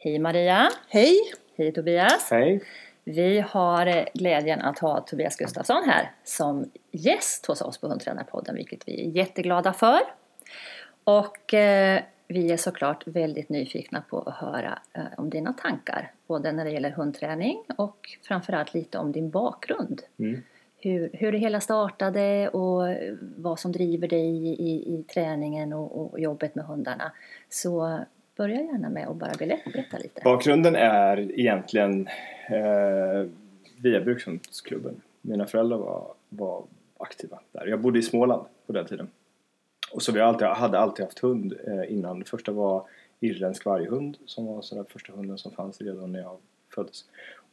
Hej 0.00 0.18
Maria! 0.18 0.68
Hej! 0.88 1.16
Hej 1.56 1.72
Tobias! 1.72 2.30
Hej! 2.30 2.62
Vi 3.04 3.40
har 3.40 3.86
eh, 3.86 4.04
glädjen 4.14 4.60
att 4.60 4.78
ha 4.78 5.00
Tobias 5.00 5.36
Gustafsson 5.36 5.82
här 5.86 6.10
som 6.24 6.70
gäst 6.92 7.46
hos 7.46 7.62
oss 7.62 7.78
på 7.78 7.88
Hundtränarpodden, 7.88 8.54
vilket 8.54 8.88
vi 8.88 9.06
är 9.06 9.10
jätteglada 9.10 9.72
för. 9.72 10.00
Och 11.04 11.54
eh, 11.54 12.02
vi 12.28 12.52
är 12.52 12.56
såklart 12.56 13.06
väldigt 13.06 13.48
nyfikna 13.48 14.02
på 14.10 14.20
att 14.20 14.34
höra 14.34 14.78
eh, 14.92 15.02
om 15.16 15.30
dina 15.30 15.52
tankar, 15.52 16.12
både 16.26 16.52
när 16.52 16.64
det 16.64 16.70
gäller 16.70 16.90
hundträning 16.90 17.64
och 17.76 18.16
framförallt 18.22 18.74
lite 18.74 18.98
om 18.98 19.12
din 19.12 19.30
bakgrund. 19.30 20.02
Mm. 20.18 20.42
Hur, 20.76 21.10
hur 21.12 21.32
det 21.32 21.38
hela 21.38 21.60
startade 21.60 22.48
och 22.48 22.96
vad 23.36 23.60
som 23.60 23.72
driver 23.72 24.08
dig 24.08 24.46
i, 24.46 24.48
i, 24.48 24.94
i 24.94 25.02
träningen 25.02 25.72
och, 25.72 26.00
och 26.00 26.20
jobbet 26.20 26.54
med 26.54 26.64
hundarna. 26.64 27.12
Så 27.48 28.00
börja 28.38 28.60
gärna 28.60 28.88
med 28.88 29.08
att 29.08 29.16
bara 29.16 29.32
berätta, 29.38 29.98
lite. 29.98 30.20
Bakgrunden 30.24 30.76
är 30.76 31.40
egentligen 31.40 32.08
eh, 32.48 33.30
via 33.76 34.00
Brukshundsklubben. 34.00 35.00
Mina 35.20 35.46
föräldrar 35.46 35.78
var, 35.78 36.14
var 36.28 36.64
aktiva 36.98 37.40
där. 37.52 37.66
Jag 37.66 37.80
bodde 37.80 37.98
i 37.98 38.02
Småland 38.02 38.46
på 38.66 38.72
den 38.72 38.86
tiden. 38.86 39.08
Och 39.92 40.02
så 40.02 40.12
vi 40.12 40.20
alltid, 40.20 40.46
hade 40.46 40.78
alltid 40.78 41.04
haft 41.04 41.18
hund 41.18 41.54
eh, 41.66 41.92
innan. 41.92 42.18
Det 42.18 42.24
första 42.24 42.52
var 42.52 42.82
irländsk 43.20 43.64
varghund 43.64 44.16
som 44.26 44.46
var 44.46 44.62
så 44.62 44.74
den 44.74 44.84
första 44.84 45.12
hunden 45.12 45.38
som 45.38 45.52
fanns 45.52 45.80
redan 45.80 46.12
när 46.12 46.20
jag 46.20 46.36
föddes. 46.74 47.04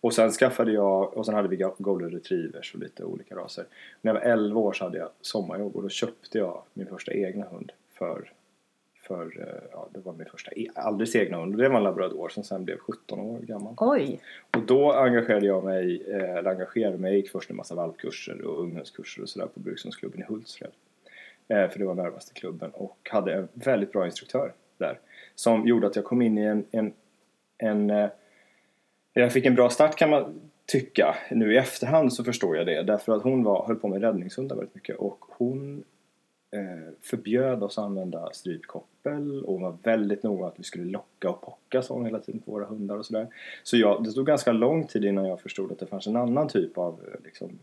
Och 0.02 0.14
sen 0.14 0.32
skaffade 0.32 0.72
jag, 0.72 1.18
och 1.18 1.26
sen 1.26 1.36
hade 1.36 1.48
vi 1.48 1.66
golden 1.78 2.12
retrievers 2.12 2.74
och 2.74 2.80
lite 2.80 3.04
olika 3.04 3.36
raser. 3.36 3.66
När 4.02 4.14
jag 4.14 4.22
var 4.22 4.30
11 4.30 4.60
år 4.60 4.74
så 4.74 4.84
hade 4.84 4.98
jag 4.98 5.10
sommarjobb 5.22 5.76
och 5.76 5.82
då 5.82 5.90
köpte 5.90 6.38
jag 6.38 6.64
min 6.74 6.88
första 6.88 7.14
egna 7.14 7.46
hund 7.46 7.72
för 7.94 8.32
för, 9.08 9.40
eh, 9.40 9.70
ja, 9.72 9.90
det 9.94 10.00
var 10.00 10.14
min 10.14 10.28
första 10.28 10.52
e- 10.52 10.68
alldeles 10.76 11.16
egna 11.16 11.38
hund. 11.38 11.58
Det 11.58 11.70
var 11.70 11.78
en 11.78 11.84
labrador 11.84 12.30
som 12.30 12.44
sen 12.44 12.66
blev 12.66 12.78
17 12.78 13.20
år 13.20 13.40
gammal. 13.40 13.74
Oj! 13.78 14.20
Och 14.58 14.62
då 14.62 14.92
engagerade 14.92 15.46
jag 15.46 15.64
mig, 15.64 16.04
eh, 16.08 16.36
eller 16.36 16.50
engagerade 16.50 16.98
mig, 16.98 17.12
jag 17.12 17.18
gick 17.18 17.32
först 17.32 17.50
en 17.50 17.56
massa 17.56 17.76
valpkurser 17.76 18.42
och 18.42 18.64
unghundskurser 18.64 19.22
och 19.22 19.30
sådär 19.30 19.48
på 19.48 19.60
Brukshundsklubben 19.60 20.22
i 20.22 20.24
Hultsfred. 20.24 20.72
Eh, 21.48 21.70
för 21.70 21.80
det 21.80 21.86
var 21.86 21.96
närmaste 21.96 22.34
klubben 22.34 22.72
och 22.72 23.10
hade 23.12 23.34
en 23.34 23.48
väldigt 23.54 23.92
bra 23.92 24.06
instruktör 24.06 24.54
där. 24.78 25.00
Som 25.36 25.68
gjorde 25.68 25.88
att 25.88 25.96
jag 25.96 26.06
kom 26.06 26.22
in 26.22 26.38
i 26.38 26.44
en, 26.44 26.66
en, 26.72 26.94
en 27.58 28.10
jag 29.14 29.34
fick 29.34 29.46
en 29.46 29.56
bra 29.56 29.70
start 29.70 29.96
kan 29.96 30.10
man 30.10 30.42
tycka. 30.66 31.16
Nu 31.32 31.54
i 31.54 31.58
efterhand 31.58 32.14
så 32.14 32.24
förstår 32.24 32.58
jag 32.58 32.66
det 32.66 32.84
därför 32.84 33.16
att 33.16 33.24
hon 33.24 33.44
var, 33.44 33.68
höll 33.68 33.76
på 33.76 33.88
med 33.88 34.02
räddningshundar 34.02 34.56
väldigt 34.56 34.76
mycket 34.76 34.96
och 34.96 35.26
hon 35.30 35.84
förbjöd 37.02 37.64
oss 37.64 37.78
att 37.78 37.84
använda 37.84 38.30
strypkoppel 38.34 39.44
och 39.44 39.60
var 39.60 39.78
väldigt 39.84 40.24
noga 40.24 40.48
att 40.48 40.60
vi 40.60 40.64
skulle 40.64 40.86
locka 40.86 41.30
och 41.30 41.42
pocka 41.42 41.82
sån 41.82 42.06
hela 42.06 42.20
tiden 42.20 42.42
på 42.42 42.52
våra 42.52 42.66
hundar 42.66 42.98
och 42.98 43.06
sådär. 43.06 43.28
Så 43.64 43.78
jag, 43.78 44.04
det 44.04 44.12
tog 44.12 44.26
ganska 44.26 44.52
lång 44.52 44.88
tid 44.88 45.06
innan 45.06 45.26
jag 45.26 45.42
förstod 45.42 45.72
att 45.72 45.80
det 45.80 45.88
fanns 45.88 46.08
en 46.08 46.16
annan 46.16 46.48
typ 46.48 46.78
av 46.78 47.00
liksom, 47.24 47.60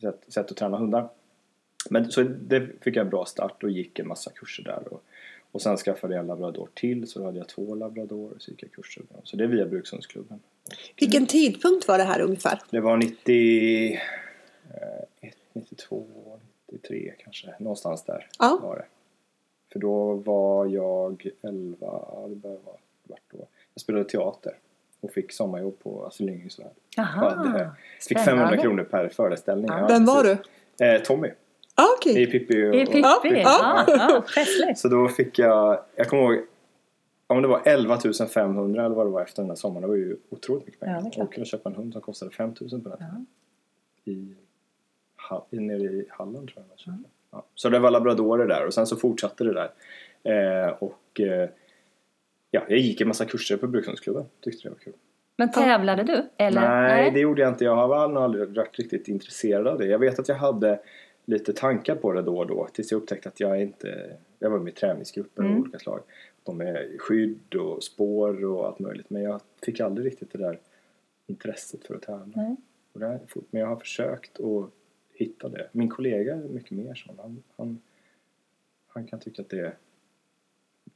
sätt, 0.00 0.20
sätt 0.28 0.50
att 0.50 0.56
träna 0.56 0.78
hundar. 0.78 1.08
Men 1.90 2.10
så 2.10 2.22
det 2.22 2.68
fick 2.80 2.96
jag 2.96 3.04
en 3.04 3.10
bra 3.10 3.24
start 3.24 3.62
och 3.62 3.70
gick 3.70 3.98
en 3.98 4.08
massa 4.08 4.30
kurser 4.30 4.64
där. 4.64 4.92
Och, 4.92 5.02
och 5.52 5.62
sen 5.62 5.76
skaffade 5.76 6.14
jag 6.14 6.20
en 6.20 6.26
labrador 6.26 6.68
till 6.74 7.06
så 7.08 7.18
då 7.18 7.24
hade 7.24 7.38
jag 7.38 7.48
två 7.48 7.74
labradorer 7.74 8.38
så 8.38 8.50
gick 8.50 8.62
jag 8.62 8.72
kurser 8.72 9.00
med 9.00 9.16
dem. 9.16 9.20
Så 9.24 9.36
det 9.36 9.44
är 9.44 9.48
via 9.48 9.66
Brukshundsklubben. 9.66 10.40
Vilken 10.96 11.26
tidpunkt 11.26 11.88
var 11.88 11.98
det 11.98 12.04
här 12.04 12.20
ungefär? 12.20 12.60
Det 12.70 12.80
var 12.80 12.96
91, 12.96 14.00
92, 15.52 16.06
93 16.72 17.12
kanske. 17.18 17.54
Någonstans 17.58 18.04
där 18.04 18.26
Ja. 18.38 18.58
var 18.62 18.76
det. 18.76 18.84
För 19.72 19.78
då 19.78 20.14
var 20.14 20.66
jag 20.66 21.26
11, 21.42 21.76
ja, 21.80 22.26
det 22.28 22.34
började 22.36 22.60
vara 22.64 22.76
vart 23.02 23.20
då. 23.32 23.38
Jag 23.74 23.80
spelade 23.80 24.04
teater 24.04 24.54
och 25.00 25.10
fick 25.10 25.32
sommarjobb 25.32 25.78
på 25.82 26.04
Astrid 26.06 26.26
Lindgrens 26.30 26.58
Värld. 26.58 27.06
Hade- 27.06 27.70
Fick 28.08 28.18
spännande. 28.18 28.42
500 28.42 28.56
kronor 28.56 28.84
per 28.84 29.08
föreställning. 29.08 29.66
Ja. 29.70 29.80
Ja, 29.80 29.86
Vem 29.88 30.04
var 30.04 30.24
du? 30.24 30.36
precis. 30.36 30.50
Eh, 30.80 31.02
Tommy 31.02 31.28
Ah, 31.74 31.84
okej. 31.98 32.22
i 32.22 32.26
Pippi 32.26 32.70
och, 32.70 32.74
I 32.74 32.86
Pippi? 32.86 33.00
Ja, 33.00 33.20
Ja, 33.24 33.84
ja. 33.86 33.94
ja, 34.10 34.22
festligt. 34.34 34.78
Så 34.78 34.88
då 34.88 35.08
fick 35.08 35.38
jag, 35.38 35.80
jag 35.96 36.08
kommer 36.08 36.22
ihåg 36.22 36.44
om 37.26 37.42
det 37.42 37.48
var 37.48 37.62
11 37.64 37.98
500 38.34 38.84
eller 38.86 38.94
vad 38.96 39.06
det 39.06 39.10
var 39.10 39.22
efter 39.22 39.42
den 39.42 39.48
där 39.48 39.54
sommaren. 39.54 39.82
Det 39.82 39.88
var 39.88 39.94
ju 39.96 40.16
otroligt 40.30 40.66
mycket 40.66 40.80
Ja, 40.80 40.86
pengar. 40.86 41.10
klart. 41.10 41.26
och 41.28 41.34
kunna 41.34 41.44
köpa 41.46 41.68
en 41.68 41.74
hund 41.74 41.92
som 41.92 42.02
kostade 42.02 42.30
5 42.30 42.54
000 42.60 42.80
på 42.80 42.88
den 42.88 43.02
Ha- 43.02 43.24
i, 44.04 44.34
nere 45.50 45.82
i 45.82 46.06
Halland 46.08 46.48
tror 46.48 46.64
jag. 46.70 46.78
köpte. 46.78 47.08
Ja. 47.30 47.44
Så 47.54 47.68
det 47.68 47.78
var 47.78 47.90
labradorer 47.90 48.46
där 48.46 48.66
och 48.66 48.74
sen 48.74 48.86
så 48.86 48.96
fortsatte 48.96 49.44
det 49.44 49.52
där. 49.52 49.70
Eh, 50.22 50.72
och 50.72 51.20
eh, 51.20 51.48
ja, 52.50 52.62
jag 52.68 52.78
gick 52.78 53.00
en 53.00 53.08
massa 53.08 53.24
kurser 53.24 53.56
på 53.56 53.66
Brukshundsklubben. 53.66 54.24
Tyckte 54.40 54.62
det 54.68 54.70
var 54.70 54.78
kul. 54.78 54.92
Men 55.36 55.50
tävlade 55.50 56.02
du? 56.02 56.22
Eller? 56.36 56.60
Nej, 56.60 57.10
det 57.10 57.20
gjorde 57.20 57.42
jag 57.42 57.50
inte. 57.50 57.64
Jag 57.64 57.76
har 57.76 58.08
nog 58.08 58.22
aldrig 58.22 58.56
varit 58.56 58.78
riktigt 58.78 59.08
intresserad 59.08 59.66
av 59.66 59.78
det. 59.78 59.86
Jag 59.86 59.98
vet 59.98 60.18
att 60.18 60.28
jag 60.28 60.36
hade 60.36 60.80
lite 61.24 61.52
tankar 61.52 61.94
på 61.94 62.12
det 62.12 62.22
då 62.22 62.38
och 62.38 62.46
då 62.46 62.68
tills 62.72 62.90
jag 62.92 62.98
upptäckte 63.02 63.28
att 63.28 63.40
jag 63.40 63.62
inte... 63.62 64.16
Jag 64.38 64.50
var 64.50 64.58
med 64.58 64.72
i 64.72 64.76
träningsgrupper 64.76 65.42
Mm. 65.42 65.54
av 65.54 65.60
olika 65.62 65.78
slag. 65.78 66.00
De 66.42 66.56
med 66.56 66.96
skydd 66.98 67.54
och 67.54 67.82
spår 67.84 68.44
och 68.44 68.66
allt 68.66 68.78
möjligt. 68.78 69.10
Men 69.10 69.22
jag 69.22 69.40
fick 69.64 69.80
aldrig 69.80 70.06
riktigt 70.06 70.32
det 70.32 70.38
där 70.38 70.58
intresset 71.26 71.86
för 71.86 71.94
att 71.94 72.02
tävla. 72.02 72.26
Nej. 72.34 72.56
Och 72.92 73.00
det 73.00 73.06
här. 73.06 73.20
Men 73.50 73.60
jag 73.60 73.68
har 73.68 73.76
försökt 73.76 74.40
att 74.40 74.70
hitta 75.20 75.48
det. 75.48 75.68
Min 75.72 75.88
kollega 75.88 76.32
är 76.34 76.36
mycket 76.38 76.70
mer 76.70 76.94
sån. 76.94 77.14
Han, 77.18 77.42
han, 77.56 77.80
han 78.88 79.06
kan 79.06 79.20
tycka 79.20 79.42
att 79.42 79.48
det 79.48 79.72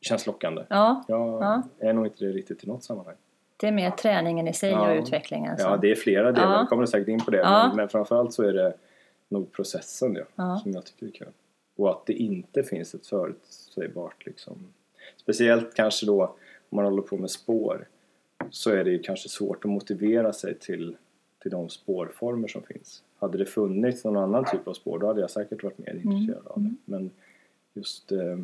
känns 0.01 0.27
lockande. 0.27 0.65
Ja, 0.69 1.05
Jag 1.09 1.43
Ja. 1.43 1.63
är 1.79 1.93
nog 1.93 2.07
inte 2.07 2.25
det 2.25 2.33
riktigt 2.33 2.65
i 2.65 2.67
något 2.67 2.85
sammanhang. 2.85 3.15
det 3.57 3.67
är 3.69 3.73
mer 3.73 3.91
träningen 3.91 4.49
i 4.49 4.53
sig 4.53 4.71
Ja. 4.71 4.93
och 4.93 4.99
utvecklingen. 5.03 5.59
så. 5.59 5.63
Ja, 5.65 5.77
det 5.77 5.91
är 5.91 5.95
flera 5.95 6.33
delar. 6.33 6.53
Ja. 6.53 6.61
Vi 6.63 6.67
kommer 6.67 6.87
säkert 6.87 7.09
in 7.09 7.21
på 7.21 7.31
det. 7.31 7.39
Ja. 7.39 7.67
Men, 7.69 7.77
men 7.77 7.89
framförallt 7.89 8.33
så 8.33 8.43
är 8.43 8.53
det 8.53 8.75
nog 9.29 9.53
processen 9.53 10.15
ja, 10.15 10.25
Ja. 10.35 10.61
som 10.63 10.73
jag 10.73 10.85
tycker 10.85 11.07
är 11.07 11.11
kul. 11.11 11.29
Och 11.77 11.91
att 11.91 12.07
det 12.07 12.13
inte 12.13 12.63
finns 12.63 12.95
ett 12.95 13.07
förutsägbart 13.07 14.27
liksom. 14.27 14.73
Speciellt 15.17 15.75
kanske 15.75 16.07
då 16.07 16.23
om 16.69 16.77
man 16.77 16.85
håller 16.85 17.03
på 17.03 17.17
med 17.17 17.31
spår 17.31 17.89
så 18.51 18.71
är 18.71 18.85
det 18.85 18.91
ju 18.91 18.99
kanske 18.99 19.29
svårt 19.29 19.65
att 19.65 19.71
motivera 19.71 20.33
sig 20.33 20.55
till, 20.59 20.97
till 21.43 21.51
de 21.51 21.69
spårformer 21.69 22.49
som 22.49 22.63
finns. 22.63 23.03
Hade 23.25 23.39
det 23.39 23.47
funnits 23.47 24.05
någon 24.05 24.17
annan 24.17 24.45
typ 24.45 24.69
av 24.69 24.73
spår 24.73 24.99
då 24.99 25.07
hade 25.07 25.21
jag 25.21 25.31
säkert 25.31 25.63
varit 25.65 25.79
mer 25.79 25.91
Mm. 25.91 26.13
intresserad 26.13 26.47
av 26.47 26.63
det. 26.63 26.75
Men 26.85 27.11
just 27.75 28.13
eh, 28.13 28.39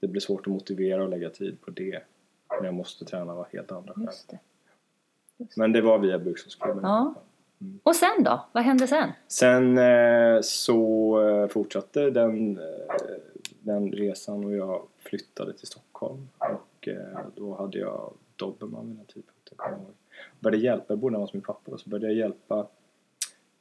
det 0.00 0.06
blir 0.08 0.20
svårt 0.20 0.40
att 0.46 0.52
motivera 0.52 1.02
och 1.02 1.08
lägga 1.08 1.30
tid 1.30 1.60
på 1.60 1.70
det 1.70 2.02
när 2.50 2.64
jag 2.64 2.74
måste 2.74 3.04
träna 3.04 3.32
av 3.32 3.46
helt 3.52 3.72
andra 3.72 3.94
skäl. 3.94 4.04
Just 4.04 4.28
det. 4.28 4.38
Men 5.56 5.72
det 5.72 5.80
var 5.80 5.98
via 5.98 6.18
Brukshundsklubben. 6.18 6.78
i 6.78 6.82
Ja. 6.82 7.14
fall. 7.14 7.22
Och 7.82 7.96
sen 7.96 8.22
då? 8.24 8.44
Vad 8.52 8.62
hände 8.64 8.86
sen? 8.86 9.10
Sen 9.28 9.78
eh, 9.78 10.40
så 10.42 11.20
eh, 11.28 11.48
fortsatte 11.48 12.10
den, 12.10 12.58
eh, 12.58 12.64
den 13.60 13.92
resan 13.92 14.44
och 14.44 14.54
jag 14.54 14.82
flyttade 14.98 15.52
till 15.52 15.66
Stockholm. 15.66 16.28
Och 16.38 16.88
eh, 16.88 17.18
då 17.34 17.54
hade 17.54 17.78
jag 17.78 18.12
Dobermann 18.36 18.86
vid 18.86 18.96
den 18.96 19.06
tidpunkten. 19.06 19.56
jag. 19.58 19.80
Började 20.40 20.62
hjälpa, 20.64 20.84
jag 20.88 20.98
bodde 20.98 21.16
hos 21.18 21.32
min 21.32 21.42
pappa 21.42 21.70
då, 21.70 21.78
så 21.78 21.90
började 21.90 22.06
jag 22.06 22.14
hjälpa. 22.16 22.66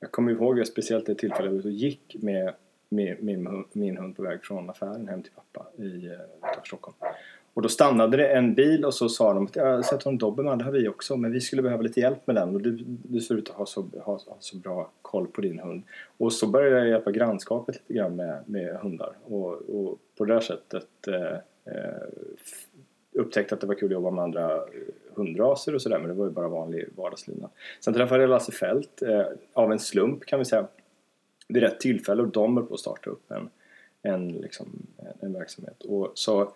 Jag 0.05 0.11
kommer 0.11 0.31
ihåg 0.31 0.57
det 0.57 0.65
speciellt 0.65 1.05
det 1.05 1.15
tillfället 1.15 1.65
jag 1.65 1.73
gick 1.73 2.15
med 2.19 2.53
min, 2.89 3.15
min, 3.19 3.47
hund- 3.47 3.65
min 3.73 3.97
hund 3.97 4.15
på 4.15 4.23
väg 4.23 4.43
från 4.43 4.69
affären 4.69 5.07
hem 5.07 5.23
till 5.23 5.31
pappa 5.31 5.67
i, 5.83 6.05
eh, 6.05 6.11
utanför 6.11 6.65
Stockholm. 6.65 6.97
Och 7.53 7.61
då 7.61 7.69
stannade 7.69 8.17
det 8.17 8.27
en 8.27 8.55
bil 8.55 8.85
och 8.85 8.93
så 8.93 9.09
sa 9.09 9.33
de 9.33 9.45
att 9.45 9.55
jag 9.55 9.75
har 9.75 9.81
sett 9.81 10.05
en 10.05 10.17
Dobermann, 10.17 10.57
det 10.57 10.63
har 10.63 10.71
vi 10.71 10.87
också, 10.87 11.17
men 11.17 11.31
vi 11.31 11.41
skulle 11.41 11.61
behöva 11.61 11.81
lite 11.81 11.99
hjälp 11.99 12.27
med 12.27 12.35
den 12.35 12.55
och 12.55 12.61
du, 12.61 12.77
du 12.87 13.19
ser 13.19 13.35
ut 13.35 13.49
att 13.49 13.55
ha 13.55 13.65
så, 13.65 13.81
ha, 13.81 14.13
ha 14.13 14.37
så 14.39 14.57
bra 14.57 14.91
koll 15.01 15.27
på 15.27 15.41
din 15.41 15.59
hund. 15.59 15.83
Och 16.17 16.33
så 16.33 16.47
började 16.47 16.77
jag 16.77 16.87
hjälpa 16.87 17.11
grannskapet 17.11 17.75
lite 17.75 17.93
grann 17.93 18.15
med, 18.15 18.43
med 18.45 18.75
hundar 18.75 19.13
och, 19.23 19.53
och 19.53 19.99
på 20.17 20.25
det 20.25 20.33
där 20.33 20.41
sättet 20.41 21.07
eh, 21.07 21.73
eh 21.73 22.01
upptäckte 23.11 23.55
att 23.55 23.61
det 23.61 23.67
var 23.67 23.75
kul 23.75 23.87
att 23.87 23.93
jobba 23.93 24.11
med 24.11 24.23
andra 24.23 24.55
eh, 24.55 24.61
hundraser 25.15 25.75
och 25.75 25.81
sådär 25.81 25.99
men 25.99 26.07
det 26.07 26.13
var 26.13 26.25
ju 26.25 26.31
bara 26.31 26.47
vanlig 26.47 26.85
vardagslina. 26.95 27.49
Sen 27.79 27.93
träffade 27.93 28.21
jag 28.23 28.29
Lasse 28.29 28.51
Fält 28.51 29.01
eh, 29.01 29.25
av 29.53 29.71
en 29.71 29.79
slump 29.79 30.25
kan 30.25 30.39
vi 30.39 30.45
säga 30.45 30.67
vid 31.47 31.63
rätt 31.63 31.79
tillfälle 31.79 32.21
och 32.21 32.27
de 32.27 32.57
höll 32.57 32.65
på 32.65 32.73
att 32.73 32.79
starta 32.79 33.09
upp 33.09 33.31
en, 33.31 33.49
en, 34.01 34.27
liksom, 34.27 34.87
en, 35.19 35.33
verksamhet. 35.33 35.83
Och 35.83 36.11
så 36.15 36.51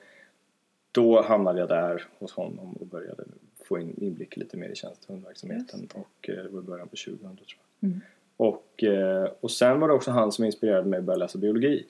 då 0.92 1.22
hamnade 1.22 1.60
jag 1.60 1.70
där 1.70 2.08
hos 2.20 2.32
honom 2.32 2.74
och 2.74 2.88
började 2.88 3.24
få 3.64 3.80
in 3.80 3.94
inblick 3.98 4.38
lite 4.38 4.58
mer 4.58 4.70
i 4.70 4.76
tjänstehundverksamheten 4.76 5.88
och 5.94 6.30
eh, 6.30 6.44
det 6.44 6.50
var 6.50 6.60
i 6.60 6.64
början 6.64 6.88
på 6.88 6.96
2000 6.96 7.20
tror 7.20 7.38
jag. 7.80 7.90
Mm. 7.90 8.02
Och, 8.38 8.84
eh, 8.84 9.30
och 9.40 9.52
sen 9.52 9.80
var 9.80 9.88
det 9.88 9.94
också 9.94 10.12
han 10.12 10.32
som 10.32 10.46
inspirerade 10.46 10.90
mig 10.90 11.00
att 11.00 11.06
börja 11.06 11.18
läsa 11.18 11.38
biologi. 11.38 11.86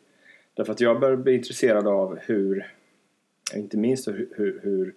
Därför 0.53 0.73
att 0.73 0.81
jag 0.81 0.99
började 0.99 1.23
bli 1.23 1.35
intresserad 1.35 1.87
av 1.87 2.19
hur, 2.21 2.73
inte 3.55 3.77
minst 3.77 4.07
hur, 4.07 4.29
hur, 4.35 4.59
hur 4.63 4.93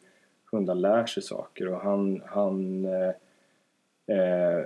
hundar 0.53 0.75
lär 0.75 1.07
sig 1.07 1.23
saker 1.23 1.69
och 1.69 1.81
han, 1.81 2.23
han 2.27 2.85
eh, 2.85 3.13
eh, 4.17 4.65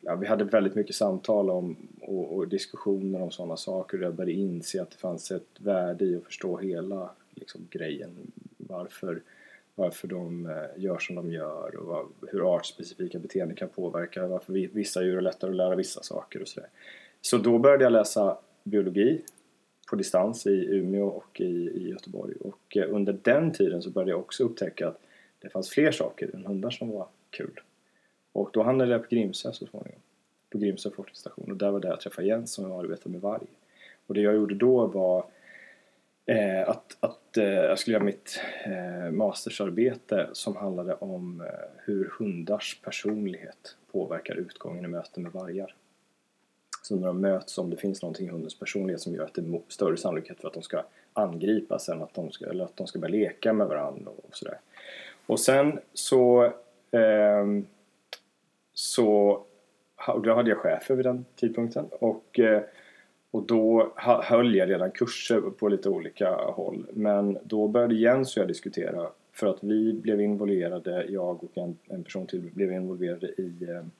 ja, 0.00 0.14
vi 0.14 0.26
hade 0.26 0.44
väldigt 0.44 0.74
mycket 0.74 0.96
samtal 0.96 1.50
om, 1.50 1.76
och, 2.00 2.36
och 2.36 2.48
diskussioner 2.48 3.22
om 3.22 3.30
sådana 3.30 3.56
saker 3.56 3.98
och 3.98 4.04
jag 4.04 4.14
började 4.14 4.32
inse 4.32 4.82
att 4.82 4.90
det 4.90 4.96
fanns 4.96 5.30
ett 5.30 5.60
värde 5.60 6.04
i 6.04 6.16
att 6.16 6.24
förstå 6.24 6.58
hela 6.58 7.10
liksom, 7.30 7.66
grejen. 7.70 8.32
Varför, 8.56 9.22
varför 9.74 10.08
de 10.08 10.46
eh, 10.46 10.82
gör 10.82 10.98
som 10.98 11.16
de 11.16 11.32
gör 11.32 11.76
och 11.76 11.86
vad, 11.86 12.06
hur 12.32 12.54
artspecifika 12.54 13.18
beteenden 13.18 13.56
kan 13.56 13.68
påverka, 13.68 14.26
varför 14.26 14.52
vissa 14.52 15.02
djur 15.02 15.16
är 15.16 15.20
lättare 15.20 15.50
att 15.50 15.56
lära 15.56 15.76
vissa 15.76 16.02
saker 16.02 16.42
och 16.42 16.48
sådär. 16.48 16.68
Så 17.20 17.38
då 17.38 17.58
började 17.58 17.84
jag 17.84 17.92
läsa 17.92 18.38
biologi 18.64 19.22
på 19.90 19.96
distans 19.96 20.46
i 20.46 20.66
Umeå 20.70 21.06
och 21.06 21.40
i, 21.40 21.70
i 21.74 21.88
Göteborg 21.90 22.34
och 22.40 22.76
eh, 22.76 22.94
under 22.94 23.18
den 23.22 23.52
tiden 23.52 23.82
så 23.82 23.90
började 23.90 24.10
jag 24.10 24.20
också 24.20 24.44
upptäcka 24.44 24.88
att 24.88 25.00
det 25.38 25.48
fanns 25.48 25.70
fler 25.70 25.92
saker 25.92 26.30
än 26.34 26.46
hundar 26.46 26.70
som 26.70 26.90
var 26.90 27.08
kul. 27.30 27.60
Och 28.32 28.50
då 28.52 28.62
hamnade 28.62 28.92
jag 28.92 29.02
på 29.02 29.14
Grimsö 29.14 29.52
så 29.52 29.66
småningom. 29.66 30.00
På 30.50 30.58
Grimsö 30.58 30.90
forskningsstation 30.90 31.50
och 31.50 31.56
där 31.56 31.70
var 31.70 31.80
det 31.80 31.88
jag 31.88 32.00
träffade 32.00 32.28
Jens 32.28 32.52
som 32.52 32.72
arbetade 32.72 33.10
med 33.10 33.20
varg. 33.20 33.46
Och 34.06 34.14
det 34.14 34.20
jag 34.20 34.34
gjorde 34.34 34.54
då 34.54 34.86
var 34.86 35.24
eh, 36.26 36.68
att, 36.68 36.96
att 37.00 37.36
eh, 37.36 37.44
jag 37.44 37.78
skulle 37.78 37.94
göra 37.94 38.04
mitt 38.04 38.40
eh, 38.64 39.10
mastersarbete 39.10 40.28
som 40.32 40.56
handlade 40.56 40.94
om 40.94 41.40
eh, 41.40 41.46
hur 41.84 42.12
hundars 42.18 42.80
personlighet 42.84 43.76
påverkar 43.92 44.34
utgången 44.34 44.84
i 44.84 44.88
möten 44.88 45.22
med 45.22 45.32
vargar. 45.32 45.74
Så 46.82 46.96
när 46.96 47.06
de 47.06 47.20
möts, 47.20 47.58
om 47.58 47.70
det 47.70 47.76
finns 47.76 48.02
någonting 48.02 48.26
i 48.26 48.30
hundens 48.30 48.58
personlighet 48.58 49.00
som 49.00 49.14
gör 49.14 49.24
att 49.24 49.34
det 49.34 49.40
är 49.40 49.60
större 49.68 49.96
sannolikhet 49.96 50.40
för 50.40 50.48
att 50.48 50.54
de 50.54 50.62
ska 50.62 50.82
angripas 51.12 51.88
än 51.88 52.02
att 52.02 52.14
de 52.14 52.30
ska, 52.30 52.46
eller 52.46 52.64
att 52.64 52.76
de 52.76 52.86
ska 52.86 52.98
börja 52.98 53.12
leka 53.12 53.52
med 53.52 53.66
varandra 53.66 54.10
och 54.10 54.36
sådär. 54.36 54.58
Och 55.26 55.40
sen 55.40 55.80
så 55.94 56.44
eh, 56.90 57.46
så 58.72 59.42
då 60.24 60.34
hade 60.34 60.50
jag 60.50 60.58
chefer 60.58 60.94
vid 60.94 61.06
den 61.06 61.24
tidpunkten 61.36 61.86
och, 61.90 62.38
eh, 62.38 62.62
och 63.30 63.42
då 63.42 63.92
höll 63.96 64.54
jag 64.54 64.70
redan 64.70 64.90
kurser 64.90 65.40
på 65.40 65.68
lite 65.68 65.88
olika 65.88 66.30
håll. 66.34 66.86
Men 66.92 67.38
då 67.44 67.68
började 67.68 67.94
Jens 67.94 68.36
och 68.36 68.40
jag 68.40 68.48
diskutera 68.48 69.10
för 69.32 69.46
att 69.46 69.64
vi 69.64 69.92
blev 69.92 70.20
involverade, 70.20 71.06
jag 71.08 71.44
och 71.44 71.58
en, 71.58 71.78
en 71.84 72.04
person 72.04 72.26
till 72.26 72.40
blev 72.40 72.72
involverade 72.72 73.26
i 73.26 73.66
ehm, 73.68 73.90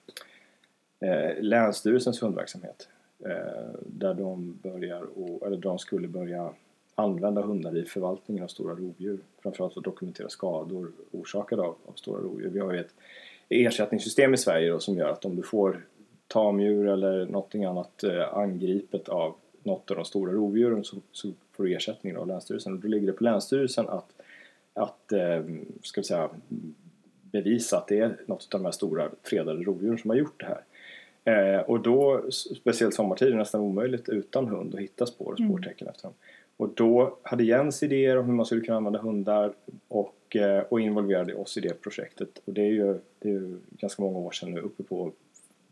eh, 1.01 1.43
Länsstyrelsens 1.43 2.23
hundverksamhet. 2.23 2.89
Eh, 3.25 3.81
där 3.87 4.15
de 4.15 4.59
börjar, 4.63 5.03
och, 5.03 5.47
eller 5.47 5.57
de 5.57 5.79
skulle 5.79 6.09
börja 6.09 6.55
använda 6.95 7.43
hundar 7.43 7.77
i 7.77 7.85
förvaltningen 7.85 8.45
av 8.45 8.49
stora 8.49 8.75
rovdjur. 8.75 9.19
Framförallt 9.43 9.73
för 9.73 9.81
att 9.81 9.85
dokumentera 9.85 10.29
skador 10.29 10.93
orsakade 11.11 11.63
av, 11.63 11.77
av 11.87 11.93
stora 11.95 12.23
rovdjur. 12.23 12.51
Vi 12.51 12.61
har 12.61 12.73
ju 12.73 12.81
ett 12.81 12.95
ersättningssystem 13.49 14.35
i 14.35 14.37
Sverige 14.37 14.71
då, 14.71 14.79
som 14.79 14.97
gör 14.97 15.09
att 15.09 15.25
om 15.25 15.37
du 15.37 15.43
får 15.43 15.87
tamdjur 16.27 16.89
eller 16.89 17.27
någonting 17.27 17.65
annat 17.65 18.05
eh, 18.05 18.35
angripet 18.35 19.09
av 19.09 19.35
något 19.63 19.91
av 19.91 19.97
de 19.97 20.05
stora 20.05 20.33
rovdjuren 20.33 20.85
så, 20.85 20.97
så 21.13 21.33
får 21.53 21.65
du 21.65 21.75
ersättning 21.75 22.17
av 22.17 22.27
Länsstyrelsen. 22.27 22.73
Och 22.73 22.79
då 22.79 22.89
ligger 22.89 23.07
det 23.07 23.13
på 23.13 23.25
Länsstyrelsen 23.25 23.89
att, 23.89 24.13
att 24.75 25.13
eh, 25.13 25.45
ska 25.83 26.01
vi 26.01 26.05
säga, 26.05 26.31
bevisa 27.23 27.79
att 27.79 27.89
det 27.89 27.99
är 27.99 28.17
något 28.27 28.55
av 28.55 28.61
de 28.61 28.65
här 28.65 28.73
stora 28.73 29.11
fredade 29.23 29.63
rovdjuren 29.63 29.99
som 29.99 30.11
har 30.11 30.17
gjort 30.17 30.41
det 30.41 30.47
här. 30.47 30.65
Eh, 31.31 31.61
och 31.61 31.81
då, 31.81 32.27
speciellt 32.31 32.95
sommartid, 32.95 33.29
är 33.29 33.33
det 33.33 33.39
nästan 33.39 33.61
omöjligt 33.61 34.09
utan 34.09 34.49
hund 34.49 34.75
att 34.75 34.81
hitta 34.81 35.07
spår 35.07 35.33
och 35.33 35.41
mm. 35.41 35.51
spårtecken 35.51 35.87
mm. 35.87 35.91
efter 35.95 36.09
dem. 36.09 36.15
Och 36.57 36.69
då 36.75 37.19
hade 37.23 37.45
Jens 37.45 37.83
idéer 37.83 38.19
om 38.19 38.27
hur 38.27 38.33
man 38.33 38.47
skulle 38.47 38.61
kunna 38.61 38.77
använda 38.77 38.99
hundar 38.99 39.53
och, 39.89 40.37
eh, 40.37 40.65
och 40.69 40.81
involverade 40.81 41.35
oss 41.35 41.57
i 41.57 41.61
det 41.61 41.83
projektet. 41.83 42.43
Och 42.45 42.53
det 42.53 42.63
är 42.63 42.73
ju, 42.73 42.99
det 43.19 43.29
är 43.29 43.33
ju 43.33 43.59
ganska 43.71 44.03
många 44.03 44.19
år 44.19 44.31
sedan 44.31 44.53
nu 44.53 44.61
uppe 44.61 44.83
på 44.83 45.13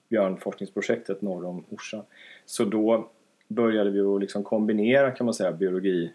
björnforskningsprojektet 0.08 1.22
norr 1.22 1.44
om 1.44 1.64
Orsa. 1.68 2.02
Så 2.46 2.64
då 2.64 3.08
började 3.48 3.90
vi 3.90 4.00
att 4.00 4.20
liksom 4.20 4.44
kombinera 4.44 5.10
kan 5.10 5.24
man 5.24 5.34
säga 5.34 5.52
biologi, 5.52 6.12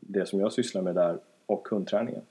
det 0.00 0.26
som 0.26 0.40
jag 0.40 0.52
sysslar 0.52 0.82
med 0.82 0.94
där, 0.94 1.18
och 1.46 1.68
hundträningen. 1.68 2.22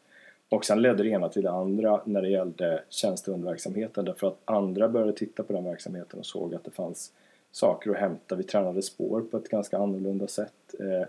Och 0.53 0.65
sen 0.65 0.81
ledde 0.81 1.03
det 1.03 1.09
ena 1.09 1.29
till 1.29 1.43
det 1.43 1.51
andra 1.51 2.01
när 2.05 2.21
det 2.21 2.29
gällde 2.29 2.83
tjänstehundverksamheten 2.89 4.05
därför 4.05 4.27
att 4.27 4.37
andra 4.45 4.89
började 4.89 5.13
titta 5.13 5.43
på 5.43 5.53
den 5.53 5.63
verksamheten 5.63 6.19
och 6.19 6.25
såg 6.25 6.55
att 6.55 6.63
det 6.63 6.71
fanns 6.71 7.11
saker 7.51 7.91
att 7.91 7.97
hämta. 7.97 8.35
Vi 8.35 8.43
tränade 8.43 8.81
spår 8.81 9.21
på 9.21 9.37
ett 9.37 9.49
ganska 9.49 9.77
annorlunda 9.77 10.27
sätt. 10.27 10.75
Eh, 10.79 11.07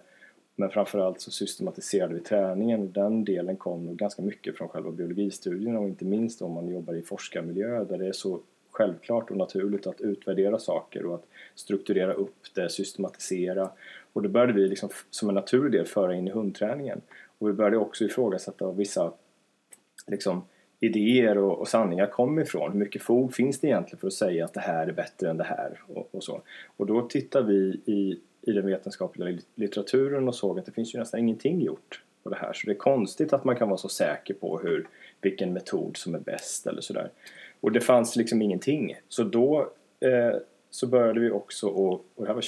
men 0.56 0.70
framförallt 0.70 1.20
så 1.20 1.30
systematiserade 1.30 2.14
vi 2.14 2.20
träningen 2.20 2.80
och 2.80 2.86
den 2.86 3.24
delen 3.24 3.56
kom 3.56 3.86
nog 3.86 3.96
ganska 3.96 4.22
mycket 4.22 4.56
från 4.56 4.68
själva 4.68 4.90
biologistudierna 4.90 5.78
och 5.78 5.88
inte 5.88 6.04
minst 6.04 6.42
om 6.42 6.52
man 6.52 6.68
jobbar 6.68 6.94
i 6.94 7.02
forskarmiljö 7.02 7.84
där 7.84 7.98
det 7.98 8.06
är 8.06 8.12
så 8.12 8.40
självklart 8.70 9.30
och 9.30 9.36
naturligt 9.36 9.86
att 9.86 10.00
utvärdera 10.00 10.58
saker 10.58 11.06
och 11.06 11.14
att 11.14 11.26
strukturera 11.54 12.12
upp 12.12 12.54
det, 12.54 12.68
systematisera. 12.68 13.70
Och 14.12 14.22
då 14.22 14.28
började 14.28 14.52
vi 14.52 14.68
liksom 14.68 14.88
som 15.10 15.28
en 15.28 15.34
naturlig 15.34 15.72
del 15.72 15.86
föra 15.86 16.14
in 16.14 16.28
i 16.28 16.30
hundträningen. 16.30 17.00
Och 17.38 17.48
vi 17.48 17.52
började 17.52 17.76
också 17.76 18.04
ifrågasätta 18.04 18.72
vissa 18.72 19.12
liksom, 20.06 20.44
idéer 20.80 21.38
och, 21.38 21.58
och 21.58 21.68
sanningar 21.68 22.06
kom 22.06 22.38
ifrån. 22.38 22.72
Hur 22.72 22.78
mycket 22.78 23.02
fog 23.02 23.34
finns 23.34 23.60
det 23.60 23.66
egentligen 23.66 24.00
för 24.00 24.06
att 24.06 24.12
säga 24.12 24.44
att 24.44 24.54
det 24.54 24.60
här 24.60 24.86
är 24.86 24.92
bättre 24.92 25.30
än 25.30 25.36
det 25.36 25.44
här? 25.44 25.80
Och, 25.86 26.08
och 26.14 26.24
så. 26.24 26.42
Och 26.76 26.86
då 26.86 27.08
tittar 27.08 27.42
vi 27.42 27.80
i 27.84 28.20
i 28.46 28.52
den 28.52 28.66
vetenskapliga 28.66 29.38
litteraturen 29.54 30.28
och 30.28 30.34
såg 30.34 30.58
att 30.58 30.66
det 30.66 30.72
finns 30.72 30.94
ju 30.94 30.98
nästan 30.98 31.20
ingenting 31.20 31.60
gjort 31.60 32.02
på 32.22 32.30
det 32.30 32.36
här. 32.36 32.52
Så 32.52 32.66
det 32.66 32.72
är 32.72 32.76
konstigt 32.76 33.32
att 33.32 33.44
man 33.44 33.56
kan 33.56 33.68
vara 33.68 33.78
så 33.78 33.88
säker 33.88 34.34
på 34.34 34.58
hur, 34.58 34.88
vilken 35.20 35.52
metod 35.52 35.96
som 35.96 36.14
är 36.14 36.18
bäst 36.18 36.66
eller 36.66 36.80
sådär. 36.80 37.10
Och 37.60 37.72
det 37.72 37.80
fanns 37.80 38.16
liksom 38.16 38.42
ingenting. 38.42 38.96
Så 39.08 39.24
då 39.24 39.72
eh, 40.00 40.36
så 40.70 40.86
började 40.86 41.20
vi 41.20 41.30
också, 41.30 41.68
och, 41.68 41.92
och 41.92 42.24
det 42.24 42.26
här 42.26 42.34
var 42.34 42.42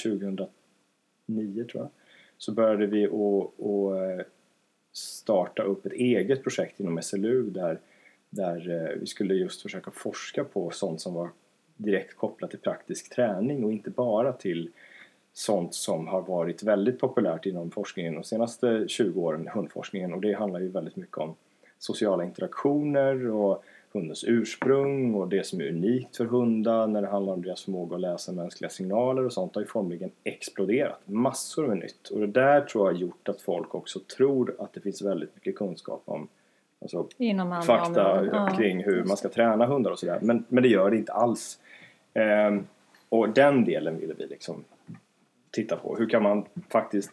2009 1.27 1.63
tror 1.71 1.83
jag, 1.83 1.89
så 2.37 2.51
började 2.51 2.87
vi 2.87 3.05
att 3.05 3.59
eh, 3.59 4.25
starta 4.97 5.63
upp 5.63 5.85
ett 5.85 5.93
eget 5.93 6.43
projekt 6.43 6.79
inom 6.79 7.01
SLU 7.01 7.49
där, 7.49 7.79
där 8.29 8.69
eh, 8.69 8.99
vi 8.99 9.05
skulle 9.05 9.33
just 9.33 9.61
försöka 9.61 9.91
forska 9.91 10.43
på 10.43 10.71
sånt 10.71 11.01
som 11.01 11.13
var 11.13 11.29
direkt 11.77 12.17
kopplat 12.17 12.49
till 12.49 12.59
praktisk 12.59 13.15
träning 13.15 13.63
och 13.63 13.71
inte 13.71 13.89
bara 13.89 14.33
till 14.33 14.71
sånt 15.33 15.73
som 15.73 16.07
har 16.07 16.21
varit 16.21 16.63
väldigt 16.63 16.99
populärt 16.99 17.45
inom 17.45 17.71
forskningen 17.71 18.13
de 18.13 18.23
senaste 18.23 18.85
20 18.87 19.21
åren, 19.21 19.47
hundforskningen. 19.53 20.13
Och 20.13 20.21
det 20.21 20.33
handlar 20.33 20.59
ju 20.59 20.67
väldigt 20.67 20.95
mycket 20.95 21.17
om 21.17 21.35
sociala 21.77 22.23
interaktioner 22.23 23.27
och 23.27 23.63
hundens 23.93 24.23
ursprung 24.27 25.13
och 25.13 25.27
det 25.27 25.45
som 25.45 25.61
är 25.61 25.67
unikt 25.67 26.17
för 26.17 26.25
hundar 26.25 26.87
när 26.87 27.01
det 27.01 27.07
handlar 27.07 27.33
om 27.33 27.41
deras 27.41 27.63
förmåga 27.63 27.95
att 27.95 28.01
läsa 28.01 28.31
mänskliga 28.31 28.69
signaler 28.69 29.25
och 29.25 29.33
sånt 29.33 29.55
har 29.55 29.61
ju 29.61 29.67
formligen 29.67 30.11
exploderat. 30.23 30.99
Massor 31.05 31.67
med 31.67 31.77
nytt 31.77 32.09
och 32.09 32.19
det 32.19 32.27
där 32.27 32.61
tror 32.61 32.87
jag 32.87 32.93
har 32.93 32.99
gjort 32.99 33.29
att 33.29 33.41
folk 33.41 33.75
också 33.75 33.99
tror 34.17 34.55
att 34.59 34.73
det 34.73 34.81
finns 34.81 35.01
väldigt 35.01 35.35
mycket 35.35 35.55
kunskap 35.55 36.01
om 36.05 36.27
alltså, 36.81 37.07
fakta 37.65 38.25
ja. 38.25 38.55
kring 38.57 38.83
hur 38.83 39.03
man 39.03 39.17
ska 39.17 39.29
träna 39.29 39.65
hundar 39.65 39.91
och 39.91 39.99
sådär 39.99 40.19
men, 40.21 40.45
men 40.47 40.63
det 40.63 40.69
gör 40.69 40.91
det 40.91 40.97
inte 40.97 41.13
alls. 41.13 41.59
Ehm, 42.13 42.67
och 43.09 43.29
den 43.29 43.65
delen 43.65 43.99
ville 43.99 44.13
vi 44.13 44.27
liksom 44.27 44.63
titta 45.51 45.75
på. 45.75 45.95
Hur 45.95 46.09
kan 46.09 46.23
man 46.23 46.45
faktiskt... 46.69 47.11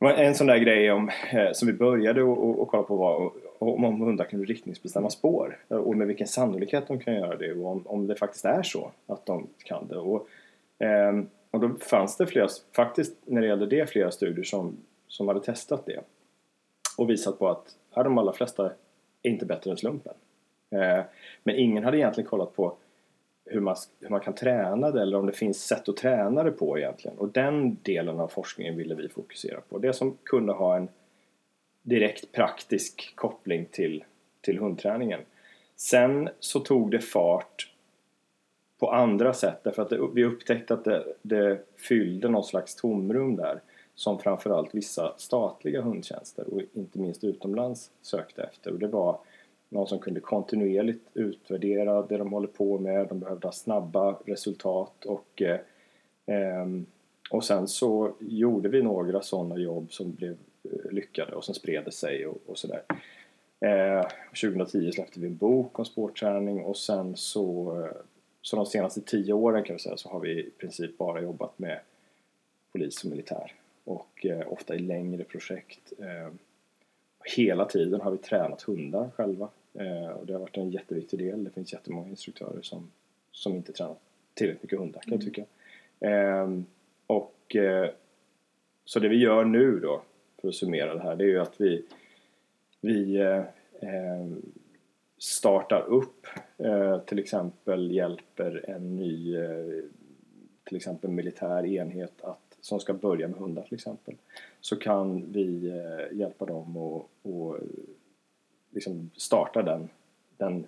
En 0.00 0.34
sån 0.34 0.46
där 0.46 0.58
grej 0.58 0.92
om, 0.92 1.10
eh, 1.32 1.52
som 1.52 1.66
vi 1.66 1.72
började 1.72 2.22
och, 2.22 2.68
kolla 2.68 2.82
på 2.82 2.96
var 2.96 3.32
om, 3.68 3.84
om 3.84 4.00
hundar 4.00 4.24
kan 4.24 4.44
riktningsbestämma 4.44 5.10
spår 5.10 5.58
och 5.68 5.96
med 5.96 6.06
vilken 6.06 6.26
sannolikhet 6.26 6.88
de 6.88 7.00
kan 7.00 7.14
göra 7.14 7.36
det 7.36 7.52
och 7.52 7.70
om, 7.70 7.86
om 7.86 8.06
det 8.06 8.16
faktiskt 8.16 8.44
är 8.44 8.62
så 8.62 8.90
att 9.06 9.26
de 9.26 9.46
kan 9.64 9.88
det. 9.88 9.96
Och, 9.96 10.28
eh, 10.78 11.22
och 11.50 11.60
då 11.60 11.70
fanns 11.80 12.16
det 12.16 12.26
flera, 12.26 12.48
faktiskt 12.76 13.16
när 13.24 13.40
det 13.40 13.46
gällde 13.46 13.66
det, 13.66 13.90
flera 13.90 14.10
studier 14.10 14.44
som, 14.44 14.76
som 15.08 15.28
hade 15.28 15.40
testat 15.40 15.86
det 15.86 16.00
och 16.98 17.10
visat 17.10 17.38
på 17.38 17.48
att 17.48 17.76
ja, 17.94 18.02
de 18.02 18.18
allra 18.18 18.32
flesta 18.32 18.66
är 18.66 18.72
inte 19.22 19.46
bättre 19.46 19.70
än 19.70 19.76
slumpen. 19.76 20.14
Eh, 20.70 21.04
men 21.44 21.56
ingen 21.56 21.84
hade 21.84 21.98
egentligen 21.98 22.30
kollat 22.30 22.56
på 22.56 22.76
hur 23.44 23.60
man, 23.60 23.76
hur 24.00 24.08
man 24.08 24.20
kan 24.20 24.34
träna 24.34 24.90
det 24.90 25.02
eller 25.02 25.18
om 25.18 25.26
det 25.26 25.32
finns 25.32 25.66
sätt 25.66 25.88
att 25.88 25.96
träna 25.96 26.42
det 26.42 26.50
på 26.50 26.78
egentligen. 26.78 27.18
Och 27.18 27.28
den 27.28 27.76
delen 27.82 28.20
av 28.20 28.28
forskningen 28.28 28.76
ville 28.76 28.94
vi 28.94 29.08
fokusera 29.08 29.60
på. 29.68 29.78
Det 29.78 29.92
som 29.92 30.16
kunde 30.24 30.52
ha 30.52 30.76
en 30.76 30.88
direkt 31.84 32.32
praktisk 32.32 33.12
koppling 33.14 33.66
till, 33.70 34.04
till 34.40 34.58
hundträningen. 34.58 35.20
Sen 35.76 36.28
så 36.40 36.60
tog 36.60 36.90
det 36.90 37.00
fart 37.00 37.72
på 38.78 38.90
andra 38.90 39.34
sätt 39.34 39.60
därför 39.62 39.82
att 39.82 39.90
det, 39.90 40.00
vi 40.14 40.24
upptäckte 40.24 40.74
att 40.74 40.84
det, 40.84 41.04
det 41.22 41.58
fyllde 41.76 42.28
någon 42.28 42.44
slags 42.44 42.74
tomrum 42.74 43.36
där 43.36 43.60
som 43.94 44.18
framförallt 44.18 44.74
vissa 44.74 45.14
statliga 45.16 45.82
hundtjänster 45.82 46.54
och 46.54 46.60
inte 46.72 46.98
minst 46.98 47.24
utomlands 47.24 47.90
sökte 48.02 48.42
efter 48.42 48.72
och 48.72 48.78
det 48.78 48.86
var 48.86 49.18
någon 49.68 49.86
som 49.86 49.98
kunde 49.98 50.20
kontinuerligt 50.20 51.08
utvärdera 51.14 52.02
det 52.02 52.16
de 52.16 52.32
håller 52.32 52.48
på 52.48 52.78
med. 52.78 53.08
De 53.08 53.20
behövde 53.20 53.46
ha 53.46 53.52
snabba 53.52 54.12
resultat 54.12 55.04
och, 55.04 55.42
eh, 55.42 55.60
ehm, 56.26 56.86
och 57.30 57.44
sen 57.44 57.68
så 57.68 58.12
gjorde 58.20 58.68
vi 58.68 58.82
några 58.82 59.22
sådana 59.22 59.58
jobb 59.58 59.92
som 59.92 60.12
blev 60.12 60.36
lyckade 60.90 61.32
och 61.32 61.44
sen 61.44 61.54
spred 61.54 61.84
det 61.84 61.92
sig 61.92 62.26
och, 62.26 62.38
och 62.46 62.58
sådär. 62.58 62.82
Eh, 63.60 64.06
2010 64.40 64.92
släppte 64.92 65.20
vi 65.20 65.26
en 65.26 65.36
bok 65.36 65.78
om 65.78 65.84
sportträning 65.84 66.64
och 66.64 66.76
sen 66.76 67.16
så, 67.16 67.76
eh, 67.80 67.96
så 68.42 68.56
de 68.56 68.66
senaste 68.66 69.00
tio 69.00 69.32
åren 69.32 69.64
kan 69.64 69.76
vi 69.76 69.82
säga 69.82 69.96
så 69.96 70.08
har 70.08 70.20
vi 70.20 70.30
i 70.30 70.50
princip 70.58 70.98
bara 70.98 71.22
jobbat 71.22 71.58
med 71.58 71.80
polis 72.72 73.04
och 73.04 73.10
militär 73.10 73.52
och 73.84 74.26
eh, 74.26 74.52
ofta 74.52 74.74
i 74.74 74.78
längre 74.78 75.24
projekt. 75.24 75.92
Eh, 75.98 76.32
hela 77.36 77.64
tiden 77.64 78.00
har 78.00 78.10
vi 78.10 78.18
tränat 78.18 78.62
hundar 78.62 79.10
själva. 79.16 79.48
Eh, 79.74 80.08
och 80.08 80.26
det 80.26 80.32
har 80.32 80.40
varit 80.40 80.56
en 80.56 80.70
jätteviktig 80.70 81.18
del. 81.18 81.44
Det 81.44 81.50
finns 81.50 81.72
jättemånga 81.72 82.08
instruktörer 82.08 82.62
som, 82.62 82.90
som 83.32 83.54
inte 83.54 83.72
tränar 83.72 83.96
tillräckligt 84.34 84.62
mycket 84.62 84.78
hundar 84.78 85.00
kan 85.00 85.12
jag 85.12 85.20
tycka. 85.20 85.44
Och 87.06 87.56
eh, 87.56 87.90
så 88.84 89.00
det 89.00 89.08
vi 89.08 89.16
gör 89.16 89.44
nu 89.44 89.80
då, 89.80 90.02
för 90.44 90.48
att 90.48 90.54
summera 90.54 90.94
det 90.94 91.00
här, 91.00 91.16
det 91.16 91.24
är 91.24 91.28
ju 91.28 91.40
att 91.40 91.60
vi, 91.60 91.84
vi 92.80 93.16
eh, 93.16 93.38
eh, 93.80 94.26
startar 95.18 95.80
upp, 95.80 96.26
eh, 96.58 96.98
till 96.98 97.18
exempel 97.18 97.92
hjälper 97.92 98.64
en 98.68 98.96
ny 98.96 99.36
eh, 99.36 99.84
till 100.64 100.76
exempel 100.76 101.10
militär 101.10 101.66
enhet 101.66 102.12
att, 102.20 102.56
som 102.60 102.80
ska 102.80 102.94
börja 102.94 103.28
med 103.28 103.38
hundar 103.38 103.62
till 103.62 103.74
exempel 103.74 104.14
så 104.60 104.76
kan 104.76 105.32
vi 105.32 105.68
eh, 105.68 106.18
hjälpa 106.18 106.46
dem 106.46 106.76
och, 106.76 107.10
och 107.22 107.56
liksom 108.70 109.10
starta 109.16 109.62
den, 109.62 109.88
den 110.36 110.66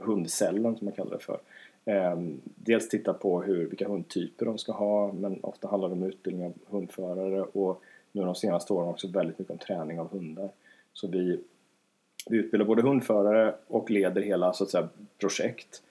hundcellen 0.00 0.76
som 0.76 0.84
man 0.84 0.94
kallar 0.94 1.10
det 1.10 1.24
för. 1.24 1.40
Ehm, 1.84 2.40
dels 2.44 2.88
titta 2.88 3.14
på 3.14 3.42
hur, 3.42 3.66
vilka 3.66 3.88
hundtyper 3.88 4.46
de 4.46 4.58
ska 4.58 4.72
ha 4.72 5.12
men 5.12 5.44
ofta 5.44 5.68
handlar 5.68 5.88
det 5.88 5.94
om 5.94 6.02
utbildning 6.02 6.46
av 6.46 6.52
hundförare 6.66 7.42
och 7.42 7.82
nu 8.12 8.22
de 8.22 8.34
senaste 8.34 8.72
åren 8.72 8.88
också 8.88 9.08
väldigt 9.08 9.38
mycket 9.38 9.52
om 9.52 9.58
träning 9.58 10.00
av 10.00 10.10
hundar. 10.10 10.50
Så 10.92 11.08
vi, 11.08 11.40
vi 12.26 12.36
utbildar 12.36 12.66
både 12.66 12.82
hundförare 12.82 13.54
och 13.66 13.90
leder 13.90 14.22
hela 14.22 14.52
så 14.52 14.64
att 14.64 14.70
säga, 14.70 14.88
projekt. 15.18 15.82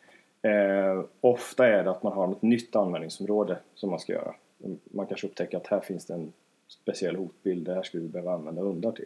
Eh, 0.42 1.04
ofta 1.22 1.68
är 1.68 1.84
det 1.84 1.92
att 1.92 2.04
man 2.04 2.14
har 2.14 2.28
något 2.28 2.42
nytt 2.42 2.76
användningsområde 2.76 3.58
som 3.76 3.90
man 3.90 4.00
ska 4.00 4.14
göra. 4.14 4.36
Man 4.84 5.08
kanske 5.08 5.28
upptäcker 5.28 5.58
att 5.58 5.68
här 5.68 5.80
finns 5.80 6.06
det 6.06 6.14
en 6.14 6.34
speciell 6.68 7.16
hotbild, 7.16 7.66
det 7.66 7.74
här 7.74 7.84
skulle 7.84 8.04
vi 8.04 8.10
behöva 8.10 8.34
använda 8.34 8.62
hundar 8.62 8.92
till. 8.92 9.06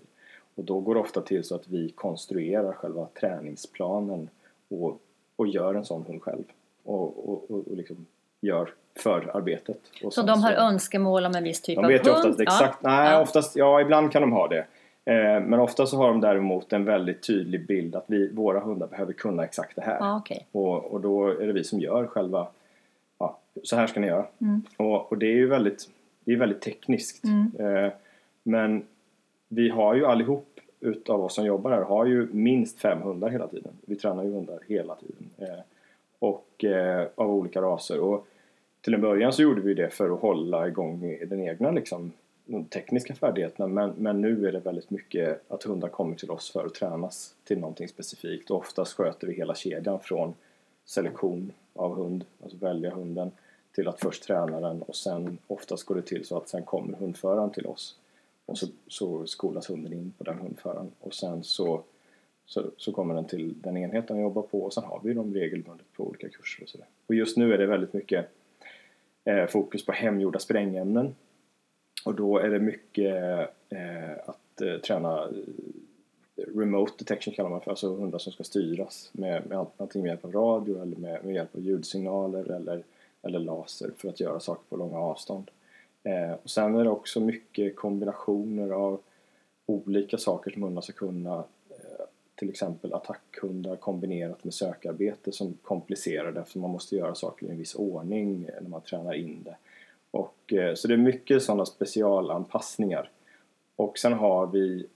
Och 0.56 0.64
då 0.64 0.80
går 0.80 0.94
det 0.94 1.02
ofta 1.02 1.22
till 1.22 1.44
så 1.44 1.56
att 1.56 1.68
vi 1.68 1.90
konstruerar 1.90 2.74
själva 2.74 3.08
träningsplanen 3.20 4.30
och, 4.70 5.02
och 5.36 5.48
gör 5.48 5.76
en 5.76 5.86
sån 5.86 6.04
hund 6.04 6.22
själv. 6.22 6.44
Och, 6.84 7.30
och, 7.30 7.52
och, 7.52 7.68
och 7.68 7.78
liksom 7.78 8.06
gör 8.42 8.74
förarbetet. 8.96 9.78
Och 10.04 10.14
Så 10.14 10.22
de 10.22 10.44
har 10.44 10.52
önskemål 10.54 11.26
om 11.26 11.36
en 11.36 11.44
viss 11.44 11.62
typ 11.62 11.76
de 11.76 11.86
av 11.86 11.92
vet 11.92 12.08
ju 12.08 12.12
hund? 12.12 12.20
oftast 12.20 12.40
exakt, 12.40 12.78
Ja. 12.82 12.90
nej 12.90 13.12
Ja. 13.12 13.22
oftast, 13.22 13.56
ja 13.56 13.82
ibland 13.82 14.12
kan 14.12 14.22
de 14.22 14.32
ha 14.32 14.48
det. 14.48 14.66
Eh, 15.06 15.42
men 15.42 15.54
ofta 15.60 15.86
så 15.86 15.98
har 15.98 16.08
de 16.08 16.22
däremot 16.22 16.74
en 16.74 16.86
väldigt 16.86 17.28
tydlig 17.28 17.68
bild 17.68 17.96
att 17.96 18.04
vi, 18.08 18.28
våra 18.34 18.60
hundar 18.60 18.88
behöver 18.88 19.14
kunna 19.14 19.44
exakt 19.44 19.76
det 19.76 19.82
här. 19.82 19.98
Ja, 20.00 20.18
okej. 20.18 20.48
Och, 20.52 20.86
och 20.94 21.02
då 21.02 21.28
är 21.28 21.48
det 21.48 21.54
vi 21.54 21.64
som 21.64 21.80
gör 21.80 22.08
själva, 22.08 22.48
ja, 23.20 23.38
så 23.64 23.76
här 23.76 23.88
ska 23.88 24.00
ni 24.00 24.08
göra. 24.08 24.26
Mm. 24.42 24.62
Och, 24.78 25.12
och 25.12 25.18
det 25.18 25.26
är 25.26 25.36
ju 25.36 25.48
väldigt, 25.48 25.90
det 26.26 26.34
är 26.34 26.38
väldigt 26.38 26.62
tekniskt. 26.62 27.24
Eh, 27.60 27.92
men 28.44 28.84
vi 29.48 29.70
har 29.70 29.96
ju 29.96 30.06
allihop 30.06 30.48
utav 30.80 31.24
oss 31.24 31.36
som 31.36 31.46
jobbar 31.46 31.72
här 31.72 31.82
har 31.82 32.06
ju 32.06 32.28
minst 32.32 32.80
fem 32.80 33.02
hundar 33.02 33.30
hela 33.30 33.48
tiden. 33.48 33.72
Vi 33.86 33.96
tränar 33.96 34.24
ju 34.24 34.32
hundar 34.32 34.60
hela 34.68 34.96
tiden. 34.96 35.30
Eh, 35.38 35.64
och 36.20 36.64
eh, 36.64 37.08
av 37.16 37.32
olika 37.32 37.62
raser. 37.62 38.00
Och 38.00 38.28
till 38.82 38.94
en 38.94 39.02
början 39.02 39.34
så 39.34 39.42
gjorde 39.42 39.62
vi 39.62 39.74
det 39.74 39.90
för 39.90 40.10
att 40.10 40.20
hålla 40.20 40.68
igång 40.68 41.18
den 41.28 41.42
egna 41.42 41.72
liksom, 41.72 42.12
de 42.46 42.66
tekniska 42.66 43.16
färdigheterna. 43.16 43.68
Men, 43.68 43.94
men 43.98 44.22
nu 44.22 44.48
är 44.48 44.52
det 44.52 44.60
väldigt 44.60 44.90
mycket 44.90 45.52
att 45.52 45.64
hundar 45.64 45.90
kommer 45.90 46.16
till 46.16 46.32
oss 46.32 46.52
för 46.52 46.66
att 46.66 46.74
tränas 46.74 47.36
till 47.44 47.60
någonting 47.60 47.88
specifikt. 47.88 48.52
Och 48.52 48.58
oftast 48.58 48.94
sköter 48.94 49.28
vi 49.28 49.34
hela 49.34 49.56
kedjan 49.56 50.00
från 50.00 50.34
selektion 50.86 51.52
av 51.74 51.96
hund, 51.96 52.26
alltså 52.44 52.58
välja 52.58 52.90
hunden 52.90 53.32
till 53.76 53.88
att 53.88 54.00
först 54.00 54.24
träna 54.24 54.60
den. 54.60 54.82
Och 54.82 54.96
sen 54.96 55.38
oftast 55.48 55.84
går 55.84 55.96
det 55.96 56.02
till 56.02 56.26
så 56.26 56.38
att 56.38 56.50
sen 56.50 56.64
kommer 56.64 56.98
hundföraren 56.98 57.52
till 57.52 57.66
oss. 57.66 57.96
Och 58.46 58.58
så, 58.58 58.68
så 58.88 59.26
skolas 59.28 59.70
hunden 59.70 59.94
in 59.94 60.14
på 60.18 60.24
den 60.24 60.40
hundföraren. 60.40 60.92
Och 61.00 61.14
sen 61.14 61.44
så, 61.44 61.84
så, 62.46 62.72
så 62.78 62.92
kommer 62.92 63.14
den 63.14 63.26
till 63.26 63.54
den 63.62 63.78
enheten 63.78 64.18
jag 64.18 64.24
jobbar 64.24 64.42
på. 64.42 64.62
Och 64.62 64.74
sen 64.74 64.84
har 64.84 65.02
vi 65.04 65.14
dem 65.14 65.34
regelbundet 65.34 65.86
på 65.94 66.08
olika 66.08 66.30
kurser 66.30 66.64
och 66.64 66.70
sådär. 66.70 66.88
Och 67.08 67.16
just 67.16 67.38
nu 67.38 67.54
är 67.54 67.58
det 67.58 67.66
väldigt 67.66 67.94
mycket 67.94 68.30
eh, 69.26 69.46
fokus 69.46 69.86
på 69.86 69.92
hemgjorda 69.92 70.40
sprängämnen 70.40 71.16
och 72.06 72.16
då 72.16 72.38
är 72.38 72.50
det 72.50 72.60
mycket 72.60 73.16
eh, 73.70 74.12
att 74.26 74.62
eh, 74.62 74.78
träna 74.78 75.24
eh, 75.24 76.44
remote 76.56 76.94
detection 76.98 77.34
kallar 77.34 77.50
man 77.50 77.62
för, 77.62 77.72
alltså 77.72 77.96
hundar 77.96 78.20
som 78.20 78.34
ska 78.34 78.44
styras 78.44 79.10
med, 79.14 79.50
med 79.50 79.66
antingen 79.78 80.04
med 80.04 80.10
hjälp 80.10 80.26
av 80.26 80.32
radio 80.32 80.82
eller 80.82 80.98
med, 80.98 81.26
med 81.26 81.36
hjälp 81.36 81.56
av 81.56 81.62
ljudsignaler 81.62 82.52
eller, 82.52 82.84
eller 83.22 83.40
laser 83.40 83.92
för 83.98 84.10
att 84.10 84.20
göra 84.20 84.40
saker 84.40 84.64
på 84.70 84.78
långa 84.78 84.98
avstånd. 84.98 85.52
Eh, 86.04 86.32
och 86.44 86.50
sen 86.50 86.76
är 86.76 86.84
det 86.84 86.90
också 86.90 87.20
mycket 87.20 87.76
kombinationer 87.76 88.70
av 88.70 89.02
olika 89.66 90.18
saker 90.18 90.52
som 90.52 90.64
hundar 90.64 90.82
ska 90.82 90.94
kunna. 90.94 91.44
Till 92.42 92.50
exempel 92.50 92.94
attackhundar 92.94 93.76
kombinerat 93.76 94.44
med 94.44 94.54
sökarbete 94.54 95.32
som 95.32 95.58
komplicerar 95.62 96.32
det 96.32 96.40
eftersom 96.40 96.62
man 96.62 96.72
måste 96.72 96.96
göra 96.96 97.16
saker 97.16 97.46
i 97.46 97.50
en 97.50 97.58
viss 97.58 97.76
ordning 97.76 98.50
när 98.62 98.70
man 98.70 98.82
tränar 98.82 99.14
in 99.14 99.44
det. 99.44 99.56
Och, 100.12 100.54
eh, 100.54 100.74
så 100.74 100.88
det 100.88 100.94
är 100.94 100.98
mycket 100.98 101.44
sådana 101.44 101.66
specialanpassningar. 101.66 103.10
Och 103.76 103.98
sen 103.98 104.14
har 104.14 104.48
vi 104.48 104.88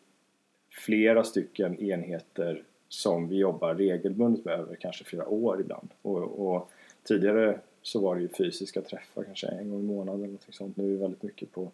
flera 0.70 1.24
stycken 1.24 1.80
enheter 1.80 2.64
som 2.90 3.28
vi 3.28 3.38
jobbar 3.38 3.76
regelbundet 3.76 4.46
med 4.46 4.54
över 4.60 4.76
kanske 4.76 5.04
flera 5.04 5.28
år 5.28 5.62
ibland. 5.62 5.90
Och, 6.02 6.48
och 6.48 6.70
tidigare 7.04 7.60
så 7.82 8.00
var 8.00 8.16
det 8.16 8.22
ju 8.22 8.28
fysiska 8.28 8.82
träffar 8.82 9.24
kanske 9.24 9.48
en 9.48 9.70
gång 9.70 9.80
i 9.80 9.84
månaden 9.84 10.24
eller 10.24 10.32
något 10.32 10.56
sånt. 10.56 10.78
Nu 10.78 10.88
är 10.88 10.92
det 10.92 10.98
väldigt 10.98 11.24
mycket 11.24 11.52
på, 11.52 11.72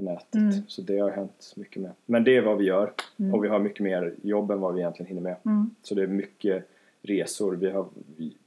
på 0.00 0.10
nätet. 0.10 0.34
Mm. 0.34 0.52
Så 0.68 0.82
det 0.82 0.98
har 0.98 1.10
hänt 1.10 1.52
mycket 1.56 1.82
med. 1.82 1.90
Men 2.06 2.24
det 2.24 2.36
är 2.36 2.42
vad 2.42 2.58
vi 2.58 2.64
gör 2.64 2.92
Mm. 3.18 3.34
och 3.34 3.44
vi 3.44 3.48
har 3.48 3.58
mycket 3.58 3.80
mer 3.80 4.14
jobb 4.22 4.50
än 4.50 4.60
vad 4.60 4.74
vi 4.74 4.80
egentligen 4.80 5.08
hinner 5.08 5.22
med. 5.22 5.36
Mm. 5.44 5.70
Så 5.82 5.94
det 5.94 6.02
är 6.02 6.06
mycket 6.06 6.64
resor. 7.02 7.56
Vi 7.56 7.70
har 7.70 7.86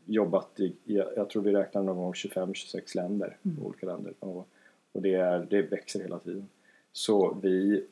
jobbat 0.06 0.60
i, 0.60 0.74
jag 1.16 1.30
tror 1.30 1.42
vi 1.44 1.52
räknar 1.52 1.84
någon 1.84 1.98
gång 1.98 2.14
25-26 2.14 2.96
länder, 2.96 3.38
Mm. 3.46 3.64
olika 3.66 3.86
länder. 3.86 4.14
Och, 4.20 4.48
och 4.92 5.02
det, 5.02 5.14
är, 5.14 5.48
det 5.50 5.62
växer 5.62 6.00
hela 6.02 6.20
tiden. 6.20 6.48
Så 6.92 7.38
vi, 7.42 7.86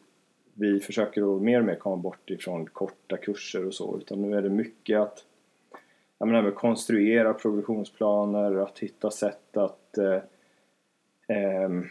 vi 0.53 0.79
försöker 0.79 1.35
att 1.35 1.41
mer 1.41 1.59
och 1.59 1.65
mer 1.65 1.75
komma 1.75 1.95
bort 1.95 2.29
ifrån 2.29 2.65
korta 2.65 3.17
kurser 3.17 3.65
och 3.67 3.73
så. 3.73 3.97
Utan 3.97 4.21
nu 4.21 4.37
är 4.37 4.41
det 4.41 4.49
mycket 4.49 4.99
att 4.99 5.25
jag 6.17 6.27
menar, 6.27 6.51
konstruera 6.51 7.33
progressionsplaner, 7.33 8.55
att 8.55 8.79
hitta 8.79 9.11
sätt 9.11 9.57
att 9.57 9.97
eh, 9.97 10.19
ehm, 11.27 11.85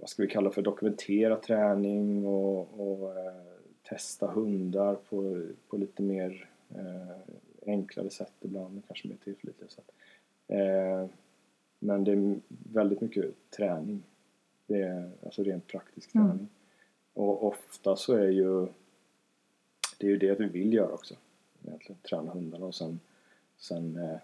vad 0.00 0.08
ska 0.08 0.22
vi 0.22 0.28
kalla 0.28 0.50
för 0.50 0.62
dokumentera 0.62 1.36
träning 1.36 2.26
och, 2.26 2.80
och 2.80 3.18
eh, 3.18 3.32
testa 3.82 4.26
hundar 4.26 4.94
på, 4.94 5.46
på 5.68 5.76
lite 5.76 6.02
mer 6.02 6.48
eh, 6.74 7.16
enklare 7.66 8.10
sätt 8.10 8.32
ibland, 8.40 8.82
kanske 8.86 9.08
mer 9.08 9.16
tillförlitliga 9.24 9.68
sätt. 9.68 9.90
Eh, 10.48 11.06
men 11.78 12.04
det 12.04 12.12
är 12.12 12.40
väldigt 12.72 13.00
mycket 13.00 13.50
träning. 13.50 14.02
Det 14.66 14.82
är 14.82 15.10
alltså 15.24 15.42
rent 15.42 15.66
praktisk 15.66 16.14
Mm. 16.14 16.28
träning. 16.28 16.48
Och 17.14 17.46
ofta 17.46 17.96
så 17.96 18.14
är 18.14 18.28
ju 18.28 18.66
det 19.98 20.06
är 20.06 20.10
ju 20.10 20.16
det 20.18 20.40
vi 20.40 20.46
vill 20.46 20.72
göra 20.72 20.92
också. 20.92 21.14
Egentligen 21.66 22.00
träna 22.02 22.32
hundarna 22.32 22.66
och 22.66 22.74
sen, 22.74 23.00
sen 23.56 23.96
eh, 23.96 24.18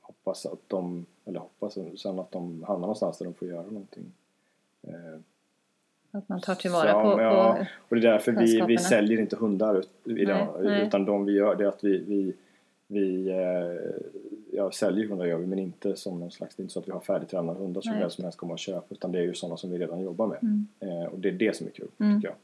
hoppas 0.00 0.46
att 0.46 0.68
de, 0.68 1.06
eller 1.24 1.40
hoppas 1.40 1.78
sen 1.96 2.18
att 2.18 2.30
de 2.30 2.62
hamnar 2.62 2.80
någonstans 2.80 3.18
där 3.18 3.24
de 3.24 3.34
får 3.34 3.48
göra 3.48 3.62
någonting. 3.62 4.12
Eh, 4.82 4.94
Att 6.10 6.28
man 6.28 6.40
tar 6.40 6.54
tillvara 6.54 6.92
så, 6.92 7.02
på, 7.02 7.22
ja, 7.22 7.54
på 7.58 7.66
och 7.88 8.00
det 8.00 8.08
är 8.08 8.12
därför 8.12 8.32
vi, 8.32 8.60
vi 8.66 8.78
säljer 8.78 9.20
inte 9.20 9.36
hundar 9.36 9.78
ut, 9.78 9.88
idag, 10.04 10.48
Nej, 10.60 10.70
nej. 10.70 10.86
utan 10.86 11.04
de 11.04 11.24
vi 11.24 11.32
gör 11.32 11.56
det 11.56 11.64
är 11.64 11.68
att 11.68 11.84
vi, 11.84 11.98
vi, 11.98 12.34
vi 12.86 13.28
eh, 13.30 13.90
ja, 14.52 14.70
säljer 14.72 15.08
hundar 15.08 15.26
gör 15.26 15.38
vi 15.38 15.46
men 15.46 15.58
inte 15.58 15.96
som 15.96 16.20
någon 16.20 16.30
slags, 16.30 16.56
det 16.56 16.60
är 16.60 16.62
inte 16.64 16.72
så 16.72 16.80
att 16.80 16.88
vi 16.88 16.92
har 16.92 17.00
färdigtränade 17.00 17.58
hundar 17.58 17.80
som 17.80 17.92
Nej. 17.92 18.00
vem 18.00 18.10
som 18.10 18.24
helst 18.24 18.38
kommer 18.38 18.54
att 18.54 18.60
köpa 18.60 18.86
utan 18.94 19.12
det 19.12 19.18
är 19.18 19.22
ju 19.22 19.34
sådana 19.34 19.56
som 19.56 19.70
vi 19.70 19.78
redan 19.78 20.00
jobbar 20.00 20.26
med. 20.26 20.38
Mm. 20.42 20.66
Eh, 20.80 21.04
och 21.04 21.18
det 21.18 21.28
är 21.28 21.32
det 21.32 21.56
som 21.56 21.66
är 21.66 21.70
kul 21.70 21.88
Mm. 22.00 22.16
tycker 22.16 22.28
jag. 22.28 22.36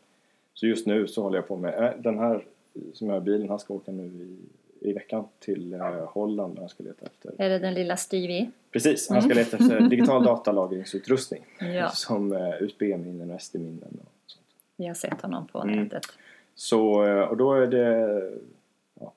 Så 0.55 0.67
just 0.67 0.87
nu 0.87 1.07
så 1.07 1.23
håller 1.23 1.39
jag 1.39 1.49
på 1.49 1.57
med, 1.57 1.95
den 1.99 2.19
här 2.19 2.45
som 2.93 3.07
jag 3.07 3.15
har 3.15 3.21
bilen, 3.21 3.49
han 3.49 3.59
ska 3.59 3.75
åka 3.75 3.93
nu 3.93 4.05
i, 4.07 4.37
i 4.81 4.93
veckan 4.93 5.25
till 5.39 5.75
eh, 5.75 5.81
Holland 6.05 6.55
där 6.55 6.61
han 6.61 6.69
ska 6.69 6.85
leta 6.85 7.07
efter 7.07 7.33
Är 7.39 7.49
det 7.49 7.59
den 7.59 7.75
lilla 7.75 7.97
Stevie? 7.97 8.51
Precis, 8.71 9.09
han 9.11 9.23
ska 9.23 9.35
leta 9.35 9.57
efter 9.57 9.81
digital 9.91 10.25
datalagringsutrustning 10.25 11.45
Ja, 11.61 11.89
som 11.91 12.33
eh, 12.33 12.63
USB-minnen 12.63 13.31
och 13.31 13.41
SD-minnen 13.43 13.99
och 14.01 14.13
sånt. 14.27 14.45
vi 14.77 14.87
har 14.87 14.95
sett 14.95 15.21
honom 15.23 15.47
på 15.47 15.63
Mm. 15.63 15.83
nätet. 15.83 16.03
Så, 16.55 17.05
eh, 17.07 17.21
och 17.23 17.37
då 17.37 17.53
är 17.55 17.67
det... 17.67 18.23
Ja, 19.01 19.13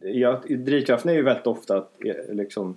ja, 0.00 0.42
drivkraften 0.48 1.10
är 1.10 1.14
ju 1.14 1.22
väldigt 1.22 1.46
ofta 1.46 1.76
att 1.78 1.92
liksom 2.28 2.76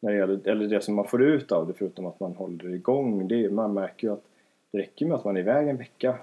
när 0.00 0.10
det 0.12 0.18
gäller, 0.18 0.48
eller 0.48 0.66
det 0.68 0.80
som 0.80 0.94
man 0.94 1.06
får 1.08 1.22
ut 1.22 1.52
av 1.52 1.66
det 1.66 1.72
förutom 1.74 2.06
att 2.06 2.20
man 2.20 2.32
håller 2.32 2.74
igång 2.74 3.28
det 3.28 3.44
är, 3.44 3.50
man 3.50 3.74
märker 3.74 4.06
ju 4.08 4.12
att 4.12 4.22
det 4.70 4.78
räcker 4.78 5.06
med 5.06 5.14
att 5.16 5.24
man 5.24 5.36
är 5.36 5.40
iväg 5.40 5.68
en 5.68 5.76
vecka 5.76 6.16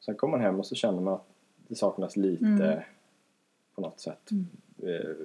sen 0.00 0.14
kommer 0.14 0.30
man 0.30 0.40
hem 0.40 0.58
och 0.58 0.66
så 0.66 0.74
känner 0.74 1.00
man 1.00 1.14
att 1.14 1.26
det 1.68 1.74
saknas 1.74 2.16
lite 2.16 2.44
Mm. 2.44 2.78
På 3.78 3.88
något 3.88 4.00
sätt 4.00 4.30
Eh, 4.82 5.16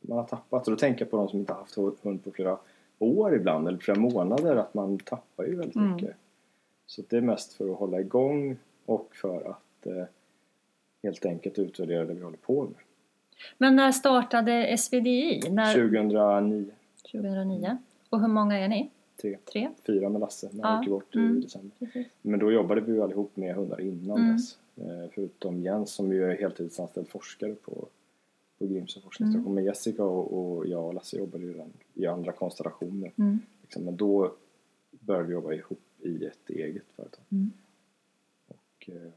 man 0.00 0.18
har 0.18 0.24
tappat, 0.24 0.66
och 0.66 0.70
då 0.72 0.76
tänker 0.78 1.00
jag 1.04 1.10
på 1.10 1.16
de 1.16 1.28
som 1.28 1.38
inte 1.38 1.52
har 1.52 1.60
haft 1.60 1.74
hund 2.04 2.24
på 2.24 2.30
flera 2.30 2.58
år 2.98 3.34
ibland 3.34 3.68
eller 3.68 3.78
flera 3.78 3.98
månader 3.98 4.56
att 4.56 4.74
man 4.74 4.98
tappar 4.98 5.44
ju 5.44 5.54
väldigt 5.56 5.76
Mm. 5.76 5.92
mycket 5.94 6.16
så 6.86 7.02
det 7.08 7.16
är 7.16 7.20
mest 7.20 7.52
för 7.52 7.70
att 7.72 7.78
hålla 7.78 8.00
igång 8.00 8.56
och 8.86 9.08
för 9.16 9.50
att 9.50 9.86
eh, 9.86 10.04
helt 11.02 11.26
enkelt 11.26 11.58
utvärdera 11.58 12.04
det 12.04 12.14
vi 12.14 12.22
håller 12.22 12.36
på 12.36 12.62
med. 12.62 12.74
Men 13.58 13.76
när 13.76 13.92
startade 13.92 14.76
SVDI? 14.78 15.42
När, 15.50 15.74
2009, 15.74 16.70
2009. 17.12 17.76
Och 18.10 18.20
hur 18.20 18.28
många 18.28 18.58
är 18.58 18.68
ni? 18.68 18.90
tre, 19.20 19.38
Tre? 19.52 19.68
fyra 19.86 20.08
med 20.08 20.20
Lasse 20.20 20.48
när 20.52 20.64
han 20.64 20.74
Ja, 20.74 20.80
gick 20.80 20.90
bort 20.90 21.14
mm. 21.14 21.36
i 21.38 21.40
december. 21.40 21.76
Precis. 21.78 22.06
Men 22.22 22.40
då 22.40 22.52
jobbade 22.52 22.80
vi 22.80 22.92
ju 22.92 23.02
allihop 23.02 23.36
med 23.36 23.54
hundar 23.54 23.80
innan 23.80 24.18
Mm. 24.18 24.32
dess. 24.36 24.58
Eh, 24.76 25.10
förutom 25.14 25.62
Jens 25.62 25.90
som 25.90 26.12
ju 26.12 26.24
är 26.24 26.36
heltidsanställd 26.36 27.08
forskare 27.08 27.54
på, 27.54 27.88
på 28.58 28.66
Grimsö 28.66 29.00
forskningsstation. 29.00 29.46
Mm. 29.46 29.54
Men 29.54 29.64
Jessica 29.64 30.04
och, 30.04 30.56
och 30.56 30.66
jag 30.66 30.84
och 30.84 30.94
Lasse 30.94 31.16
jobbade 31.16 31.44
ju 31.44 31.52
redan 31.52 31.72
i 31.94 32.06
andra 32.06 32.32
konstellationer. 32.32 33.12
Mm. 33.16 33.38
Liksom. 33.62 33.84
Men 33.84 33.96
då 33.96 34.34
började 34.90 35.26
vi 35.26 35.32
jobba 35.32 35.52
ihop 35.52 35.80
i 36.02 36.24
ett 36.24 36.50
eget 36.50 36.84
företag. 36.96 37.24
Mm. 37.32 37.52
Och, 38.48 38.90
eh, 38.90 39.10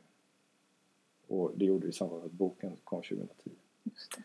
och 1.27 1.51
det 1.55 1.65
gjorde 1.65 1.85
vi 1.85 1.89
i 1.89 1.93
samband 1.93 2.21
med 2.21 2.25
att 2.25 2.31
boken 2.31 2.71
kom 2.83 3.01
2010. 3.01 3.49
Just 3.83 4.15
det. 4.17 4.23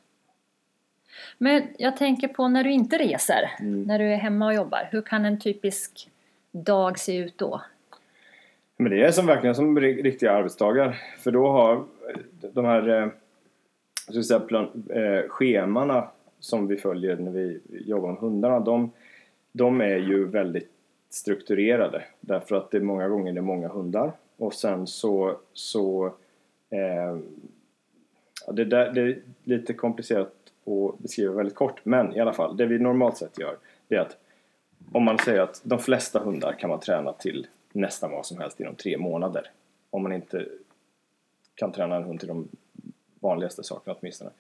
Men 1.39 1.63
jag 1.79 1.97
tänker 1.97 2.29
på 2.29 2.49
när 2.49 2.65
du 2.65 2.73
inte 2.73 2.99
reser, 2.99 3.51
Mm. 3.61 3.83
när 3.83 3.99
du 3.99 4.05
är 4.05 4.17
hemma 4.17 4.47
och 4.47 4.55
jobbar. 4.55 4.89
Hur 4.93 5.03
kan 5.03 5.25
en 5.25 5.41
typisk 5.41 6.11
dag 6.51 6.99
se 6.99 7.17
ut 7.17 7.39
då? 7.39 7.63
Men 8.77 8.91
det 8.91 9.05
är 9.05 9.11
som 9.11 9.27
verkligen 9.27 9.55
som 9.55 9.81
riktiga 9.81 10.33
arbetsdagar. 10.33 11.01
För 11.19 11.31
då 11.31 11.47
har 11.49 11.85
de 12.53 12.65
här 12.65 12.89
eh, 12.89 13.09
så 14.09 14.19
att 14.19 14.27
säga, 14.27 14.41
plan, 14.41 14.89
eh, 14.91 15.29
schemana 15.29 16.09
som 16.41 16.67
vi 16.67 16.77
följer 16.77 17.17
när 17.17 17.31
vi 17.31 17.61
jobbar 17.69 18.09
med 18.09 18.21
hundarna. 18.21 18.61
De, 18.61 18.91
de 19.53 19.81
är 19.81 19.97
ju 19.97 20.25
väldigt 20.25 20.71
strukturerade. 21.11 22.05
Därför 22.21 22.57
att 22.57 22.71
det 22.71 22.77
är 22.77 22.83
många 22.83 23.09
gånger 23.09 23.33
det 23.33 23.41
är 23.41 23.43
många 23.43 23.69
hundar. 23.69 24.13
Och 24.37 24.55
sen 24.55 24.87
så, 24.87 25.37
så 25.53 26.07
eh, 26.71 27.19
ja, 28.47 28.53
det, 28.53 28.65
där, 28.65 28.93
det 28.93 29.01
är 29.01 29.19
lite 29.45 29.73
komplicerat 29.73 30.33
att 30.67 30.99
beskriva 30.99 31.35
väldigt 31.35 31.55
kort. 31.55 31.81
Men 31.85 32.17
i 32.17 32.21
alla 32.21 32.33
fall, 32.33 32.57
det 32.57 32.67
vi 32.67 32.79
normalt 32.79 33.17
sett 33.17 33.39
gör 33.39 33.57
det 33.89 33.95
är 33.95 34.01
att 34.01 34.17
om 34.93 35.05
man 35.05 35.19
säger 35.19 35.41
att 35.41 35.61
de 35.65 35.79
flesta 35.79 36.21
hundar 36.21 36.53
kan 36.53 36.71
man 36.71 36.81
träna 36.81 37.13
till 37.13 37.47
nästan 37.75 38.11
vad 38.11 38.27
som 38.27 38.39
helst 38.39 38.61
inom 38.61 38.75
tre 38.75 38.99
månader. 38.99 39.51
Om 39.91 40.03
man 40.03 40.13
inte 40.13 40.47
kan 41.55 41.73
träna 41.73 41.97
en 41.97 42.05
hund 42.05 42.21
till 42.21 42.29
de 42.29 42.49
vanligaste 43.21 43.63
sakerna 43.63 43.97
åtminstone. 44.01 44.31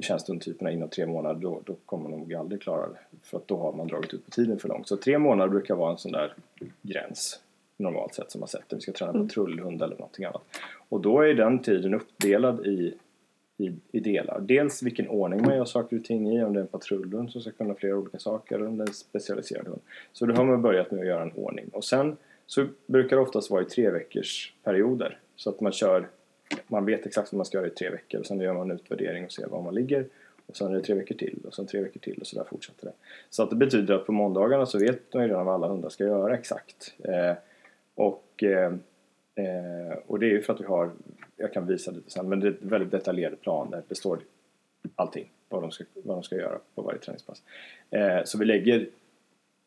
Tjänstehundtyperna 0.00 0.70
inom 0.70 0.88
tre 0.88 1.06
månader 1.06 1.40
då, 1.40 1.62
då 1.64 1.76
kommer 1.86 2.08
man 2.08 2.18
nog 2.18 2.34
aldrig 2.34 2.62
klara 2.62 2.88
det. 2.88 2.98
För 3.22 3.36
att 3.38 3.48
då 3.48 3.56
har 3.56 3.72
man 3.72 3.86
dragit 3.86 4.14
ut 4.14 4.24
på 4.24 4.30
tiden 4.30 4.58
för 4.58 4.68
långt. 4.68 4.88
Så 4.88 4.96
tre 4.96 5.18
månader 5.18 5.50
brukar 5.50 5.74
vara 5.74 5.92
en 5.92 5.98
sån 5.98 6.12
där 6.12 6.34
gräns 6.82 7.40
normalt 7.76 8.14
sett 8.14 8.30
som 8.30 8.40
man 8.40 8.48
sätter. 8.48 8.76
Vi 8.76 8.82
ska 8.82 8.92
träna 8.92 9.12
patrullhund 9.12 9.82
eller 9.82 9.96
någonting 9.96 10.24
annat. 10.24 10.42
Och 10.88 11.00
då 11.00 11.20
är 11.20 11.34
den 11.34 11.58
tiden 11.58 11.94
uppdelad 11.94 12.66
i, 12.66 12.94
i, 13.58 13.72
i 13.92 14.00
delar. 14.00 14.40
Dels 14.40 14.82
vilken 14.82 15.08
ordning 15.08 15.42
man 15.42 15.56
gör 15.56 15.64
saker 15.64 15.96
och 15.96 16.04
ting 16.04 16.32
i. 16.32 16.44
Om 16.44 16.52
det 16.52 16.58
är 16.58 16.62
en 16.62 16.68
patrullhund 16.68 17.30
som 17.30 17.40
ska 17.40 17.50
kunna 17.50 17.74
flera 17.74 17.96
olika 17.96 18.18
saker 18.18 18.56
eller 18.56 18.66
om 18.66 18.76
det 18.76 18.84
är 18.84 18.88
en 18.88 18.94
specialiserad 18.94 19.66
hund. 19.66 19.80
Så 20.12 20.26
då 20.26 20.34
har 20.34 20.44
man 20.44 20.62
börjat 20.62 20.90
med 20.90 21.00
att 21.00 21.06
göra 21.06 21.22
en 21.22 21.32
ordning. 21.32 21.68
Och 21.72 21.84
sen 21.84 22.16
så 22.46 22.66
brukar 22.86 23.16
det 23.16 23.22
oftast 23.22 23.50
vara 23.50 23.62
i 23.62 23.64
tre 23.64 23.90
veckors 23.90 24.54
perioder. 24.64 25.18
Så 25.36 25.50
att 25.50 25.60
man 25.60 25.72
kör, 25.72 26.08
man 26.66 26.84
vet 26.84 27.06
exakt 27.06 27.32
vad 27.32 27.36
man 27.36 27.46
ska 27.46 27.58
göra 27.58 27.66
i 27.66 27.70
tre 27.70 27.90
veckor 27.90 28.20
och 28.20 28.26
sen 28.26 28.40
gör 28.40 28.54
man 28.54 28.70
en 28.70 28.76
utvärdering 28.76 29.24
och 29.24 29.32
ser 29.32 29.46
var 29.46 29.62
man 29.62 29.74
ligger. 29.74 30.06
Och 30.46 30.56
sen 30.56 30.72
är 30.72 30.76
det 30.76 30.82
tre 30.82 30.94
veckor 30.94 31.14
till 31.14 31.38
och 31.46 31.54
sen 31.54 31.66
tre 31.66 31.80
veckor 31.80 32.00
till 32.00 32.18
och 32.20 32.26
så 32.26 32.38
där 32.38 32.44
fortsätter 32.44 32.86
det. 32.86 32.92
Så 33.30 33.42
att 33.42 33.50
det 33.50 33.56
betyder 33.56 33.94
att 33.94 34.06
på 34.06 34.12
måndagarna 34.12 34.66
så 34.66 34.78
vet 34.78 35.14
man 35.14 35.22
ju 35.22 35.28
redan 35.28 35.46
vad 35.46 35.54
alla 35.54 35.68
hundar 35.68 35.88
ska 35.88 36.04
göra 36.04 36.34
exakt. 36.34 36.94
Eh, 36.98 37.36
och, 37.94 38.42
eh, 38.42 38.72
eh 39.34 39.98
och 40.06 40.18
det 40.18 40.26
är 40.26 40.30
ju 40.30 40.42
för 40.42 40.52
att 40.52 40.60
vi 40.60 40.64
har, 40.64 40.90
jag 41.36 41.52
kan 41.52 41.66
visa 41.66 41.90
lite 41.90 42.10
sen, 42.10 42.28
men 42.28 42.40
det 42.40 42.48
är 42.48 42.56
väldigt 42.60 42.90
detaljerade 42.90 43.36
planer. 43.36 43.82
Det 43.88 43.94
står 43.94 44.20
allting, 44.94 45.30
vad 45.48 45.62
de 45.62 45.70
ska, 45.70 45.84
vad 45.94 46.16
de 46.16 46.22
ska 46.22 46.36
göra 46.36 46.58
på 46.74 46.82
varje 46.82 46.98
träningspass. 46.98 47.42
Eh, 47.90 48.24
så 48.24 48.38
vi 48.38 48.44
lägger 48.44 48.88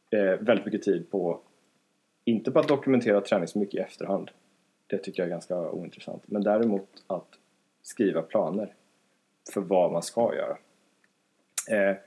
eh, 0.10 0.39
väldigt 0.39 0.65
mycket 0.65 0.84
tid 0.84 1.12
på, 1.12 1.39
inte 2.26 2.52
på 2.52 2.60
att 2.60 2.68
dokumentera 2.68 3.22
träning 3.22 3.48
så 3.48 3.60
mycket 3.60 3.76
i 3.76 3.78
efterhand. 3.78 4.32
Det 4.88 4.98
tycker 4.98 5.24
jag 5.24 5.28
är 5.28 5.32
ganska 5.32 5.72
ointressant. 5.72 6.24
Men 6.26 6.44
däremot 6.44 7.04
att 7.08 7.30
skriva 7.82 8.22
planer 8.22 8.74
för 9.54 9.62
vad 9.62 9.92
man 9.92 10.04
ska 10.04 10.36
göra. 10.36 10.58
Eh, 11.70 11.98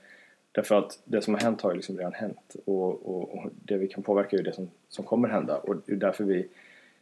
därför 0.51 0.75
att 0.75 0.99
det 1.05 1.21
som 1.21 1.33
har 1.33 1.41
hänt 1.41 1.61
har 1.61 1.71
ju 1.71 1.75
liksom 1.75 1.97
redan 1.97 2.13
hänt 2.13 2.55
och, 2.65 3.09
och, 3.09 3.35
och 3.35 3.49
det 3.65 3.77
vi 3.77 3.87
kan 3.87 4.03
påverka 4.03 4.35
är 4.35 4.37
ju 4.37 4.43
det 4.43 4.53
som, 4.53 4.71
som 4.89 5.05
kommer 5.05 5.27
hända 5.27 5.57
och 5.57 5.75
det 5.85 5.91
är 5.91 5.95
därför 5.95 6.23
vi, 6.23 6.47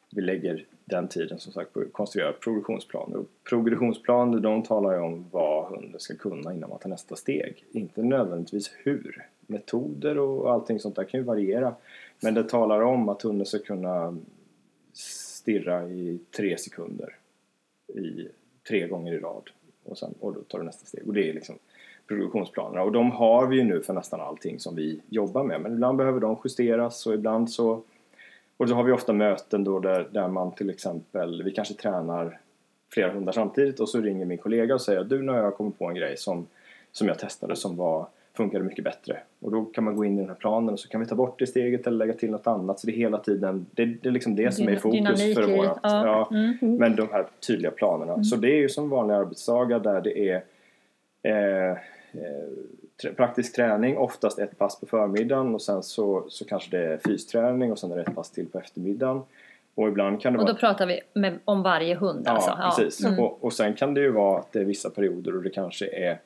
vi 0.09 0.21
lägger 0.21 0.65
den 0.85 1.07
tiden 1.07 1.39
som 1.39 1.53
sagt 1.53 1.73
på 1.73 1.79
att 1.79 1.93
konstruera 1.93 2.33
progressionsplaner. 2.33 3.17
Och 3.17 3.25
progressionsplaner 3.43 4.39
de 4.39 4.63
talar 4.63 4.93
ju 4.93 4.99
om 4.99 5.25
vad 5.31 5.65
hunden 5.65 5.99
ska 5.99 6.15
kunna 6.15 6.53
innan 6.53 6.69
man 6.69 6.79
tar 6.79 6.89
nästa 6.89 7.15
steg. 7.15 7.63
Inte 7.71 8.03
nödvändigtvis 8.03 8.71
hur. 8.83 9.25
Metoder 9.47 10.17
och 10.17 10.51
allting 10.51 10.79
sånt 10.79 10.95
där 10.95 11.03
kan 11.03 11.19
ju 11.19 11.23
variera. 11.23 11.75
Men 12.19 12.33
det 12.33 12.49
talar 12.49 12.81
om 12.81 13.09
att 13.09 13.21
hunden 13.21 13.45
ska 13.45 13.59
kunna 13.59 14.17
stirra 14.93 15.89
i 15.89 16.19
tre 16.37 16.57
sekunder 16.57 17.15
i 17.95 18.27
tre 18.67 18.87
gånger 18.87 19.13
i 19.13 19.19
rad 19.19 19.49
och, 19.83 19.97
sen, 19.97 20.13
och 20.19 20.33
då 20.33 20.41
tar 20.41 20.59
du 20.59 20.65
nästa 20.65 20.85
steg. 20.85 21.07
Och 21.07 21.13
det 21.13 21.29
är 21.29 21.33
liksom 21.33 21.55
produktionsplanerna. 22.07 22.83
Och 22.83 22.91
de 22.91 23.11
har 23.11 23.47
vi 23.47 23.55
ju 23.55 23.63
nu 23.63 23.81
för 23.81 23.93
nästan 23.93 24.21
allting 24.21 24.59
som 24.59 24.75
vi 24.75 25.01
jobbar 25.09 25.43
med. 25.43 25.61
Men 25.61 25.73
ibland 25.73 25.97
behöver 25.97 26.19
de 26.19 26.37
justeras 26.43 27.05
och 27.07 27.13
ibland 27.13 27.51
så... 27.51 27.81
Och 28.59 28.67
då 28.67 28.75
har 28.75 28.83
vi 28.83 28.91
ofta 28.91 29.13
möten 29.13 29.63
då 29.63 29.79
där, 29.79 30.07
där 30.11 30.27
man 30.27 30.51
till 30.51 30.69
exempel, 30.69 31.43
vi 31.43 31.51
kanske 31.51 31.73
tränar 31.73 32.39
flera 32.93 33.11
hundar 33.11 33.31
samtidigt 33.31 33.79
och 33.79 33.89
så 33.89 34.01
ringer 34.01 34.25
min 34.25 34.37
kollega 34.37 34.73
och 34.73 34.81
säger 34.81 35.03
du 35.03 35.21
nu 35.21 35.31
har 35.31 35.39
jag 35.39 35.55
kommit 35.55 35.79
på 35.79 35.85
en 35.85 35.95
grej 35.95 36.17
som, 36.17 36.47
som 36.91 37.07
jag 37.07 37.19
testade 37.19 37.55
som 37.55 37.75
var, 37.75 38.07
funkade 38.33 38.63
mycket 38.63 38.83
bättre. 38.83 39.17
Och 39.39 39.51
då 39.51 39.65
kan 39.65 39.83
man 39.83 39.95
gå 39.95 40.05
in 40.05 40.17
i 40.17 40.21
den 40.21 40.29
här 40.29 40.35
planen 40.35 40.69
och 40.69 40.79
så 40.79 40.89
kan 40.89 41.01
vi 41.01 41.07
ta 41.07 41.15
bort 41.15 41.39
det 41.39 41.47
steget 41.47 41.87
eller 41.87 41.97
lägga 41.97 42.13
till 42.13 42.31
något 42.31 42.47
annat. 42.47 42.79
Så 42.79 42.87
det 42.87 42.93
är 42.93 42.97
hela 42.97 43.17
tiden, 43.17 43.65
det, 43.71 43.85
det 43.85 44.09
är 44.09 44.11
liksom 44.11 44.35
det 44.35 44.51
som 44.51 44.67
är 44.67 44.71
i 44.71 44.77
fokus 44.77 45.21
för 45.35 45.57
vårat, 45.57 45.79
ja. 45.83 46.05
ja, 46.05 46.29
Mm. 46.31 46.57
men 46.77 46.95
de 46.95 47.07
här 47.11 47.25
tydliga 47.47 47.71
planerna. 47.71 48.23
Så 48.23 48.35
det 48.35 48.51
är 48.51 48.57
ju 48.57 48.69
som 48.69 48.89
vanliga 48.89 49.17
arbetsdagar 49.17 49.79
där 49.79 50.01
det 50.01 50.29
är 50.29 50.43
eh, 51.23 51.71
eh, 51.71 51.77
praktisk 53.17 53.55
träning, 53.55 53.97
oftast 53.97 54.39
ett 54.39 54.57
pass 54.57 54.79
på 54.79 54.85
förmiddagen 54.85 55.55
och 55.55 55.61
sen 55.61 55.83
så, 55.83 56.25
så 56.29 56.45
kanske 56.45 56.77
det 56.77 56.85
är 56.85 56.97
fysträning 56.97 57.71
och 57.71 57.79
sen 57.79 57.91
är 57.91 57.95
det 57.95 58.01
ett 58.01 58.15
pass 58.15 58.31
till 58.31 58.47
på 58.49 58.59
eftermiddagen. 58.59 59.21
Och 59.75 59.87
ibland 59.87 60.21
kan 60.21 60.33
det 60.33 60.39
Och 60.39 60.43
vara... 60.43 60.53
då 60.53 60.59
pratar 60.59 60.85
vi 60.85 61.01
med, 61.13 61.39
om 61.45 61.63
varje 61.63 61.95
hund 61.95 62.23
Ja, 62.25 62.31
alltså? 62.31 62.81
precis. 62.83 63.05
Mm. 63.05 63.19
Och, 63.19 63.43
och 63.43 63.53
sen 63.53 63.73
kan 63.73 63.93
det 63.93 64.01
ju 64.01 64.11
vara 64.11 64.39
att 64.39 64.51
det 64.51 64.59
är 64.59 64.65
vissa 64.65 64.89
perioder 64.89 65.35
och 65.35 65.43
det 65.43 65.49
kanske 65.49 65.87
är 65.87 66.19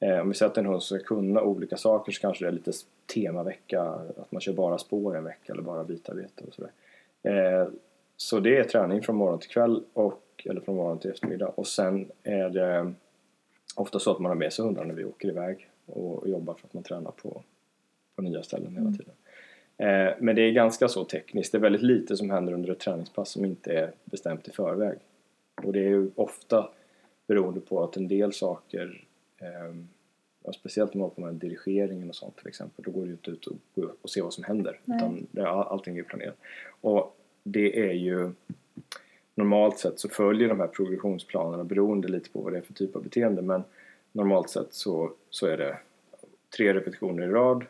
eh, 0.00 0.20
om 0.20 0.28
vi 0.28 0.34
säger 0.34 0.50
att 0.50 0.58
en 0.58 0.66
hund 0.66 0.82
ska 0.82 0.98
kunna 0.98 1.42
olika 1.42 1.76
saker 1.76 2.12
så 2.12 2.20
kanske 2.20 2.44
det 2.44 2.48
är 2.48 2.52
lite 2.52 2.72
temavecka, 3.14 3.82
att 4.16 4.32
man 4.32 4.40
kör 4.40 4.52
bara 4.52 4.78
spår 4.78 5.16
en 5.16 5.24
vecka 5.24 5.52
eller 5.52 5.62
bara 5.62 5.84
bitarbete 5.84 6.44
och 6.48 6.54
sådär. 6.54 6.70
Eh, 7.22 7.68
så 8.16 8.40
det 8.40 8.58
är 8.58 8.64
träning 8.64 9.02
från 9.02 9.16
morgon 9.16 9.38
till 9.38 9.50
kväll 9.50 9.82
och, 9.92 10.22
eller 10.44 10.60
från 10.60 10.76
morgon 10.76 10.98
till 10.98 11.10
eftermiddag 11.10 11.48
och 11.54 11.66
sen 11.66 12.10
är 12.22 12.48
det 12.48 12.92
ofta 13.76 13.98
så 13.98 14.10
att 14.10 14.18
man 14.18 14.30
har 14.30 14.36
med 14.36 14.52
sig 14.52 14.64
hundarna 14.64 14.86
när 14.86 14.94
vi 14.94 15.04
åker 15.04 15.28
iväg 15.28 15.68
och, 15.92 16.28
jobbar 16.28 16.54
för 16.54 16.66
att 16.66 16.74
man 16.74 16.82
tränar 16.82 17.10
på, 17.10 17.42
på 18.16 18.22
nya 18.22 18.42
ställen 18.42 18.76
hela 18.76 18.90
tiden. 18.90 19.14
Eh, 19.76 20.14
men 20.20 20.36
det 20.36 20.42
är 20.42 20.52
ganska 20.52 20.88
så 20.88 21.04
tekniskt. 21.04 21.52
Det 21.52 21.58
är 21.58 21.62
väldigt 21.62 21.82
lite 21.82 22.16
som 22.16 22.30
händer 22.30 22.52
under 22.52 22.72
ett 22.72 22.80
träningspass 22.80 23.30
som 23.30 23.44
inte 23.44 23.72
är 23.72 23.92
bestämt 24.04 24.48
i 24.48 24.50
förväg. 24.50 24.98
Och 25.62 25.72
det 25.72 25.78
är 25.78 25.88
ju 25.88 26.10
ofta 26.14 26.68
beroende 27.26 27.60
på 27.60 27.84
att 27.84 27.96
en 27.96 28.08
del 28.08 28.32
saker 28.32 29.04
ja, 30.42 30.52
speciellt 30.52 30.94
om 30.94 31.00
man 31.00 31.04
håller 31.04 31.14
på 31.14 31.20
med 31.20 31.34
dirigeringen 31.34 32.08
och 32.08 32.16
sånt 32.16 32.36
till 32.36 32.48
exempel. 32.48 32.84
Då 32.84 32.90
går 32.90 33.00
det 33.00 33.06
ju 33.06 33.12
inte 33.12 33.30
ut 33.30 33.46
och 33.46 33.56
och 34.02 34.10
se 34.10 34.22
vad 34.22 34.32
som 34.32 34.44
händer. 34.44 34.80
Nej. 34.84 34.96
Utan 34.96 35.26
det, 35.30 35.48
all- 35.48 35.66
allting 35.66 35.98
är 35.98 36.02
planerat. 36.02 36.36
Och 36.80 37.16
det 37.42 37.88
är 37.88 37.92
ju 37.92 38.30
normalt 39.34 39.78
sett 39.78 40.00
så 40.00 40.08
följer 40.08 40.48
de 40.48 40.60
här 40.60 40.66
progressionsplanerna 40.66 41.64
beroende 41.64 42.08
lite 42.08 42.30
på 42.30 42.40
vad 42.40 42.52
det 42.52 42.56
är 42.58 42.62
för 42.62 42.74
typ 42.74 42.96
av 42.96 43.02
beteende. 43.02 43.42
Men 43.42 43.62
normalt 44.12 44.50
sett 44.50 44.74
så, 44.74 45.12
så 45.30 45.46
är 45.46 45.56
det 45.56 45.78
tre 46.56 46.74
repetitioner 46.74 47.22
i 47.22 47.28
rad, 47.28 47.64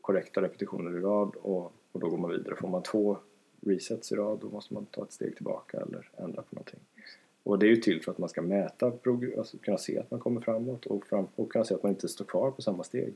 korrekta 0.00 0.42
repetitioner 0.42 0.98
i 0.98 1.00
rad 1.00 1.34
och, 1.42 1.72
och 1.92 2.00
då 2.00 2.08
går 2.08 2.18
man 2.18 2.30
vidare. 2.30 2.56
Får 2.56 2.68
man 2.68 2.82
två 2.82 3.16
resets 3.60 4.12
i 4.12 4.14
rad 4.14 4.38
då 4.40 4.48
måste 4.48 4.74
man 4.74 4.86
ta 4.86 5.04
ett 5.04 5.12
steg 5.12 5.36
tillbaka 5.36 5.76
eller 5.80 6.10
ändra 6.16 6.42
på 6.42 6.54
någonting. 6.54 6.80
Och 7.42 7.58
det 7.58 7.66
är 7.66 7.70
ju 7.70 7.76
till 7.76 8.02
för 8.02 8.12
att 8.12 8.18
man 8.18 8.28
ska 8.28 8.42
mäta, 8.42 8.92
alltså 9.38 9.58
kunna 9.58 9.78
se 9.78 9.98
att 9.98 10.10
man 10.10 10.20
kommer 10.20 10.40
framåt 10.40 10.86
och, 10.86 11.06
fram, 11.06 11.26
och 11.36 11.52
kunna 11.52 11.64
se 11.64 11.74
att 11.74 11.82
man 11.82 11.92
inte 11.92 12.08
står 12.08 12.24
kvar 12.24 12.50
på 12.50 12.62
samma 12.62 12.84
steg. 12.84 13.14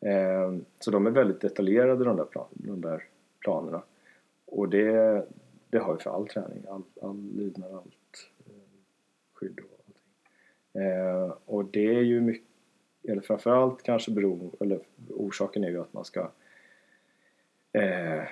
Eh, 0.00 0.56
så 0.80 0.90
de 0.90 1.06
är 1.06 1.10
väldigt 1.10 1.40
detaljerade 1.40 2.04
de 2.04 2.16
där, 2.16 2.24
plan, 2.24 2.46
de 2.50 2.80
där 2.80 3.04
planerna. 3.38 3.82
Och 4.44 4.68
det, 4.68 5.26
det 5.70 5.78
har 5.78 5.94
vi 5.96 6.02
för 6.02 6.10
all 6.10 6.28
träning, 6.28 6.64
all, 6.68 6.82
all 7.02 7.30
lydnad, 7.36 7.74
allt 7.74 8.30
eh, 8.46 8.52
skydd 9.32 9.60
och. 9.60 9.79
Eh, 10.80 11.32
och 11.44 11.64
det 11.64 11.86
är 11.96 12.02
ju 12.02 12.20
mycket, 12.20 12.46
eller 13.08 13.22
framförallt 13.22 13.82
kanske 13.82 14.10
beror, 14.10 14.50
eller 14.60 14.80
orsaken 15.08 15.64
är 15.64 15.70
ju 15.70 15.80
att 15.80 15.92
man 15.92 16.04
ska 16.04 16.30
eh, 17.72 18.22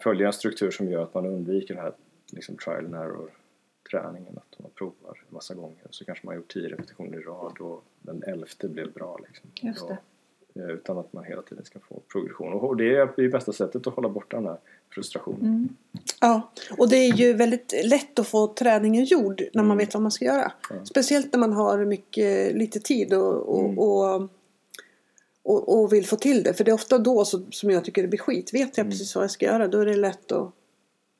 följa 0.00 0.26
en 0.26 0.32
struktur 0.32 0.70
som 0.70 0.90
gör 0.90 1.02
att 1.02 1.14
man 1.14 1.26
undviker 1.26 1.74
den 1.74 1.82
här 1.82 1.92
liksom 2.32 2.56
trial 2.56 2.84
and 2.84 2.94
error 2.94 3.30
träningen 3.90 4.38
att 4.38 4.58
man 4.58 4.70
provar 4.70 5.18
en 5.28 5.34
massa 5.34 5.54
gånger 5.54 5.86
så 5.90 6.04
kanske 6.04 6.26
man 6.26 6.32
har 6.32 6.36
gjort 6.36 6.52
tio 6.52 6.68
repetitioner 6.68 7.18
i 7.18 7.22
rad 7.22 7.58
och 7.60 7.84
den 8.00 8.22
elfte 8.22 8.68
blev 8.68 8.92
bra 8.92 9.18
liksom. 9.26 9.50
Just 9.54 9.88
det. 9.88 9.98
Eh, 10.54 10.70
utan 10.70 10.98
att 10.98 11.12
man 11.12 11.24
hela 11.24 11.42
tiden 11.42 11.64
ska 11.64 11.78
få 11.88 12.00
progression 12.12 12.52
och 12.52 12.76
det 12.76 12.96
är 12.96 13.08
det 13.16 13.28
bästa 13.28 13.52
sättet 13.52 13.86
att 13.86 13.94
hålla 13.94 14.08
borta 14.08 14.36
den 14.36 14.46
här 14.46 14.56
frustrationen. 14.94 15.40
Mm. 15.46 15.68
Ja, 16.20 16.52
och 16.78 16.88
det 16.88 16.96
är 16.96 17.12
ju 17.14 17.32
väldigt 17.32 17.74
lätt 17.84 18.18
att 18.18 18.26
få 18.26 18.46
träningen 18.46 19.04
gjord 19.04 19.40
när 19.52 19.62
man 19.62 19.64
Mm. 19.66 19.78
vet 19.78 19.94
vad 19.94 20.02
man 20.02 20.10
ska 20.12 20.24
göra. 20.24 20.52
Ja. 20.70 20.76
Speciellt 20.84 21.32
när 21.32 21.40
man 21.40 21.52
har 21.52 21.84
mycket, 21.84 22.54
lite 22.56 22.80
tid 22.80 23.14
och, 23.14 23.48
och, 23.48 23.64
Mm. 23.64 23.78
och, 23.78 24.28
och, 25.44 25.80
och 25.82 25.92
vill 25.92 26.06
få 26.06 26.16
till 26.16 26.42
det. 26.42 26.54
För 26.54 26.64
det 26.64 26.70
är 26.70 26.74
ofta 26.74 26.98
då 26.98 27.24
så, 27.24 27.42
som 27.50 27.70
jag 27.70 27.84
tycker 27.84 28.02
det 28.02 28.08
blir 28.08 28.18
skit. 28.20 28.54
Vet 28.54 28.78
jag 28.78 28.86
precis 28.86 29.14
vad 29.14 29.24
jag 29.24 29.30
ska 29.30 29.46
göra 29.46 29.68
då 29.68 29.78
är 29.78 29.86
det 29.86 29.96
lätt 29.96 30.32
att... 30.32 30.52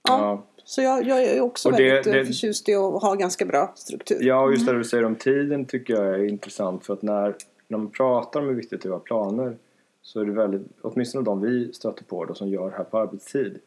Ja. 0.08 0.18
Ja. 0.18 0.46
Så 0.64 0.82
jag, 0.82 1.06
jag 1.06 1.22
är 1.24 1.40
också 1.40 1.70
det- 1.70 1.76
väldigt 1.90 2.06
eh, 2.06 2.12
det- 2.12 2.26
förtjust 2.26 2.68
i 2.68 2.74
att 2.74 3.02
ha 3.02 3.14
ganska 3.14 3.44
bra 3.46 3.72
struktur. 3.76 4.18
Ja, 4.22 4.50
just 4.50 4.66
det 4.66 4.72
du 4.78 4.84
säger 4.84 5.04
om 5.04 5.14
tiden 5.16 5.64
tycker 5.64 5.94
jag 5.94 6.14
är 6.14 6.24
intressant 6.24 6.86
för 6.86 6.92
att 6.94 7.02
när, 7.02 7.34
när 7.72 7.78
man 7.78 7.90
pratar 7.90 8.40
om 8.40 8.46
hur 8.46 8.54
viktigt 8.54 8.82
det 8.82 8.88
är 8.88 8.90
att 8.90 8.98
ha 8.98 9.04
planer 9.04 9.56
så 10.02 10.20
är 10.20 10.24
det 10.24 10.32
väldigt, 10.32 10.62
åtminstone 10.82 11.24
de 11.24 11.40
vi 11.40 11.72
stöter 11.72 12.04
på 12.04 12.24
då 12.24 12.34
som 12.34 12.48
gör 12.48 12.70
det 12.70 12.76
här 12.76 12.84
på 12.84 12.98
arbetstid 12.98 13.58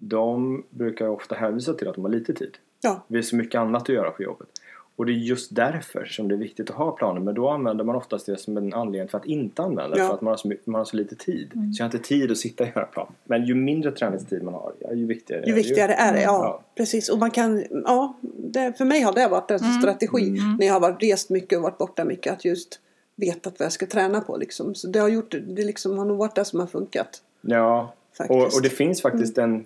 de 0.00 0.62
brukar 0.70 1.08
ofta 1.08 1.34
hänvisa 1.34 1.74
till 1.74 1.88
att 1.88 1.94
de 1.94 2.04
har 2.04 2.10
lite 2.10 2.34
tid. 2.34 2.56
Ja. 2.80 3.04
Det 3.08 3.18
är 3.18 3.22
så 3.22 3.36
mycket 3.36 3.58
annat 3.58 3.82
att 3.82 3.88
göra 3.88 4.10
på 4.10 4.22
jobbet. 4.22 4.48
Och 4.96 5.06
det 5.06 5.12
är 5.12 5.14
just 5.14 5.54
därför 5.54 6.04
som 6.04 6.28
det 6.28 6.34
är 6.34 6.38
viktigt 6.38 6.70
att 6.70 6.76
ha 6.76 6.90
planer 6.90 7.20
men 7.20 7.34
då 7.34 7.48
använder 7.48 7.84
man 7.84 7.96
oftast 7.96 8.26
det 8.26 8.36
som 8.36 8.56
en 8.56 8.74
anledning 8.74 9.08
för 9.08 9.18
att 9.18 9.26
inte 9.26 9.62
använda 9.62 9.94
det 9.94 10.00
Ja. 10.00 10.08
för 10.08 10.14
att 10.14 10.20
man 10.20 10.30
har 10.30 10.36
så, 10.36 10.52
man 10.64 10.78
har 10.78 10.84
så 10.84 10.96
lite 10.96 11.14
tid. 11.14 11.50
Så 11.52 11.82
jag 11.82 11.84
har 11.88 11.94
inte 11.94 12.08
tid 12.08 12.30
att 12.30 12.36
sitta 12.38 12.64
och 12.64 12.70
göra 12.76 12.86
plan. 12.86 13.12
Men 13.24 13.46
ju 13.46 13.54
mindre 13.54 13.90
träningstid 13.90 14.42
man 14.42 14.54
har, 14.54 14.72
ja, 14.78 14.92
ju 14.92 15.06
viktigare 15.06 15.44
Ju 15.46 15.52
viktigare 15.52 15.92
är 15.92 16.12
det, 16.12 16.22
ja. 16.22 16.44
Ja. 16.44 16.62
Precis. 16.74 17.08
Och 17.08 17.18
man 17.18 17.30
kan, 17.30 17.64
ja, 17.70 18.16
det, 18.36 18.78
för 18.78 18.84
mig 18.84 19.00
har 19.00 19.12
det 19.12 19.28
varit 19.28 19.50
en 19.50 19.58
strategi 19.58 20.30
när 20.58 20.66
jag 20.66 20.72
har 20.72 20.80
varit, 20.80 21.02
rest 21.02 21.30
mycket 21.30 21.56
och 21.56 21.62
varit 21.62 21.78
borta 21.78 22.04
mycket 22.04 22.32
att 22.32 22.44
just 22.44 22.80
veta 23.18 23.50
vad 23.50 23.64
jag 23.64 23.72
ska 23.72 23.86
träna 23.86 24.20
på 24.20 24.36
liksom. 24.36 24.74
Så 24.74 24.88
det 24.88 24.98
har 24.98 25.08
gjort, 25.08 25.30
det 25.30 25.64
liksom 25.64 25.98
har 25.98 26.04
nog 26.04 26.18
varit 26.18 26.34
det 26.34 26.44
som 26.44 26.60
har 26.60 26.66
funkat. 26.66 27.22
Ja, 27.40 27.94
och, 28.28 28.42
och 28.42 28.62
det 28.62 28.70
finns 28.70 29.02
faktiskt 29.02 29.38
en, 29.38 29.64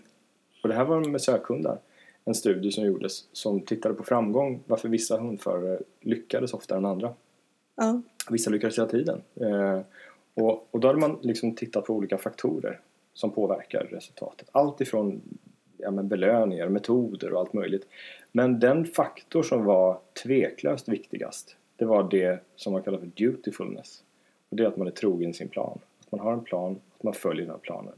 och 0.62 0.68
det 0.68 0.74
här 0.74 0.84
var 0.84 1.00
med 1.00 1.22
sökhundar, 1.22 1.78
en 2.24 2.34
studie 2.34 2.72
som 2.72 2.84
gjordes 2.84 3.24
som 3.32 3.60
tittade 3.60 3.94
på 3.94 4.04
framgång, 4.04 4.62
varför 4.66 4.88
vissa 4.88 5.20
hundförare 5.20 5.78
lyckades 6.00 6.54
oftare 6.54 6.78
än 6.78 6.84
andra. 6.84 7.14
Ja. 7.76 8.02
Vissa 8.30 8.50
lyckades 8.50 8.78
hela 8.78 8.88
tiden. 8.88 9.22
Eh, 9.40 9.80
och, 10.34 10.68
och 10.70 10.80
då 10.80 10.88
hade 10.88 11.00
man 11.00 11.18
liksom 11.22 11.54
tittat 11.54 11.84
på 11.84 11.94
olika 11.94 12.18
faktorer 12.18 12.80
som 13.14 13.30
påverkar 13.30 13.88
resultatet. 13.90 14.48
Allt 14.52 14.80
ifrån 14.80 15.20
ja, 15.76 15.90
men 15.90 16.08
belöningar, 16.08 16.68
metoder 16.68 17.32
och 17.32 17.40
allt 17.40 17.52
möjligt. 17.52 17.86
Men 18.32 18.60
den 18.60 18.84
faktor 18.84 19.42
som 19.42 19.64
var 19.64 19.98
tveklöst 20.22 20.88
viktigast, 20.88 21.56
det 21.82 21.86
var 21.86 22.08
det 22.10 22.40
som 22.56 22.72
man 22.72 22.82
kallar 22.82 22.98
för 22.98 23.06
dutifulness. 23.06 24.02
Och 24.50 24.56
det 24.56 24.62
är 24.62 24.66
att 24.66 24.76
man 24.76 24.86
är 24.86 24.90
trogen 24.90 25.34
sin 25.34 25.48
plan. 25.48 25.78
Att 26.00 26.12
man 26.12 26.20
har 26.20 26.32
en 26.32 26.44
plan, 26.44 26.80
att 26.96 27.02
man 27.02 27.14
följer 27.14 27.42
den 27.42 27.50
här 27.50 27.58
planen. 27.58 27.92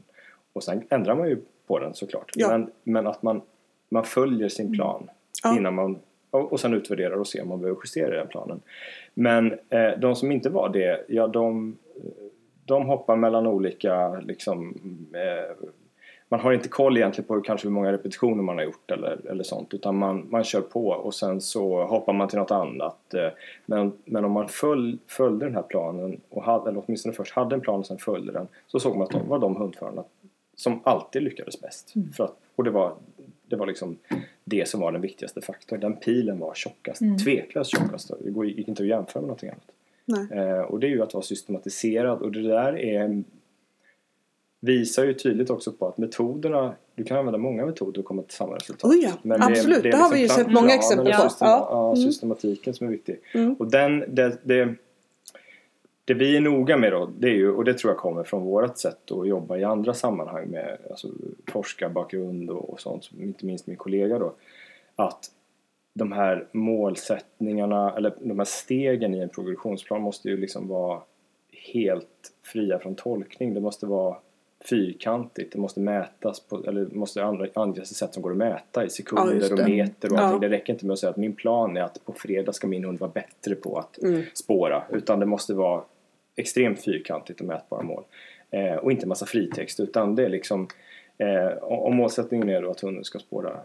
Och 0.53 0.63
sen 0.63 0.83
ändrar 0.89 1.15
man 1.15 1.29
ju 1.29 1.37
på 1.67 1.79
den 1.79 1.93
såklart. 1.93 2.31
Ja. 2.35 2.47
Men, 2.49 2.71
men 2.83 3.07
att 3.07 3.23
man, 3.23 3.41
man 3.89 4.03
följer 4.03 4.49
sin 4.49 4.73
plan 4.73 5.09
Ja. 5.43 5.57
innan 5.57 5.75
man 5.75 5.99
och, 6.29 6.51
och 6.51 6.59
sen 6.59 6.73
utvärderar 6.73 7.15
och 7.15 7.27
ser 7.27 7.41
om 7.41 7.49
man 7.49 7.61
behöver 7.61 7.79
justera 7.83 8.17
den 8.17 8.27
planen. 8.27 8.61
Men 9.13 9.51
eh, 9.69 9.91
de 9.97 10.15
som 10.15 10.31
inte 10.31 10.49
var 10.49 10.69
det, 10.69 11.05
ja 11.07 11.27
de, 11.27 11.77
de 12.65 12.85
hoppar 12.85 13.15
mellan 13.15 13.47
olika 13.47 14.19
liksom 14.19 14.75
eh, 15.13 15.67
man 16.29 16.39
har 16.39 16.53
inte 16.53 16.69
koll 16.69 16.97
egentligen 16.97 17.27
på 17.27 17.41
kanske 17.41 17.67
hur 17.67 17.73
många 17.73 17.91
repetitioner 17.91 18.43
man 18.43 18.57
har 18.57 18.63
gjort 18.65 18.91
eller, 18.91 19.19
eller 19.29 19.43
sånt 19.43 19.73
utan 19.73 19.97
man, 19.97 20.27
man 20.29 20.43
kör 20.43 20.61
på 20.61 20.87
och 20.87 21.13
sen 21.15 21.41
så 21.41 21.83
hoppar 21.83 22.13
man 22.13 22.27
till 22.27 22.39
något 22.39 22.51
annat. 22.51 23.13
eh, 23.13 23.29
Men, 23.65 23.91
men 24.05 24.25
om 24.25 24.31
man 24.31 24.47
föl, 24.47 24.97
följde 25.07 25.45
den 25.45 25.55
här 25.55 25.61
planen, 25.63 26.21
och 26.29 26.43
hade, 26.43 26.69
eller 26.69 26.83
åtminstone 26.85 27.15
först 27.15 27.33
hade 27.33 27.55
en 27.55 27.61
plan 27.61 27.79
och 27.79 27.85
sen 27.85 27.97
följde 27.97 28.31
den 28.33 28.47
så 28.67 28.79
såg 28.79 28.93
man 28.97 29.03
att 29.03 29.11
de 29.11 29.27
var 29.29 29.39
de 29.39 29.55
hundförarna 29.55 30.03
som 30.55 30.79
alltid 30.83 31.23
lyckades 31.23 31.61
bäst. 31.61 31.93
För 32.17 32.23
att, 32.23 32.35
och 32.55 32.63
det 32.63 32.69
var, 32.71 32.93
det 33.47 33.55
var 33.55 33.67
liksom 33.67 33.97
det 34.43 34.67
som 34.67 34.81
var 34.81 34.91
den 34.91 35.01
viktigaste 35.01 35.41
faktorn. 35.41 35.79
Den 35.79 35.95
pilen 35.95 36.39
var 36.39 36.53
tjockast, 36.53 37.01
tveklöst 37.23 37.71
tjockast. 37.71 38.11
Det 38.19 38.47
gick 38.47 38.67
inte 38.67 38.83
att 38.83 38.89
jämföra 38.89 39.21
med 39.21 39.27
någonting 39.27 39.49
annat. 39.49 39.71
Eh, 40.31 40.59
och 40.59 40.79
det 40.79 40.87
är 40.87 40.89
ju 40.89 41.01
att 41.03 41.13
vara 41.13 41.23
systematiserad 41.23 42.21
och 42.21 42.31
det 42.31 42.41
där 42.41 42.77
är 42.79 43.23
visar 44.65 45.05
ju 45.05 45.13
tydligt 45.13 45.49
också 45.49 45.71
på 45.71 45.87
att 45.87 45.97
metoderna, 45.97 46.75
du 46.95 47.03
kan 47.03 47.17
använda 47.17 47.37
många 47.37 47.65
metoder 47.65 47.99
och 47.99 48.05
komma 48.05 48.21
till 48.21 48.37
samma 48.37 48.55
resultat. 48.55 48.91
Oh 48.91 48.95
ja, 48.97 49.35
absolut. 49.39 49.83
Det 49.83 49.95
har 49.95 50.13
vi 50.13 50.19
ju 50.19 50.27
sett 50.27 50.51
många 50.51 50.75
exempel 50.75 51.13
på. 51.13 51.29
System, 51.29 51.47
Ja. 51.47 51.67
ja. 51.71 51.93
Mm. 51.93 52.11
systematiken 52.11 52.73
som 52.73 52.87
är 52.87 52.91
viktig. 52.91 53.19
Mm. 53.33 53.53
Och 53.53 53.67
den, 53.67 54.03
det, 54.07 54.37
det, 54.43 54.75
det 56.05 56.13
vi 56.13 56.37
är 56.37 56.41
noga 56.41 56.77
med 56.77 56.91
då, 56.91 57.09
det 57.19 57.27
är 57.27 57.33
ju, 57.33 57.51
och 57.51 57.65
det 57.65 57.73
tror 57.73 57.91
jag 57.93 57.99
kommer 57.99 58.23
från 58.23 58.43
vårt 58.43 58.77
sätt 58.77 59.11
att 59.11 59.27
jobba 59.27 59.57
i 59.57 59.63
andra 59.63 59.93
sammanhang 59.93 60.47
med 60.47 60.77
alltså, 60.89 61.07
forskarbakgrund 61.47 62.49
och, 62.49 62.69
och 62.69 62.81
sånt, 62.81 63.09
inte 63.19 63.45
minst 63.45 63.67
min 63.67 63.77
kollega 63.77 64.19
då, 64.19 64.33
att 64.95 65.31
de 65.93 66.11
här 66.11 66.47
målsättningarna 66.51 67.93
eller 67.97 68.13
de 68.19 68.39
här 68.39 68.45
stegen 68.45 69.15
i 69.15 69.19
en 69.19 69.29
progressionsplan 69.29 70.01
måste 70.01 70.29
ju 70.29 70.37
liksom 70.37 70.67
vara 70.67 71.01
helt 71.73 72.31
fria 72.43 72.79
från 72.79 72.95
tolkning. 72.95 73.53
Det 73.53 73.61
måste 73.61 73.85
vara 73.85 74.17
fyrkantigt, 74.69 75.53
det 75.53 75.59
måste 75.59 75.79
mätas 75.79 76.39
på, 76.39 76.63
eller 76.67 76.85
måste 76.85 77.21
ange- 77.23 77.49
anges 77.55 77.95
sätt 77.97 78.13
som 78.13 78.23
går 78.23 78.31
att 78.31 78.37
mäta 78.37 78.81
i 78.81 78.85
Ja, 78.85 78.89
sekunder 78.89 79.33
just 79.35 79.51
och 79.51 79.69
meter 79.69 80.11
och 80.13 80.19
allting. 80.19 80.41
Ja. 80.43 80.47
Det 80.49 80.55
räcker 80.55 80.73
inte 80.73 80.85
med 80.85 80.93
att 80.93 80.99
säga 80.99 81.09
att 81.09 81.17
min 81.17 81.35
plan 81.35 81.77
är 81.77 81.81
att 81.81 82.05
på 82.05 82.13
fredag 82.13 82.53
ska 82.53 82.67
min 82.67 82.83
hund 82.85 82.99
vara 82.99 83.11
bättre 83.11 83.55
på 83.55 83.77
att 83.77 83.97
Mm. 84.03 84.21
spåra 84.33 84.83
utan 84.91 85.19
det 85.19 85.25
måste 85.25 85.53
vara 85.53 85.81
extremt 86.35 86.83
fyrkantigt 86.83 87.41
och 87.41 87.47
mätbara 87.47 87.81
mål. 87.83 88.03
Eh, 88.51 88.75
och 88.75 88.91
inte 88.91 89.07
massa 89.07 89.25
fritext 89.25 89.79
utan 89.79 90.15
det 90.15 90.25
är 90.25 90.29
liksom 90.29 90.67
eh, 91.17 91.63
om 91.63 91.95
målsättningen 91.95 92.49
är 92.49 92.61
då 92.61 92.71
att 92.71 92.79
hunden 92.81 93.03
ska 93.03 93.19
spåra 93.19 93.59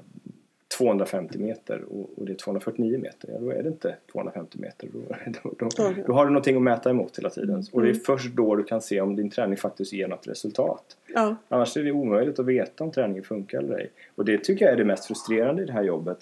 250 0.80 1.38
meter 1.38 1.82
och, 1.90 2.10
och 2.18 2.26
det 2.26 2.32
är 2.32 2.36
249 2.36 2.98
meter, 2.98 3.28
ja, 3.32 3.38
då 3.38 3.50
är 3.50 3.62
det 3.62 3.68
inte 3.68 3.96
250 4.12 4.58
meter. 4.60 4.88
Då, 4.92 4.98
då, 5.42 5.52
då, 5.58 5.68
Då- 5.76 5.94
då 6.06 6.12
har 6.12 6.24
du 6.24 6.30
någonting 6.30 6.56
att 6.56 6.62
mäta 6.62 6.90
emot 6.90 7.18
hela 7.18 7.30
tiden. 7.30 7.64
Och 7.72 7.82
det 7.82 7.88
är 7.88 7.90
Mm. 7.92 8.00
först 8.04 8.34
då 8.34 8.54
du 8.56 8.64
kan 8.64 8.80
se 8.80 9.00
om 9.00 9.16
din 9.16 9.30
träning 9.30 9.56
faktiskt 9.56 9.92
ger 9.92 10.08
något 10.08 10.26
resultat. 10.28 10.96
Ja. 11.14 11.36
Annars 11.48 11.76
är 11.76 11.84
det 11.84 11.92
omöjligt 11.92 12.38
att 12.38 12.46
veta 12.46 12.84
om 12.84 12.90
träningen 12.90 13.22
funkar 13.22 13.58
eller 13.58 13.78
ej. 13.78 13.90
Och 14.14 14.24
det 14.24 14.44
tycker 14.44 14.64
jag 14.64 14.72
är 14.74 14.78
det 14.78 14.84
mest 14.84 15.04
frustrerande 15.06 15.62
i 15.62 15.66
det 15.66 15.72
här 15.72 15.82
jobbet. 15.82 16.18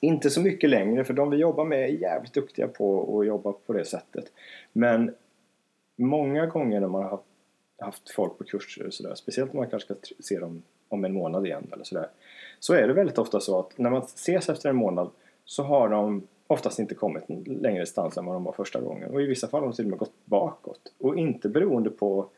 Inte 0.00 0.30
så 0.30 0.40
mycket 0.40 0.70
längre, 0.70 1.04
för 1.04 1.14
de 1.14 1.30
vi 1.30 1.36
jobbar 1.36 1.64
med 1.64 1.78
är 1.84 1.86
jävligt 1.92 2.32
duktiga 2.34 2.68
på 2.68 3.18
att 3.20 3.26
jobba 3.26 3.52
på 3.52 3.72
det 3.72 3.84
sättet. 3.84 4.32
Men 4.72 5.14
många 5.96 6.46
gånger 6.46 6.80
när 6.80 6.88
man 6.88 7.02
har 7.02 7.20
haft, 7.78 8.10
folk 8.10 8.38
på 8.38 8.44
kurser 8.44 8.86
och 8.86 8.94
sådär, 8.94 9.14
speciellt 9.14 9.52
när 9.52 9.60
man 9.60 9.70
kanske 9.70 9.94
ska 9.94 10.14
se 10.22 10.38
dem 10.38 10.62
om 10.88 11.04
en 11.04 11.12
månad 11.12 11.46
igen 11.46 11.66
eller 11.72 11.84
sådär. 11.84 12.06
Så 12.60 12.74
är 12.74 12.88
det 12.88 12.94
väldigt 12.94 13.18
ofta 13.18 13.40
så 13.40 13.58
att 13.58 13.78
när 13.78 13.90
man 13.90 14.02
ses 14.02 14.48
efter 14.48 14.70
en 14.70 14.76
månad 14.76 15.10
så 15.44 15.62
har 15.62 15.88
de 15.88 16.22
oftast 16.46 16.78
inte 16.78 16.94
kommit 16.94 17.24
längre 17.46 17.86
stans 17.86 18.16
än 18.16 18.26
vad 18.26 18.34
de 18.34 18.44
var 18.44 18.52
första 18.52 18.80
gången. 18.80 19.10
Och 19.10 19.22
i 19.22 19.26
vissa 19.26 19.48
fall 19.48 19.60
har 19.60 19.68
de 19.68 19.74
till 19.74 19.84
och 19.84 19.90
med 19.90 19.98
gått 19.98 20.12
bakåt. 20.24 20.92
Och 20.98 21.16
inte 21.16 21.48
beroende 21.48 21.90
på, 21.90 22.28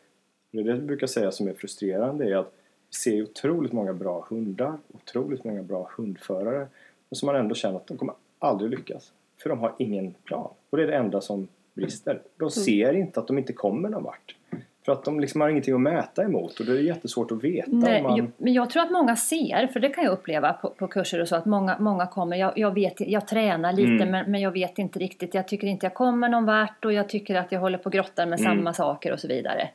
det 0.50 0.60
jag 0.60 0.82
brukar 0.82 1.06
säga 1.06 1.32
som 1.32 1.48
är 1.48 1.54
frustrerande, 1.54 2.30
är 2.30 2.36
att 2.36 2.52
vi 2.88 2.94
ser 2.94 3.22
otroligt 3.22 3.72
många 3.72 3.92
bra 3.92 4.26
hundar, 4.30 4.78
otroligt 4.92 5.44
många 5.44 5.62
bra 5.62 5.90
hundförare. 5.96 6.68
Och 7.08 7.16
som 7.16 7.26
man 7.26 7.36
ändå 7.36 7.54
känner 7.54 7.76
att 7.76 7.86
de 7.86 7.96
kommer 7.98 8.14
aldrig 8.38 8.70
lyckas. 8.70 9.12
För 9.42 9.50
de 9.50 9.58
har 9.58 9.74
ingen 9.78 10.14
plan. 10.24 10.50
Och 10.70 10.76
det 10.76 10.82
är 10.82 10.86
det 10.86 10.96
enda 10.96 11.20
som 11.20 11.48
brister. 11.74 12.22
De 12.36 12.50
ser 12.50 12.92
inte 12.92 13.20
att 13.20 13.26
de 13.26 13.38
inte 13.38 13.52
kommer 13.52 13.88
någon 13.88 14.02
vart. 14.02 14.36
För 14.84 14.92
att 14.92 15.04
de 15.04 15.20
liksom 15.20 15.40
har 15.40 15.48
ingenting 15.48 15.74
att 15.74 15.80
mäta 15.80 16.22
emot 16.22 16.60
och 16.60 16.66
det 16.66 16.72
är 16.72 16.80
jättesvårt 16.82 17.30
att 17.32 17.44
veta. 17.44 17.70
Nej, 17.72 17.96
om 17.96 18.02
man... 18.02 18.16
jag, 18.16 18.30
men 18.36 18.52
jag 18.52 18.70
tror 18.70 18.82
att 18.82 18.90
många 18.90 19.16
ser, 19.16 19.66
för 19.66 19.80
det 19.80 19.88
kan 19.88 20.04
jag 20.04 20.12
uppleva 20.12 20.52
på, 20.52 20.68
på 20.70 20.86
kurser 20.88 21.20
och 21.20 21.28
så, 21.28 21.36
att 21.36 21.46
många, 21.46 21.76
många 21.78 22.06
kommer, 22.06 22.36
jag, 22.36 22.52
jag, 22.58 22.74
vet, 22.74 23.00
jag 23.00 23.26
tränar 23.28 23.72
lite 23.72 23.90
Mm. 24.04 24.10
men, 24.10 24.30
men 24.30 24.40
jag 24.40 24.50
vet 24.50 24.78
inte 24.78 24.98
riktigt, 24.98 25.34
jag 25.34 25.48
tycker 25.48 25.66
inte 25.66 25.86
jag 25.86 25.94
kommer 25.94 26.28
någon 26.28 26.44
vart 26.44 26.84
och 26.84 26.92
jag 26.92 27.08
tycker 27.08 27.34
att 27.34 27.52
jag 27.52 27.60
håller 27.60 27.78
på 27.78 27.84
och 27.84 27.92
grottar 27.92 28.26
med 28.26 28.40
Mm. 28.40 28.52
samma 28.56 28.72
saker 28.72 29.12
och 29.12 29.20
så 29.20 29.28
vidare. 29.28 29.68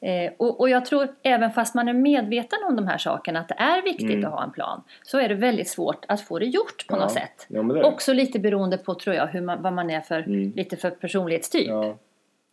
Eh, 0.00 0.32
och, 0.36 0.60
och 0.60 0.68
jag 0.68 0.84
tror 0.86 1.08
även 1.22 1.50
fast 1.50 1.74
man 1.74 1.88
är 1.88 1.92
medveten 1.92 2.58
om 2.68 2.76
de 2.76 2.86
här 2.86 2.98
sakerna, 2.98 3.40
att 3.40 3.48
det 3.48 3.54
är 3.58 3.82
viktigt 3.82 4.10
Mm. 4.10 4.24
att 4.24 4.32
ha 4.32 4.44
en 4.44 4.50
plan, 4.50 4.82
så 5.02 5.18
är 5.18 5.28
det 5.28 5.34
väldigt 5.34 5.68
svårt 5.68 6.04
att 6.08 6.20
få 6.20 6.38
det 6.38 6.46
gjort 6.46 6.86
på 6.88 6.96
Ja. 6.96 7.00
något 7.00 7.10
sätt. 7.12 7.46
Ja. 7.48 7.84
Också 7.84 8.12
lite 8.12 8.38
beroende 8.38 8.78
på, 8.78 8.94
tror 8.94 9.16
jag, 9.16 9.26
hur 9.26 9.40
man, 9.40 9.62
vad 9.62 9.72
man 9.72 9.90
är 9.90 10.00
för, 10.00 10.18
Mm. 10.20 10.52
lite 10.56 10.76
för 10.76 10.90
personlighetstyp. 10.90 11.68
Ja. 11.68 11.96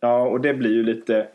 ja, 0.00 0.22
och 0.22 0.40
det 0.40 0.54
blir 0.54 0.70
ju 0.70 0.82
lite... 0.82 1.26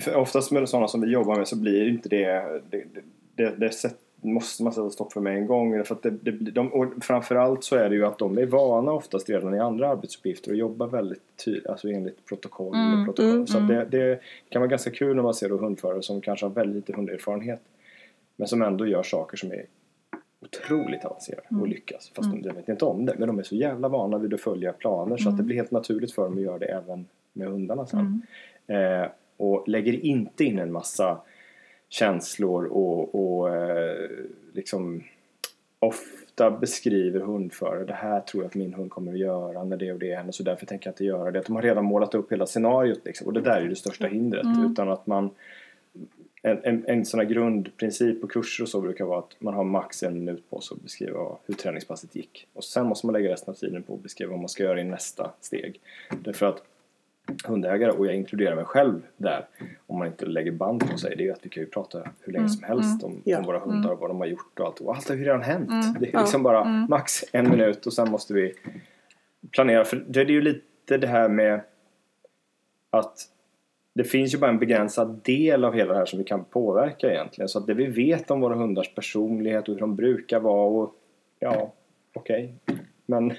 För 0.00 0.16
oftast 0.16 0.50
med 0.50 0.68
sådana 0.68 0.88
som 0.88 1.00
vi 1.00 1.12
jobbar 1.12 1.36
med 1.36 1.48
så 1.48 1.56
blir 1.56 1.88
inte 1.88 2.08
det... 2.08 2.60
Det, 2.70 2.84
det, 2.94 3.02
det, 3.36 3.56
det 3.56 3.70
sätt, 3.70 3.96
måste 4.24 4.62
man 4.62 4.72
sätta 4.72 4.90
stopp 4.90 5.12
för 5.12 5.20
med 5.20 5.36
en 5.36 5.46
gång. 5.46 5.84
För 5.84 5.94
att 5.94 6.02
det, 6.02 6.10
det, 6.10 6.30
de, 6.30 6.72
och 6.72 7.04
framförallt 7.04 7.64
så 7.64 7.76
är 7.76 7.88
det 7.88 7.94
ju 7.94 8.06
att 8.06 8.18
de 8.18 8.38
är 8.38 8.46
vana 8.46 8.92
oftast 8.92 9.30
redan 9.30 9.54
i 9.54 9.58
andra 9.58 9.88
arbetsuppgifter 9.88 10.50
och 10.50 10.56
jobbar 10.56 10.86
väldigt 10.86 11.22
tydligt, 11.44 11.66
alltså 11.66 11.88
enligt 11.88 12.26
protokoll. 12.26 12.74
Mm, 12.74 13.04
protokoll. 13.04 13.30
mm, 13.30 13.46
så 13.46 13.58
att 13.58 13.70
mm. 13.70 13.90
det, 13.90 13.98
det 13.98 14.20
kan 14.48 14.60
vara 14.60 14.70
ganska 14.70 14.90
kul 14.90 15.16
när 15.16 15.22
man 15.22 15.34
ser 15.34 15.48
då 15.48 15.56
hundförare 15.56 16.02
som 16.02 16.20
kanske 16.20 16.46
har 16.46 16.50
väldigt 16.50 16.76
lite 16.76 16.92
hunderfarenhet 16.92 17.60
men 18.36 18.48
som 18.48 18.62
ändå 18.62 18.86
gör 18.86 19.02
saker 19.02 19.36
som 19.36 19.52
är 19.52 19.66
otroligt 20.40 21.04
avancerade 21.04 21.46
och 21.60 21.68
lyckas. 21.68 22.12
Fast 22.14 22.30
de, 22.30 22.42
de 22.42 22.54
vet 22.54 22.68
inte 22.68 22.84
om 22.84 23.06
det. 23.06 23.14
Men 23.18 23.28
de 23.28 23.38
är 23.38 23.42
så 23.42 23.56
jävla 23.56 23.88
vana 23.88 24.18
vid 24.18 24.34
att 24.34 24.40
följa 24.40 24.72
planer 24.72 25.16
så 25.16 25.28
att 25.28 25.36
det 25.36 25.42
blir 25.42 25.56
helt 25.56 25.70
naturligt 25.70 26.12
för 26.12 26.22
dem 26.22 26.34
att 26.34 26.42
göra 26.42 26.58
det 26.58 26.66
även 26.66 27.06
med 27.32 27.48
hundarna 27.48 27.86
sen. 27.86 28.22
Eh, 28.66 29.06
och 29.42 29.68
lägger 29.68 30.04
inte 30.04 30.44
in 30.44 30.58
en 30.58 30.72
massa 30.72 31.20
känslor 31.88 32.64
och, 32.64 33.14
och 33.14 33.56
eh, 33.56 34.10
liksom 34.52 35.02
ofta 35.78 36.50
beskriver 36.50 37.20
hundförare 37.20 37.84
det 37.84 37.94
här 37.94 38.20
tror 38.20 38.42
jag 38.42 38.48
att 38.48 38.54
min 38.54 38.74
hund 38.74 38.90
kommer 38.90 39.12
att 39.12 39.18
göra 39.18 39.64
när 39.64 39.76
det 39.76 39.92
och 39.92 39.98
det 39.98 40.14
händer 40.14 40.32
så 40.32 40.42
därför 40.42 40.66
tänker 40.66 40.86
jag 40.86 40.92
inte 40.92 41.04
göra 41.04 41.30
det. 41.30 41.38
Att 41.38 41.46
de 41.46 41.54
har 41.54 41.62
redan 41.62 41.84
målat 41.84 42.14
upp 42.14 42.32
hela 42.32 42.46
scenariot 42.46 43.00
liksom. 43.04 43.26
och 43.26 43.32
det 43.32 43.40
där 43.40 43.60
är 43.60 43.68
det 43.68 43.76
största 43.76 44.06
hindret. 44.06 44.46
Utan 44.70 44.88
att 44.88 45.06
man 45.06 45.30
en, 46.42 46.64
en, 46.64 46.84
en 46.86 47.04
sån 47.04 47.20
här 47.20 47.26
grundprincip 47.26 48.20
på 48.20 48.26
kurser 48.26 48.64
och 48.64 48.68
så 48.68 48.80
brukar 48.80 49.04
vara 49.04 49.18
att 49.18 49.36
man 49.38 49.54
har 49.54 49.64
max 49.64 50.02
en 50.02 50.18
minut 50.18 50.50
på 50.50 50.60
sig 50.60 50.74
att 50.74 50.82
beskriva 50.82 51.36
hur 51.46 51.54
träningspasset 51.54 52.16
gick. 52.16 52.46
Och 52.52 52.64
sen 52.64 52.86
måste 52.86 53.06
man 53.06 53.12
lägga 53.12 53.32
resten 53.32 53.50
av 53.50 53.56
tiden 53.56 53.82
på 53.82 53.94
att 53.94 54.02
beskriva 54.02 54.30
vad 54.30 54.40
man 54.40 54.48
ska 54.48 54.62
göra 54.62 54.80
i 54.80 54.84
nästa 54.84 55.30
steg. 55.40 55.80
Därför 56.24 56.46
att 56.46 56.62
hundägare, 57.44 57.90
och 57.90 58.06
jag 58.06 58.14
inkluderar 58.14 58.56
mig 58.56 58.64
själv 58.64 59.02
där, 59.16 59.46
om 59.86 59.98
man 59.98 60.06
inte 60.06 60.26
lägger 60.26 60.52
band 60.52 60.90
på 60.90 60.98
sig, 60.98 61.16
det 61.16 61.22
är 61.22 61.24
ju 61.26 61.32
att 61.32 61.46
vi 61.46 61.48
kan 61.48 61.62
ju 61.62 61.68
prata 61.68 62.08
hur 62.20 62.32
länge 62.32 62.48
som 62.48 62.62
helst 62.62 63.04
om, 63.04 63.20
Ja. 63.24 63.38
om 63.38 63.44
våra 63.44 63.58
hundar 63.58 63.90
och 63.90 63.98
vad 63.98 64.10
de 64.10 64.20
har 64.20 64.26
gjort 64.26 64.58
och 64.60 64.66
allt. 64.66 64.80
Och 64.80 64.94
allt 64.96 65.08
har 65.08 65.16
ju 65.16 65.24
redan 65.24 65.42
hänt. 65.42 66.00
Det 66.00 66.06
är 66.08 66.12
Ja. 66.12 66.20
liksom 66.20 66.42
bara 66.42 66.64
max 66.64 67.24
en 67.32 67.50
minut 67.50 67.86
och 67.86 67.92
sen 67.92 68.10
måste 68.10 68.34
vi 68.34 68.54
planera. 69.50 69.84
För 69.84 70.04
det 70.08 70.20
är 70.20 70.24
ju 70.30 70.40
lite 70.40 70.98
det 70.98 71.06
här 71.06 71.28
med 71.28 71.60
att 72.90 73.28
det 73.94 74.04
finns 74.04 74.34
ju 74.34 74.38
bara 74.38 74.50
en 74.50 74.58
begränsad 74.58 75.20
del 75.24 75.64
av 75.64 75.74
hela 75.74 75.92
det 75.92 75.98
här 75.98 76.06
som 76.06 76.18
vi 76.18 76.24
kan 76.24 76.44
påverka 76.44 77.10
egentligen. 77.12 77.48
Så 77.48 77.58
att 77.58 77.66
det 77.66 77.74
vi 77.74 77.86
vet 77.86 78.30
om 78.30 78.40
våra 78.40 78.54
hundars 78.54 78.94
personlighet 78.94 79.68
och 79.68 79.74
hur 79.74 79.80
de 79.80 79.96
brukar 79.96 80.40
vara 80.40 80.66
och 80.82 80.94
ja, 81.38 81.72
okej. 82.14 82.54
Men 83.06 83.32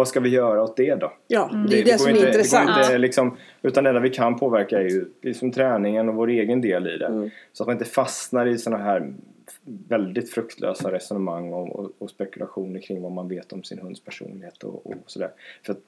vad 0.00 0.08
ska 0.08 0.20
vi 0.20 0.28
göra 0.28 0.62
åt 0.62 0.76
det 0.76 0.94
då? 0.94 1.12
Ja, 1.26 1.50
det 1.68 1.80
är 1.80 1.84
det, 1.84 1.90
går 1.90 1.98
som 1.98 2.08
är 2.08 2.14
inte, 2.14 2.26
intressant. 2.26 2.70
Det 2.74 2.80
inte, 2.80 2.98
liksom, 2.98 3.36
utan 3.62 3.84
det 3.84 3.90
enda 3.90 4.00
vi 4.00 4.10
kan 4.10 4.38
påverka 4.38 4.78
är 4.78 4.88
ju 4.88 5.04
liksom 5.22 5.52
träningen 5.52 6.08
och 6.08 6.14
vår 6.14 6.28
egen 6.28 6.60
del 6.60 6.86
i 6.86 6.98
det. 6.98 7.06
Mm. 7.06 7.30
Så 7.52 7.62
att 7.62 7.66
man 7.66 7.76
inte 7.76 7.84
fastnar 7.84 8.46
i 8.46 8.58
sådana 8.58 8.84
här 8.84 9.12
väldigt 9.88 10.30
fruktlösa 10.30 10.92
resonemang 10.92 11.52
och, 11.52 11.68
och, 11.68 11.90
och 11.98 12.10
spekulationer 12.10 12.80
kring 12.80 13.02
vad 13.02 13.12
man 13.12 13.28
vet 13.28 13.52
om 13.52 13.62
sin 13.62 13.78
hunds 13.78 14.04
personlighet 14.04 14.62
och, 14.62 14.86
och 14.86 14.96
sådär. 15.06 15.30
För 15.66 15.72
att, 15.72 15.80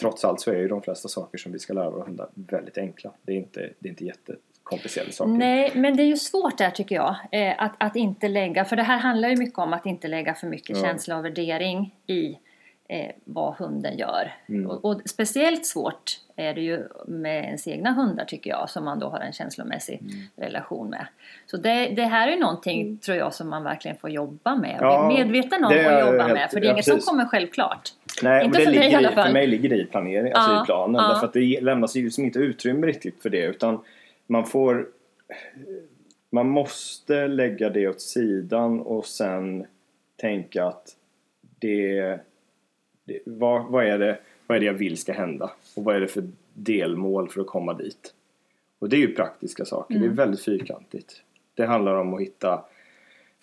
trots 0.00 0.24
allt 0.24 0.40
så 0.40 0.50
är 0.50 0.58
ju 0.58 0.68
de 0.68 0.82
flesta 0.82 1.08
saker 1.08 1.38
som 1.38 1.52
vi 1.52 1.58
ska 1.58 1.72
lära 1.72 1.90
våra 1.90 2.04
hundar 2.04 2.28
väldigt 2.34 2.78
enkla. 2.78 3.12
Det 3.22 3.32
är 3.32 3.36
inte, 3.36 3.70
det 3.78 3.88
är 3.88 3.90
inte 3.90 4.04
jättekomplicerade 4.04 5.12
saker. 5.12 5.32
Nej, 5.32 5.72
men 5.74 5.96
det 5.96 6.02
är 6.02 6.06
ju 6.06 6.16
svårt 6.16 6.58
där 6.58 6.70
tycker 6.70 6.94
jag. 6.94 7.16
Eh, 7.32 7.54
att, 7.58 7.72
att 7.78 7.96
inte 7.96 8.28
lägga, 8.28 8.64
för 8.64 8.76
det 8.76 8.82
här 8.82 8.98
handlar 8.98 9.28
ju 9.28 9.36
mycket 9.36 9.58
om 9.58 9.72
att 9.72 9.86
inte 9.86 10.08
lägga 10.08 10.34
för 10.34 10.46
mycket 10.46 10.76
Ja. 10.76 10.82
känsla 10.82 11.16
och 11.18 11.24
värdering 11.24 11.94
i 12.06 12.36
eh, 12.90 13.10
vad 13.24 13.54
hunden 13.54 13.98
gör. 13.98 14.32
Mm. 14.48 14.66
Och, 14.70 14.84
och 14.84 15.00
speciellt 15.04 15.66
svårt 15.66 16.20
är 16.36 16.54
det 16.54 16.60
ju 16.60 16.88
med 17.06 17.44
ens 17.44 17.68
egna 17.68 17.92
hundar 17.92 18.24
tycker 18.24 18.50
jag, 18.50 18.70
som 18.70 18.84
man 18.84 18.98
då 18.98 19.06
har 19.08 19.20
en 19.20 19.32
känslomässig 19.32 19.98
Mm. 20.00 20.12
relation 20.36 20.90
med. 20.90 21.06
Så 21.46 21.56
det, 21.56 21.86
det 21.96 22.02
här 22.04 22.28
är 22.28 22.32
ju 22.32 22.38
någonting, 22.40 22.98
tror 22.98 23.16
jag, 23.18 23.34
som 23.34 23.48
man 23.48 23.64
verkligen 23.64 23.96
får 23.96 24.10
jobba 24.10 24.56
med. 24.56 24.76
Ja, 24.80 25.06
Bli 25.08 25.24
medveten 25.24 25.64
om 25.64 25.72
det 25.72 25.86
och 26.02 26.12
jobba 26.12 26.22
helt- 26.22 26.34
med, 26.34 26.50
för 26.50 26.60
det 26.60 26.66
är 26.66 26.68
ja, 26.68 26.72
inget 26.72 26.84
som 26.84 26.94
precis. 26.94 27.08
kommer 27.08 27.24
självklart. 27.24 27.88
Nej, 28.22 28.44
Inte 28.44 28.58
men 28.58 28.66
det 28.66 28.72
för 28.72 28.72
dig 28.72 28.80
i 28.80 28.84
ligger 28.84 28.98
alla 28.98 29.12
i, 29.12 29.14
fall. 29.14 29.26
för 29.26 29.32
mig 29.32 29.46
ligger 29.46 29.68
det 29.68 29.76
i 29.76 29.84
planering, 29.84 30.32
alltså 30.32 30.52
Ja, 30.52 30.62
i 30.62 30.66
planen. 30.66 31.00
ja. 31.02 31.08
Därför 31.08 31.26
att 31.26 31.32
det 31.32 31.60
lämnas 31.60 31.96
ju 31.96 32.10
som 32.10 32.24
inte 32.24 32.38
utrymme 32.38 32.86
riktigt 32.86 33.22
för 33.22 33.30
det 33.30 33.44
utan 33.44 33.80
man 34.26 34.46
får 34.46 34.86
man 36.32 36.48
måste 36.48 37.26
lägga 37.28 37.70
det 37.70 37.88
åt 37.88 38.00
sidan 38.00 38.80
och 38.80 39.04
sen 39.06 39.66
tänka 40.16 40.64
att 40.64 40.96
det, 41.58 42.00
det 42.00 42.20
vad, 43.24 43.66
vad, 43.66 43.84
är 43.84 43.98
det, 43.98 44.18
vad 44.46 44.56
är 44.56 44.60
det 44.60 44.66
jag 44.66 44.74
vill 44.74 44.96
ska 44.96 45.12
hända 45.12 45.50
och 45.76 45.84
vad 45.84 45.96
är 45.96 46.00
det 46.00 46.08
för 46.08 46.28
delmål 46.54 47.28
för 47.28 47.40
att 47.40 47.46
komma 47.46 47.74
dit. 47.74 48.14
Och 48.78 48.88
det 48.88 48.96
är 48.96 49.00
ju 49.00 49.14
praktiska 49.14 49.64
saker, 49.64 49.98
det 49.98 50.06
är 50.06 50.10
väldigt 50.10 50.44
fyrkantigt. 50.44 51.22
Det 51.54 51.66
handlar 51.66 51.94
om 51.94 52.14
att 52.14 52.20
hitta 52.20 52.64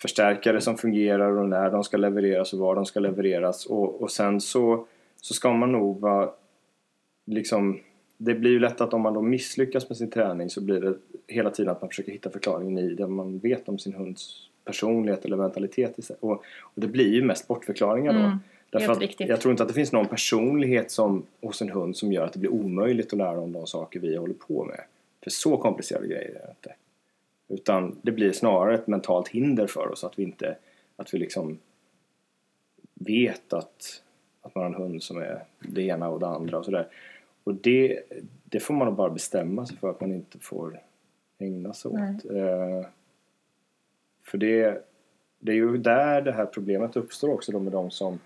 förstärkare 0.02 0.60
som 0.60 0.76
fungerar 0.76 1.30
och 1.30 1.48
när 1.48 1.70
de 1.70 1.84
ska 1.84 1.96
levereras 1.96 2.52
och 2.52 2.58
var 2.58 2.74
de 2.74 2.86
ska 2.86 3.00
levereras 3.00 3.66
och, 3.66 4.02
och 4.02 4.10
sen 4.10 4.40
så, 4.40 4.86
så 5.20 5.34
ska 5.34 5.52
man 5.52 5.72
nog 5.72 6.00
vara 6.00 6.30
liksom 7.26 7.80
det 8.18 8.34
blir 8.34 8.50
ju 8.50 8.58
lätt 8.58 8.80
att 8.80 8.94
om 8.94 9.00
man 9.00 9.14
då 9.14 9.22
misslyckas 9.22 9.88
med 9.88 9.98
sin 9.98 10.10
träning 10.10 10.50
så 10.50 10.60
blir 10.60 10.80
det 10.80 10.94
hela 11.26 11.50
tiden 11.50 11.72
att 11.72 11.80
man 11.80 11.90
försöker 11.90 12.12
hitta 12.12 12.30
förklaringen 12.30 12.78
i 12.78 12.94
det 12.94 13.06
man 13.06 13.38
vet 13.38 13.68
om 13.68 13.78
sin 13.78 13.94
hunds 13.94 14.48
personlighet 14.64 15.24
eller 15.24 15.36
mentalitet. 15.36 16.10
Och, 16.20 16.32
och 16.60 16.74
det 16.74 16.86
blir 16.86 17.14
ju 17.14 17.24
mest 17.24 17.48
bortförklaringar 17.48 18.12
då. 18.12 18.18
Mm, 18.18 18.38
Därför 18.70 18.86
helt 18.86 19.00
riktigt. 19.00 19.28
jag 19.28 19.40
tror 19.40 19.50
inte 19.50 19.62
att 19.62 19.68
det 19.68 19.74
finns 19.74 19.92
någon 19.92 20.06
personlighet 20.06 20.90
som, 20.90 21.26
hos 21.40 21.62
en 21.62 21.70
hund 21.70 21.96
som 21.96 22.12
gör 22.12 22.24
att 22.24 22.32
det 22.32 22.38
blir 22.38 22.52
omöjligt 22.52 23.12
att 23.12 23.18
lära 23.18 23.40
om 23.40 23.52
de 23.52 23.66
saker 23.66 24.00
vi 24.00 24.16
håller 24.16 24.34
på 24.34 24.64
med. 24.64 24.80
För 25.22 25.30
så 25.30 25.56
komplicerade 25.56 26.06
grejer 26.06 26.28
är 26.28 26.46
det 26.46 26.50
inte. 26.50 26.74
Utan 27.48 27.98
det 28.02 28.12
blir 28.12 28.32
snarare 28.32 28.74
ett 28.74 28.86
mentalt 28.86 29.28
hinder 29.28 29.66
för 29.66 29.92
oss 29.92 30.04
att 30.04 30.18
vi 30.18 30.22
inte, 30.22 30.56
att 30.96 31.14
vi 31.14 31.18
liksom 31.18 31.58
vet 32.94 33.52
att, 33.52 34.02
att 34.42 34.54
man 34.54 34.64
har 34.64 34.70
en 34.70 34.82
hund 34.82 35.02
som 35.02 35.18
är 35.18 35.44
det 35.60 35.82
ena 35.82 36.08
och 36.08 36.20
det 36.20 36.26
andra 36.26 36.58
och 36.58 36.64
sådär. 36.64 36.88
Och 37.44 37.54
det, 37.54 38.00
det 38.44 38.60
får 38.60 38.74
man 38.74 38.86
nog 38.86 38.96
bara 38.96 39.10
bestämma 39.10 39.66
sig 39.66 39.76
för 39.76 39.90
att 39.90 40.00
man 40.00 40.12
inte 40.12 40.38
får 40.38 40.80
ägna 41.38 41.72
sig 41.74 41.90
åt. 41.90 42.24
Eh, 42.24 42.88
för 44.24 44.38
det, 44.38 44.84
det 45.38 45.52
är 45.52 45.56
ju 45.56 45.78
där 45.78 46.22
det 46.22 46.32
här 46.32 46.46
problemet 46.46 46.96
uppstår 46.96 47.28
också 47.28 47.52
då 47.52 47.58
med 47.58 47.72
de 47.72 47.90
som 47.90 48.18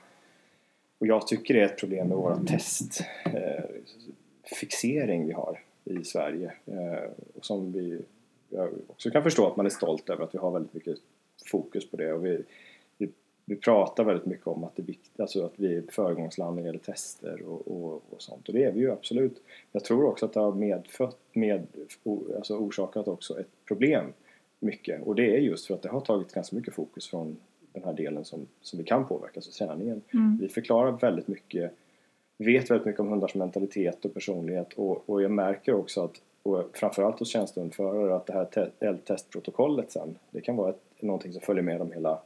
och 1.02 1.08
jag 1.08 1.26
tycker 1.26 1.54
det 1.54 1.60
är 1.60 1.64
ett 1.64 1.76
problem 1.76 2.08
med 2.08 2.16
våra 2.16 2.36
testfixering 2.36 5.26
vi 5.26 5.32
har 5.32 5.60
i 5.84 6.04
Sverige. 6.04 6.52
Eh, 6.66 7.10
och 7.34 7.44
som 7.44 7.72
vi 7.72 8.00
jag 8.48 8.68
också 8.86 9.10
kan 9.10 9.22
förstå 9.22 9.46
att 9.46 9.56
man 9.56 9.66
är 9.66 9.70
stolt 9.70 10.10
över 10.10 10.24
att 10.24 10.34
vi 10.34 10.38
har 10.38 10.50
väldigt 10.50 10.74
mycket 10.74 10.98
fokus 11.46 11.90
på 11.90 11.96
det. 11.96 12.12
Och 12.12 12.26
vi, 12.26 12.42
vi, 12.98 13.08
vi 13.44 13.56
pratar 13.56 14.04
väldigt 14.04 14.26
mycket 14.26 14.46
om 14.46 14.64
att 14.64 14.76
det 14.76 14.82
är 14.82 14.86
viktigt, 14.86 15.20
alltså 15.20 15.44
att 15.44 15.54
vi 15.56 15.74
är 15.74 15.78
ett 15.78 15.94
föregångsland 15.94 16.56
när 16.56 16.62
det 16.62 16.66
gäller 16.66 16.78
tester 16.78 17.42
och, 17.42 17.68
och, 17.68 18.02
och 18.10 18.22
sånt. 18.22 18.48
Och 18.48 18.54
det 18.54 18.64
är 18.64 18.72
vi 18.72 18.80
ju 18.80 18.92
absolut. 18.92 19.42
Jag 19.72 19.84
tror 19.84 20.04
också 20.04 20.26
att 20.26 20.32
det 20.32 20.40
har 20.40 20.52
medfött, 20.52 21.18
med, 21.32 21.66
alltså 22.36 22.56
orsakat 22.56 23.08
också 23.08 23.40
ett 23.40 23.50
problem 23.68 24.12
mycket. 24.60 25.02
Och 25.02 25.14
det 25.14 25.36
är 25.36 25.38
just 25.38 25.66
för 25.66 25.74
att 25.74 25.82
det 25.82 25.88
har 25.88 26.00
tagit 26.00 26.32
ganska 26.32 26.56
mycket 26.56 26.74
fokus 26.74 27.08
från 27.08 27.36
den 27.72 27.84
här 27.84 27.92
delen 27.92 28.24
som, 28.24 28.46
som 28.60 28.78
vi 28.78 28.84
kan 28.84 29.06
påverka, 29.06 29.32
alltså 29.34 29.66
träningen. 29.66 30.02
Vi 30.40 30.48
förklarar 30.48 30.92
väldigt 30.92 31.28
mycket 31.28 31.72
vet 32.38 32.70
väldigt 32.70 32.86
mycket 32.86 33.00
om 33.00 33.08
hundars 33.08 33.34
mentalitet 33.34 34.04
och 34.04 34.14
personlighet. 34.14 34.72
Och, 34.72 35.10
och 35.10 35.22
jag 35.22 35.30
märker 35.30 35.74
också 35.74 36.04
att 36.04 36.22
och 36.42 36.70
framförallt 36.76 37.18
hos 37.18 37.28
tjänstehundförare 37.28 38.16
att 38.16 38.26
det 38.26 38.32
här 38.32 38.44
te- 38.44 38.70
L-testprotokollet 38.80 39.92
sen 39.92 40.18
det 40.30 40.40
kan 40.40 40.56
vara 40.56 40.70
ett, 40.70 40.82
någonting 41.00 41.32
som 41.32 41.42
följer 41.42 41.62
med 41.62 41.80
dem 41.80 41.92
hela 41.92 42.22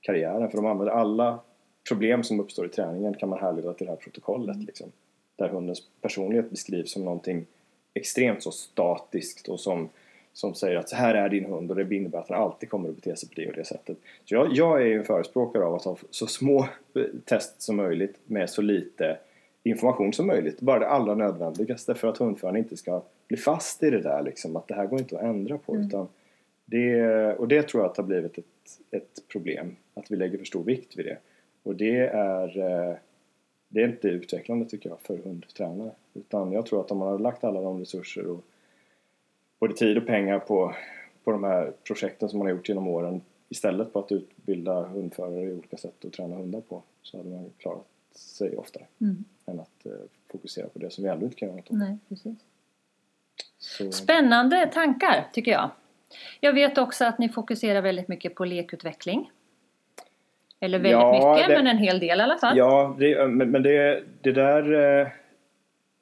karriären. 0.00 0.50
För 0.50 0.56
de 0.56 0.66
använder 0.66 0.94
alla 0.94 1.40
problem 1.88 2.22
som 2.22 2.40
uppstår 2.40 2.66
i 2.66 2.68
träningen 2.68 3.14
kan 3.14 3.28
man 3.28 3.38
härleda 3.38 3.72
till 3.72 3.86
det 3.86 3.92
här 3.92 3.96
protokollet 3.96 4.56
liksom, 4.56 4.92
där 5.36 5.48
hundens 5.48 5.82
personlighet 6.00 6.50
beskrivs 6.50 6.92
som 6.92 7.04
någonting 7.04 7.46
extremt 7.94 8.42
så 8.42 8.50
statiskt 8.50 9.48
och 9.48 9.60
som, 9.60 9.88
som 10.36 10.54
säger 10.54 10.76
att 10.76 10.88
så 10.88 10.96
här 10.96 11.14
är 11.14 11.28
din 11.28 11.44
hund 11.44 11.70
och 11.70 11.76
det 11.76 11.96
innebär 11.96 12.18
att 12.18 12.28
den 12.28 12.36
alltid 12.36 12.70
kommer 12.70 12.88
att 12.88 12.94
bete 12.94 13.16
sig 13.16 13.28
på 13.28 13.34
det 13.36 13.46
och 13.48 13.52
det 13.52 13.64
sättet. 13.64 13.96
Så 14.24 14.34
jag, 14.34 14.52
jag 14.52 14.82
är 14.82 14.86
ju 14.86 14.98
en 14.98 15.04
förespråkare 15.04 15.64
av 15.64 15.74
att 15.74 15.84
ha 15.84 15.96
så 16.10 16.26
små 16.26 16.68
eh, 16.94 17.02
test 17.24 17.62
som 17.62 17.76
möjligt 17.76 18.20
med 18.26 18.50
så 18.50 18.62
lite 18.62 19.18
information 19.62 20.12
som 20.12 20.26
möjligt. 20.26 20.60
Bara 20.60 20.78
det 20.78 20.88
allra 20.88 21.14
nödvändigaste 21.14 21.94
för 21.94 22.08
att 22.08 22.18
hundföraren 22.18 22.56
inte 22.56 22.76
ska 22.76 23.02
bli 23.28 23.36
fast 23.36 23.82
i 23.82 23.90
det 23.90 24.00
där 24.00 24.22
liksom 24.22 24.56
att 24.56 24.68
det 24.68 24.74
här 24.74 24.86
går 24.86 24.98
inte 24.98 25.16
att 25.16 25.22
ändra 25.22 25.58
på. 25.58 25.76
Utan 25.76 26.08
det, 26.64 27.34
och 27.34 27.48
det 27.48 27.62
tror 27.62 27.82
jag 27.82 27.90
att 27.90 27.96
har 27.96 28.04
blivit 28.04 28.38
ett, 28.38 28.44
ett 28.90 29.28
problem. 29.28 29.76
Att 29.94 30.10
vi 30.10 30.16
lägger 30.16 30.38
för 30.38 30.44
stor 30.44 30.64
vikt 30.64 30.96
vid 30.96 31.06
det. 31.06 31.18
Och 31.62 31.76
det 31.76 31.98
är, 31.98 32.58
eh, 32.58 32.96
det 33.68 33.82
är 33.82 33.88
inte 33.88 34.08
utvecklande 34.08 34.66
tycker 34.66 34.88
jag 34.88 35.00
för 35.00 35.16
hundtränare. 35.16 35.90
Utan 36.14 36.52
jag 36.52 36.66
tror 36.66 36.80
att 36.80 36.90
om 36.90 36.98
man 36.98 37.08
har 37.08 37.18
lagt 37.18 37.44
alla 37.44 37.60
de 37.60 37.80
resurser 37.80 38.26
och 38.26 38.44
både 39.66 39.78
tid 39.78 39.98
och 39.98 40.06
pengar 40.06 40.38
på, 40.38 40.74
på 41.24 41.30
de 41.30 41.44
här 41.44 41.72
projekten 41.86 42.28
som 42.28 42.38
man 42.38 42.46
har 42.46 42.54
gjort 42.54 42.68
genom 42.68 42.88
åren 42.88 43.20
istället 43.48 43.92
på 43.92 43.98
att 43.98 44.12
utbilda 44.12 44.82
hundförare 44.82 45.42
i 45.42 45.52
olika 45.52 45.76
sätt 45.76 46.04
att 46.04 46.12
träna 46.12 46.36
hundar 46.36 46.60
på 46.60 46.82
så 47.02 47.16
hade 47.16 47.30
man 47.30 47.50
klarat 47.58 47.86
sig 48.14 48.56
oftare 48.56 48.84
Mm. 49.00 49.24
än 49.46 49.60
att 49.60 49.86
eh, 49.86 49.92
fokusera 50.32 50.68
på 50.68 50.78
det 50.78 50.90
som 50.90 51.04
vi 51.04 51.10
ändå 51.10 51.24
inte 51.24 51.36
kan 51.36 51.48
göra 51.48 51.56
något 51.56 51.70
åt. 51.70 51.76
Nej, 51.78 51.96
precis. 52.08 52.38
Så, 53.58 53.92
Spännande 53.92 54.66
tankar 54.66 55.24
tycker 55.32 55.50
jag. 55.52 55.70
Jag 56.40 56.52
vet 56.52 56.78
också 56.78 57.04
att 57.04 57.18
ni 57.18 57.28
fokuserar 57.28 57.80
väldigt 57.82 58.08
mycket 58.08 58.34
på 58.34 58.44
lekutveckling. 58.44 59.30
Eller 60.60 60.78
väldigt 60.78 60.92
Ja, 60.92 61.34
mycket, 61.34 61.48
det- 61.48 61.54
men 61.56 61.66
en 61.66 61.78
hel 61.78 61.98
del 61.98 62.18
i 62.18 62.22
alla 62.22 62.36
fall. 62.38 62.58
Ja, 62.58 62.96
det, 62.98 63.28
men, 63.28 63.50
men 63.50 63.62
det, 63.62 64.02
det 64.22 64.32
där 64.32 64.72
eh, 65.00 65.08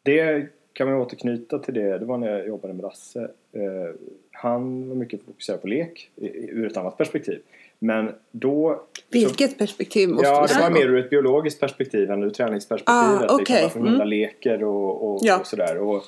det 0.03 0.49
kan 0.75 0.91
man 0.91 1.01
återknyta 1.01 1.59
till 1.59 1.75
det. 1.75 1.99
Det 1.99 2.05
var 2.05 2.19
när 2.19 2.31
jag 2.39 2.47
jobbade 2.47 2.75
med 2.75 2.83
Lasse. 2.83 3.21
Eh, 3.53 3.95
Han 4.31 4.89
var 4.89 4.97
mycket 4.97 5.23
fokuserad 5.23 5.61
på 5.63 5.67
lek 5.69 6.11
ur 6.49 6.67
ett 6.67 6.77
annat 6.77 6.97
perspektiv. 6.97 7.41
Men 7.79 8.13
då... 8.31 8.83
Vilket 9.11 9.51
så, 9.51 9.57
perspektiv 9.59 10.09
måste 10.09 10.27
ja, 10.27 10.47
det 10.47 10.61
var 10.61 10.71
mer 10.71 10.89
ur 10.89 10.99
ett 10.99 11.11
biologiskt 11.11 11.61
perspektiv 11.61 12.11
än 12.11 12.23
ur 12.23 12.31
träningsperspektivet. 12.31 13.03
Ah, 13.05 13.21
liksom 13.21 13.39
okej. 13.41 13.63
varför 13.63 13.81
Mm. 13.81 14.09
leker 14.09 14.65
och, 14.65 15.11
och, 15.15 15.21
Ja. 15.23 15.41
och 15.41 15.47
sådär. 15.47 15.79
Och, 15.79 16.03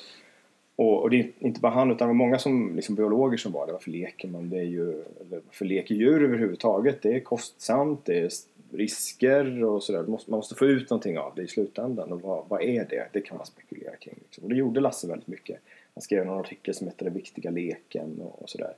och, 0.77 1.03
och 1.03 1.11
det 1.11 1.17
är 1.21 1.31
inte 1.39 1.61
bara 1.61 1.73
han 1.73 1.91
utan 1.91 1.99
det 2.09 2.15
var 2.15 2.15
många 2.15 2.39
som, 2.39 2.77
liksom 2.77 2.95
biologer 2.95 3.37
som 3.37 3.53
var 3.53 3.67
det. 3.67 3.73
Varför 3.73 3.91
leker 3.91 4.29
man? 4.29 4.51
Det 4.51 4.59
är 4.59 4.63
ju, 4.63 5.03
varför 5.31 5.65
leker 5.65 5.95
djur 5.95 6.25
överhuvudtaget? 6.25 7.03
Det 7.03 7.15
är 7.15 7.21
kostsamt, 7.21 8.05
det 8.05 8.19
är 8.21 8.29
risker 8.77 9.65
och 9.65 9.83
sådär. 9.83 10.03
Man 10.03 10.21
måste, 10.27 10.55
få 10.55 10.67
ut 10.67 10.91
någonting 10.91 11.19
av 11.19 11.33
det 11.37 11.43
i 11.43 11.49
slutändan. 11.49 12.13
Och 12.13 12.21
vad, 12.21 12.49
vad 12.49 12.63
är 12.63 12.85
det? 12.85 13.09
Det 13.13 13.21
kan 13.21 13.37
man 13.37 13.47
spekulera 13.47 13.97
kring. 13.97 14.15
Liksom. 14.23 14.45
Och 14.45 14.51
det 14.51 14.57
gjorde 14.57 14.81
Lasse 14.81 15.09
väldigt 15.09 15.29
mycket. 15.29 15.61
Han 15.95 16.03
skrev 16.03 16.27
någon 16.27 16.41
artikel 16.41 16.75
som 16.75 16.87
hette 16.87 17.05
Den 17.05 17.15
viktiga 17.15 17.51
leken 17.51 18.21
och, 18.21 18.43
och 18.43 18.51
sådär. 18.51 18.73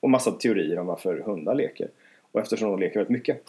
Och 0.00 0.10
massa 0.10 0.30
teorier 0.32 0.78
om 0.78 0.86
varför 0.86 1.18
hundar 1.18 1.54
leker. 1.54 1.88
Och 2.32 2.40
eftersom 2.40 2.70
de 2.70 2.80
leker 2.80 2.94
väldigt 2.94 3.16
mycket. 3.16 3.42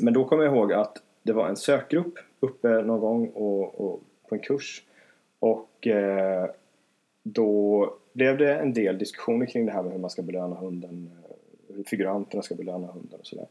Men 0.00 0.14
då 0.14 0.24
kommer 0.24 0.44
jag 0.44 0.54
ihåg 0.54 0.72
att 0.72 1.02
det 1.22 1.32
var 1.32 1.48
en 1.48 1.56
sökgrupp 1.56 2.18
uppe 2.40 2.68
någon 2.68 3.00
gång 3.00 3.28
och, 3.28 3.80
och 3.80 4.00
på 4.28 4.34
en 4.34 4.40
kurs. 4.40 4.82
Och 5.38 5.86
eh, 5.86 6.50
då 7.22 7.94
blev 8.12 8.38
det 8.38 8.56
en 8.56 8.72
del 8.72 8.98
diskussioner 8.98 9.46
kring 9.46 9.66
det 9.66 9.72
här 9.72 9.82
med 9.82 9.92
hur 9.92 9.98
man 9.98 10.10
ska 10.10 10.22
belöna 10.22 10.56
hunden. 10.56 11.10
Eh, 11.12 11.36
hur 11.76 11.84
figuranterna 11.84 12.42
ska 12.42 12.54
belöna 12.54 12.86
hunden 12.86 13.20
och 13.20 13.26
sådär. 13.26 13.46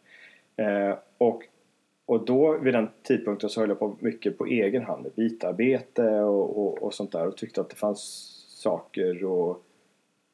Eh, 0.56 0.98
och, 1.18 1.44
och 2.12 2.26
då 2.26 2.58
vid 2.58 2.74
den 2.74 2.90
tidpunkten 3.04 3.50
så 3.50 3.60
höll 3.60 3.70
jag 3.70 3.80
på 3.80 3.96
mycket 4.00 4.38
på 4.38 4.46
egen 4.46 4.84
hand 4.84 5.04
med 5.04 5.12
bitarbete 5.12 6.20
och, 6.20 6.58
och, 6.58 6.84
och 6.84 6.94
sånt 6.94 7.12
där 7.12 7.28
och 7.28 7.38
tyckte 7.38 7.62
att 7.62 7.70
det 7.70 7.76
fanns 7.76 8.00
saker 8.48 9.24
och 9.24 9.64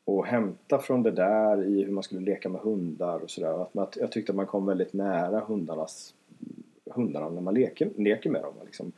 och 0.06 0.26
hämta 0.26 0.80
från 0.80 1.04
det 1.04 1.12
där 1.12 1.66
i 1.66 1.84
hur 1.84 1.92
man 1.92 2.04
skulle 2.04 2.22
leka 2.22 2.50
med 2.50 2.62
hundar 2.62 3.20
och 3.20 3.30
sådär. 3.30 3.82
Att 3.82 3.98
jag 3.98 4.12
tyckte 4.12 4.32
att 4.32 4.36
man 4.36 4.46
kom 4.46 4.66
väldigt 4.66 4.94
nära 4.94 5.40
hundarnas, 5.40 6.13
hundarna 6.86 7.30
när 7.30 7.42
man 7.42 7.54
leker, 7.54 7.90
leker 7.96 8.30
med 8.30 8.42
dem. 8.42 8.54
Liksom. 8.66 8.92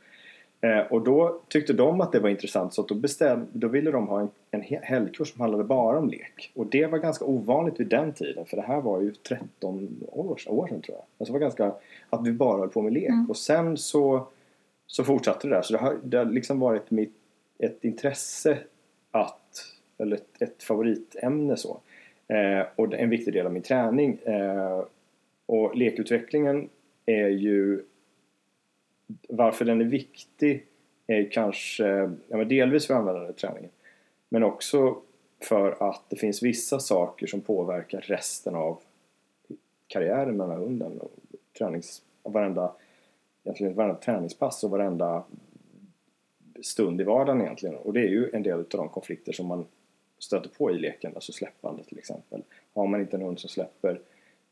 Eh, 0.60 0.80
och 0.80 1.02
då 1.02 1.40
tyckte 1.48 1.72
de 1.72 2.00
att 2.00 2.12
det 2.12 2.20
var 2.20 2.28
intressant 2.28 2.74
så 2.74 2.80
att 2.82 2.88
då, 2.88 2.94
bestäm, 2.94 3.46
då 3.52 3.68
ville 3.68 3.90
de 3.90 4.08
ha 4.08 4.20
en, 4.20 4.28
en 4.50 4.62
he- 4.62 4.82
helgkurs 4.82 5.32
som 5.32 5.40
handlade 5.40 5.64
bara 5.64 5.98
om 5.98 6.08
lek. 6.10 6.52
Och 6.54 6.66
det 6.66 6.86
var 6.86 6.98
ganska 6.98 7.24
ovanligt 7.24 7.80
vid 7.80 7.86
den 7.88 8.12
tiden 8.12 8.46
för 8.46 8.56
det 8.56 8.62
här 8.62 8.80
var 8.80 9.00
ju 9.00 9.12
13 9.14 10.04
år, 10.12 10.38
år 10.48 10.66
sedan 10.66 10.80
tror 10.82 10.96
jag. 10.96 11.04
Alltså 11.18 11.24
det 11.24 11.32
var 11.32 11.38
ganska, 11.40 11.72
att 12.10 12.26
vi 12.26 12.32
bara 12.32 12.58
höll 12.58 12.68
på 12.68 12.82
med 12.82 12.92
lek. 12.92 13.10
Och 13.28 13.36
sen 13.36 13.76
så, 13.76 14.26
så 14.86 15.04
fortsatte 15.04 15.48
det 15.48 15.54
där. 15.54 15.62
Så 15.62 15.72
det 15.72 15.78
har, 15.78 15.96
det 16.04 16.16
har 16.16 16.24
liksom 16.24 16.60
varit 16.60 16.90
mitt, 16.90 17.14
ett 17.58 17.84
intresse 17.84 18.58
att 19.10 19.36
eller 19.98 20.16
ett, 20.16 20.42
ett 20.42 20.62
favoritämne 20.62 21.56
så. 21.56 21.80
Eh, 22.28 22.66
och 22.76 22.94
en 22.94 23.10
viktig 23.10 23.34
del 23.34 23.46
av 23.46 23.52
min 23.52 23.62
träning. 23.62 24.18
Eh, 24.24 24.84
och 25.46 25.76
lekutvecklingen 25.76 26.68
är 27.06 27.28
ju 27.28 27.82
varför 29.28 29.64
den 29.64 29.80
är 29.80 29.84
viktig 29.84 30.66
är 31.06 31.30
kanske 31.30 31.84
ja, 32.28 32.36
men 32.36 32.48
delvis 32.48 32.86
för 32.86 32.94
användande 32.94 33.30
i 33.30 33.32
träningen. 33.32 33.70
Men 34.28 34.42
också 34.42 35.02
för 35.40 35.90
att 35.90 36.02
det 36.08 36.16
finns 36.16 36.42
vissa 36.42 36.80
saker 36.80 37.26
som 37.26 37.40
påverkar 37.40 38.00
resten 38.00 38.54
av 38.54 38.78
karriären 39.86 40.36
med 40.36 40.48
den 40.48 40.56
här 40.56 40.64
hunden. 40.64 41.00
Och 41.00 41.12
tränings, 41.58 42.02
och 42.22 42.32
varenda, 42.32 42.72
egentligen 43.44 43.74
varenda 43.74 44.00
träningspass 44.00 44.64
och 44.64 44.70
varenda 44.70 45.24
stund 46.62 47.00
i 47.00 47.04
vardagen 47.04 47.40
egentligen. 47.40 47.76
Och 47.76 47.92
det 47.92 48.00
är 48.00 48.08
ju 48.08 48.30
en 48.32 48.42
del 48.42 48.58
av 48.58 48.66
de 48.68 48.88
konflikter 48.88 49.32
som 49.32 49.46
man 49.46 49.66
stöter 50.18 50.50
på 50.58 50.70
i 50.70 50.78
leken, 50.78 51.12
alltså 51.14 51.32
släppande 51.32 51.84
till 51.84 51.98
exempel. 51.98 52.42
Har 52.74 52.86
man 52.86 53.00
inte 53.00 53.16
en 53.16 53.22
hund 53.22 53.40
som 53.40 53.50
släpper 53.50 54.00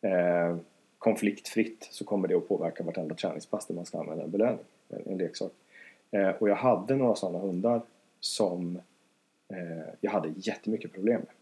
eh, 0.00 0.56
konfliktfritt 0.98 1.88
så 1.90 2.04
kommer 2.04 2.28
det 2.28 2.34
att 2.34 2.48
påverka 2.48 2.84
vartenda 2.84 3.14
träningspass 3.14 3.66
där 3.66 3.74
man 3.74 3.86
ska 3.86 4.00
använda 4.00 4.24
en 4.24 4.30
belöning, 4.30 4.64
en, 4.88 5.02
en 5.06 5.18
leksak. 5.18 5.52
Eh, 6.10 6.28
och 6.28 6.48
jag 6.48 6.56
hade 6.56 6.96
några 6.96 7.14
sådana 7.14 7.38
hundar 7.38 7.82
som 8.20 8.76
eh, 9.48 9.94
jag 10.00 10.10
hade 10.10 10.32
jättemycket 10.36 10.92
problem 10.92 11.20
med. 11.20 11.34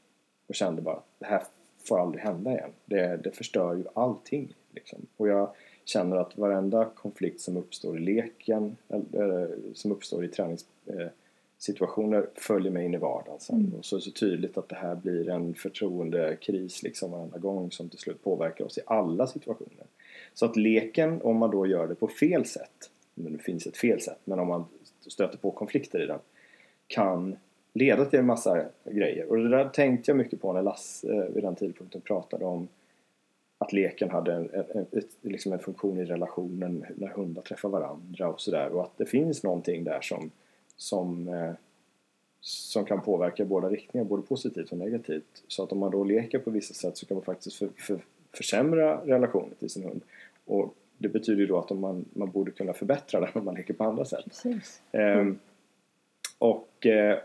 Och 0.49 0.55
kände 0.55 0.83
bara 0.83 0.97
att 0.97 1.09
det 1.19 1.27
här 1.27 1.43
får 1.89 2.01
aldrig 2.01 2.25
hända 2.25 2.51
igen. 2.51 2.71
Det, 2.85 3.17
det 3.17 3.31
förstör 3.31 3.75
ju 3.75 3.85
allting. 3.95 4.55
Liksom. 4.71 5.07
Och 5.17 5.29
jag 5.29 5.51
känner 5.85 6.17
att 6.17 6.39
varenda 6.39 6.85
konflikt 6.85 7.41
som 7.41 7.57
uppstår 7.57 7.97
i 7.97 8.01
leken, 8.01 8.77
eller 9.13 9.57
som 9.75 9.93
uppstår 9.93 10.25
i 10.25 10.31
eh, 10.39 11.07
träningssituationer 11.57 12.29
följer 12.35 12.73
mig 12.73 12.85
in 12.85 12.95
i 12.95 12.97
vardagen 12.97 13.41
sen. 13.41 13.73
Och 13.79 13.85
så 13.85 13.97
är 13.97 13.99
det 13.99 14.05
så 14.05 14.11
tydligt 14.11 14.59
att 14.59 14.69
det 14.69 14.77
här 14.77 14.95
blir 14.95 15.29
en 15.29 15.55
förtroendekris 15.55 16.83
liksom 16.83 17.11
varenda 17.11 17.39
gång 17.39 17.71
som 17.71 17.89
till 17.89 17.99
slut 17.99 18.25
påverkar 18.25 18.65
oss 18.65 18.79
i 18.79 18.81
alla 18.87 19.27
situationer. 19.27 19.87
Så 20.35 20.47
att 20.47 20.57
leken, 20.57 21.23
om 21.23 21.37
man 21.37 21.51
då 21.51 21.67
gör 21.67 21.89
det 21.89 21.95
på 21.95 22.09
fel 22.09 22.45
sätt, 22.45 22.91
men 23.15 23.33
det 23.33 23.39
finns 23.39 23.67
ett 23.67 23.77
fel 23.77 24.01
sätt, 24.01 24.21
men 24.25 24.39
om 24.39 24.49
man 24.49 24.65
stöter 25.07 25.39
på 25.39 25.51
konflikter 25.51 26.03
i 26.03 26.07
den, 26.07 26.19
kan 26.87 27.37
leda 27.73 28.05
till 28.05 28.19
en 28.19 28.27
massa 28.27 28.65
grejer. 28.85 29.31
Och 29.31 29.37
det 29.37 29.49
där 29.49 29.69
tänkte 29.69 30.11
jag 30.11 30.19
mycket 30.19 30.41
på 30.41 30.53
när 30.53 30.63
Lasse 30.63 31.13
eh, 31.13 31.35
vid 31.35 31.45
den 31.45 31.55
tidpunkten 31.55 32.01
pratade 32.01 32.45
om 32.45 32.69
att 33.59 33.73
leken 33.73 34.11
hade 34.11 34.33
en, 34.35 34.51
en, 34.75 34.87
ett, 34.93 35.09
liksom 35.23 35.53
en 35.53 35.59
funktion 35.59 35.99
i 35.99 36.05
relationen 36.05 36.85
när 36.97 37.09
hundar 37.09 37.43
träffar 37.43 37.69
varandra 37.69 38.29
och 38.29 38.41
sådär 38.41 38.69
och 38.69 38.83
att 38.83 38.99
det 38.99 39.07
finns 39.07 39.43
någonting 39.43 39.85
där 39.85 40.01
som, 40.01 40.31
som, 40.77 41.29
eh, 41.29 41.53
som 42.41 42.85
kan 42.85 43.01
påverka 43.01 43.45
båda 43.45 43.69
riktningar, 43.69 44.05
både 44.05 44.23
positivt 44.23 44.73
och 44.73 44.79
negativt. 44.79 45.45
Så 45.49 45.63
att 45.63 45.73
om 45.73 45.79
man 45.79 45.91
då 45.91 46.05
leker 46.05 46.39
på 46.39 46.51
vissa 46.51 46.75
sätt 46.75 46.97
så 46.97 47.07
kan 47.07 47.15
man 47.15 47.25
faktiskt 47.25 47.57
för, 47.57 47.69
för, 47.77 48.01
försämra 48.33 49.01
relationen 49.05 49.55
till 49.59 49.71
sin 49.71 49.85
hund. 49.85 50.01
Och 50.45 50.75
det 50.99 51.09
betyder 51.09 51.41
ju 51.41 51.47
då 51.47 51.59
att 51.59 51.71
man, 51.71 52.05
man 52.13 52.31
borde 52.31 52.51
kunna 52.51 52.73
förbättra 52.73 53.21
den 53.21 53.31
om 53.33 53.45
man 53.45 53.55
leker 53.55 53.75
på 53.75 53.85
andra 53.85 54.05
sätt. 54.05 54.25
Precis. 54.25 54.83
Ehm, 54.93 55.39
och, 56.39 56.87
eh, 56.87 57.19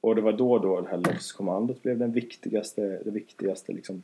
och 0.00 0.14
det 0.14 0.20
var 0.20 0.32
då 0.32 0.58
då 0.58 0.80
det 0.80 0.88
här 0.88 0.96
LOS-kommandot 0.96 1.82
blev 1.82 1.98
den 1.98 2.12
viktigaste, 2.12 3.00
det 3.04 3.10
viktigaste 3.10 3.72
liksom 3.72 4.02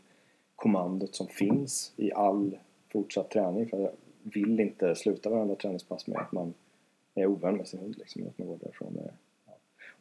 kommandot 0.56 1.14
som 1.14 1.26
finns 1.26 1.92
i 1.96 2.12
all 2.12 2.58
fortsatt 2.92 3.30
träning. 3.30 3.68
För 3.68 3.78
jag 3.78 3.90
vill 4.22 4.60
inte 4.60 4.94
sluta 4.94 5.30
varandra 5.30 5.54
träningspass 5.54 6.06
med 6.06 6.18
att 6.18 6.32
man 6.32 6.54
är 7.14 7.26
ovän 7.26 7.56
med 7.56 7.68
sin 7.68 7.80
hund. 7.80 7.94
Liksom, 7.98 8.26
att 8.26 8.38
man 8.38 8.48
går 8.48 8.58
därifrån 8.60 8.92
med, 8.92 9.04
ja. 9.46 9.52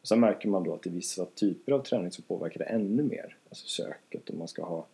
Och 0.02 0.08
sen 0.08 0.20
märker 0.20 0.50
man 0.50 0.64
då 0.64 0.74
att 0.74 0.88
i 0.88 0.90
vissa 0.90 1.26
typer 1.26 1.72
av 1.72 1.80
träning 1.80 2.12
så 2.12 2.22
påverkar 2.22 2.60
det 2.60 2.66
ännu 2.66 3.04
mer. 3.04 3.38
Alltså 3.50 3.68
söket, 3.68 4.30
om 4.30 4.38
man 4.38 4.48
ska 4.48 4.64
ha 4.64 4.86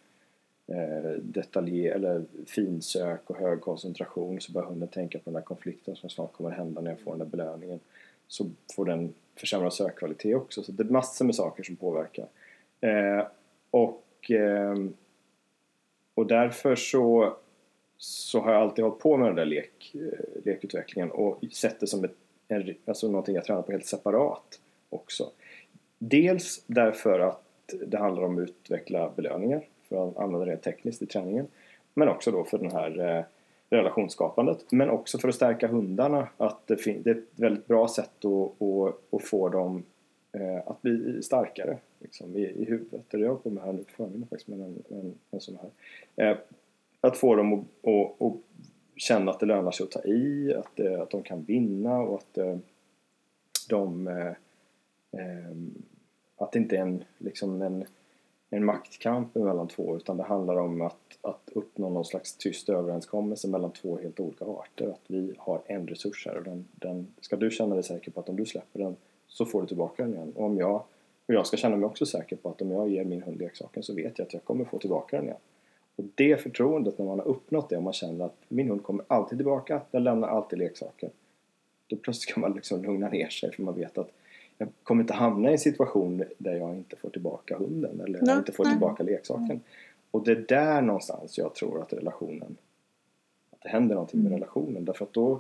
eh, 0.68 1.12
detaljer 1.12 1.96
eller 1.96 2.26
finsök 2.46 3.30
och 3.30 3.38
hög 3.38 3.62
koncentration 3.62 4.42
så 4.42 4.52
börjar 4.52 4.68
hunden 4.68 4.88
tänka 4.88 5.18
på 5.18 5.24
den 5.26 5.34
där 5.34 5.42
konflikten 5.42 5.96
som 5.96 6.10
snart 6.10 6.34
kommer 6.34 6.50
hända 6.50 6.82
när 6.82 6.92
jag 6.92 7.00
får 7.00 7.12
den 7.12 7.20
där 7.20 7.26
belöningen. 7.26 7.80
Så 8.28 8.50
får 8.76 8.86
den 8.86 9.14
försämrad 9.36 9.74
sökkvalitet 9.74 10.36
också. 10.36 10.64
Så 10.64 10.72
det 10.72 10.84
är 10.84 10.88
massor 10.88 11.26
med 11.26 11.36
saker 11.36 11.64
som 11.64 11.76
påverkar. 11.76 12.28
Eh, 12.82 13.28
och, 13.72 14.32
eh, 14.32 14.76
och 16.14 16.28
därför 16.28 16.76
så, 16.76 17.38
så 17.98 18.40
har 18.40 18.54
jag 18.54 18.62
alltid 18.62 18.86
hållit 18.86 19.00
på 19.00 19.18
med 19.18 19.28
den 19.28 19.36
där 19.36 19.46
lek, 19.46 19.96
eh, 19.96 20.44
lekutvecklingen 20.46 21.12
och 21.12 21.44
sett 21.52 21.80
det 21.80 21.88
som 21.88 22.04
ett, 22.04 22.16
en, 22.48 22.76
alltså 22.86 23.08
någonting 23.08 23.36
jag 23.36 23.46
tränar 23.46 23.62
på 23.62 23.72
helt 23.72 23.86
separat 23.86 24.60
också. 24.90 25.32
Dels 25.98 26.64
därför 26.68 27.20
att 27.20 27.74
det 27.86 27.98
handlar 27.98 28.24
om 28.24 28.38
att 28.38 28.50
utveckla 28.50 29.12
belöningar 29.16 29.68
för 29.90 30.10
att 30.10 30.18
använda 30.18 30.46
det 30.46 30.58
tekniskt 30.58 31.02
i 31.02 31.06
träningen. 31.06 31.48
Men 31.94 32.10
också 32.10 32.32
då 32.32 32.44
för 32.44 32.58
den 32.58 32.72
här 32.72 33.18
eh, 33.18 33.24
relationsskapandet. 33.70 34.72
Men 34.72 34.90
också 34.90 35.18
för 35.18 35.28
att 35.28 35.36
stärka 35.36 35.68
hundarna. 35.68 36.28
Att 36.38 36.68
det, 36.68 36.78
fin- 36.78 37.02
det 37.04 37.10
är 37.10 37.16
ett 37.16 37.24
väldigt 37.36 37.68
bra 37.68 37.88
sätt 37.88 38.26
att, 38.26 38.62
att, 38.62 39.14
att 39.14 39.24
få 39.24 39.50
dem 39.50 39.84
eh, 40.32 40.58
att 40.66 40.82
bli 40.82 41.24
starkare 41.24 41.78
liksom, 42.00 42.36
i, 42.36 42.42
i 42.42 42.66
huvudet. 42.66 43.02
Det 43.10 43.18
jag 43.18 43.44
på 43.44 43.50
med 43.50 43.64
här 43.64 43.74
nu 43.74 43.84
på 43.84 43.92
förmiddagen 43.92 44.28
faktiskt 44.30 44.48
med 44.48 44.60
en, 44.60 44.84
en, 44.90 45.14
en 45.32 45.40
sån 45.40 45.58
här. 45.62 46.32
Eh, 46.32 46.38
att 47.06 47.18
få 47.18 47.36
dem 47.36 47.54
att, 47.54 47.60
att, 47.88 48.22
att 48.22 48.34
känna 48.96 49.32
att 49.32 49.40
det 49.40 49.46
lönar 49.46 49.72
sig 49.72 49.84
att 49.84 49.92
ta 49.92 50.04
i, 50.04 50.54
att, 50.54 50.80
att 50.80 51.10
de 51.10 51.24
kan 51.24 51.44
vinna 51.44 52.00
och 52.00 52.18
att 52.18 52.38
eh, 52.38 52.58
de 53.70 54.08
eh, 54.08 54.28
eh, 55.22 55.56
att 56.38 56.52
det 56.52 56.60
inte 56.60 56.78
är 56.78 56.82
en, 56.82 57.04
liksom 57.18 57.62
en, 57.62 57.86
en 58.50 58.66
maktkamp 58.66 59.36
mellan 59.36 59.68
två 59.68 59.98
utan 59.98 60.18
det 60.18 60.24
handlar 60.24 60.56
om 60.56 60.82
att, 60.82 61.18
att 61.22 61.50
uppnå 61.56 61.90
någon 61.90 62.06
slags 62.06 62.38
tyst 62.38 62.70
överenskommelse 62.70 63.48
mellan 63.48 63.72
två 63.72 63.98
helt 63.98 64.20
olika 64.20 64.46
arter. 64.46 64.88
Att 64.88 65.04
vi 65.08 65.34
har 65.38 65.62
en 65.66 65.88
resurs 65.88 66.26
här 66.26 66.38
och 66.38 66.44
den, 66.44 66.66
den, 66.72 67.08
ska 67.22 67.36
du 67.36 67.52
känna 67.52 67.76
dig 67.76 67.84
säker 67.84 68.12
på 68.12 68.20
att 68.20 68.30
om 68.30 68.36
du 68.36 68.46
släpper 68.46 68.80
den 68.80 68.96
så 69.28 69.46
får 69.46 69.62
du 69.62 69.68
tillbaka 69.68 70.04
den 70.04 70.14
igen. 70.14 70.34
Och 70.36 70.46
om 70.46 70.58
jag, 70.58 70.76
och 71.26 71.34
jag 71.34 71.48
ska 71.48 71.58
känna 71.58 71.76
mig 71.76 71.86
också 71.86 72.06
säker 72.06 72.36
på 72.36 72.50
att 72.50 72.62
om 72.62 72.72
jag 72.72 72.90
ger 72.90 73.04
min 73.06 73.22
hund 73.22 73.40
leksaken 73.40 73.84
så 73.84 73.94
vet 73.94 74.20
jag 74.20 74.26
att 74.26 74.34
jag 74.34 74.44
kommer 74.44 74.66
få 74.66 74.80
tillbaka 74.80 75.16
den 75.16 75.26
igen. 75.26 75.38
Och 75.96 76.06
det 76.16 76.42
förtroendet 76.42 76.98
när 76.98 77.06
man 77.06 77.20
har 77.20 77.28
uppnått 77.28 77.70
det 77.70 77.78
och 77.78 77.84
man 77.84 77.94
känner 77.94 78.26
att 78.26 78.36
min 78.48 78.70
hund 78.70 78.84
kommer 78.84 79.06
alltid 79.08 79.38
tillbaka, 79.38 79.82
den 79.92 80.04
lämnar 80.04 80.28
alltid 80.28 80.60
leksaken. 80.60 81.10
Då 81.88 81.96
plötsligt 81.96 82.34
kan 82.34 82.42
man 82.42 82.54
liksom 82.54 82.84
lugna 82.84 83.10
ner 83.10 83.30
sig 83.30 83.52
för 83.52 83.64
man 83.64 83.76
vet 83.76 83.98
att 83.98 84.10
jag 84.58 84.68
kommer 84.84 85.02
inte 85.04 85.14
hamna 85.14 85.50
i 85.50 85.52
en 85.52 85.60
situation 85.60 86.24
där 86.38 86.56
jag 86.56 86.76
inte 86.76 86.96
får 86.96 87.10
tillbaka 87.10 87.58
hunden 87.58 88.02
eller 88.02 88.22
Nej, 88.22 88.38
inte 88.38 88.52
får 88.52 88.64
nej. 88.64 88.74
tillbaka 88.74 89.04
leksaken. 89.04 89.62
och 90.12 90.24
det 90.24 90.32
är 90.32 90.46
där 90.48 90.82
någonstans 90.82 91.38
jag 91.38 91.56
tror 91.56 91.82
att 91.82 91.94
relationen 91.94 92.58
att 93.52 93.62
det 93.62 93.70
händer 93.70 93.96
någonting 93.96 94.20
med 94.20 94.28
Mm. 94.28 94.40
relationen 94.40 94.86
därför 94.86 95.06
att 95.06 95.14
då 95.14 95.40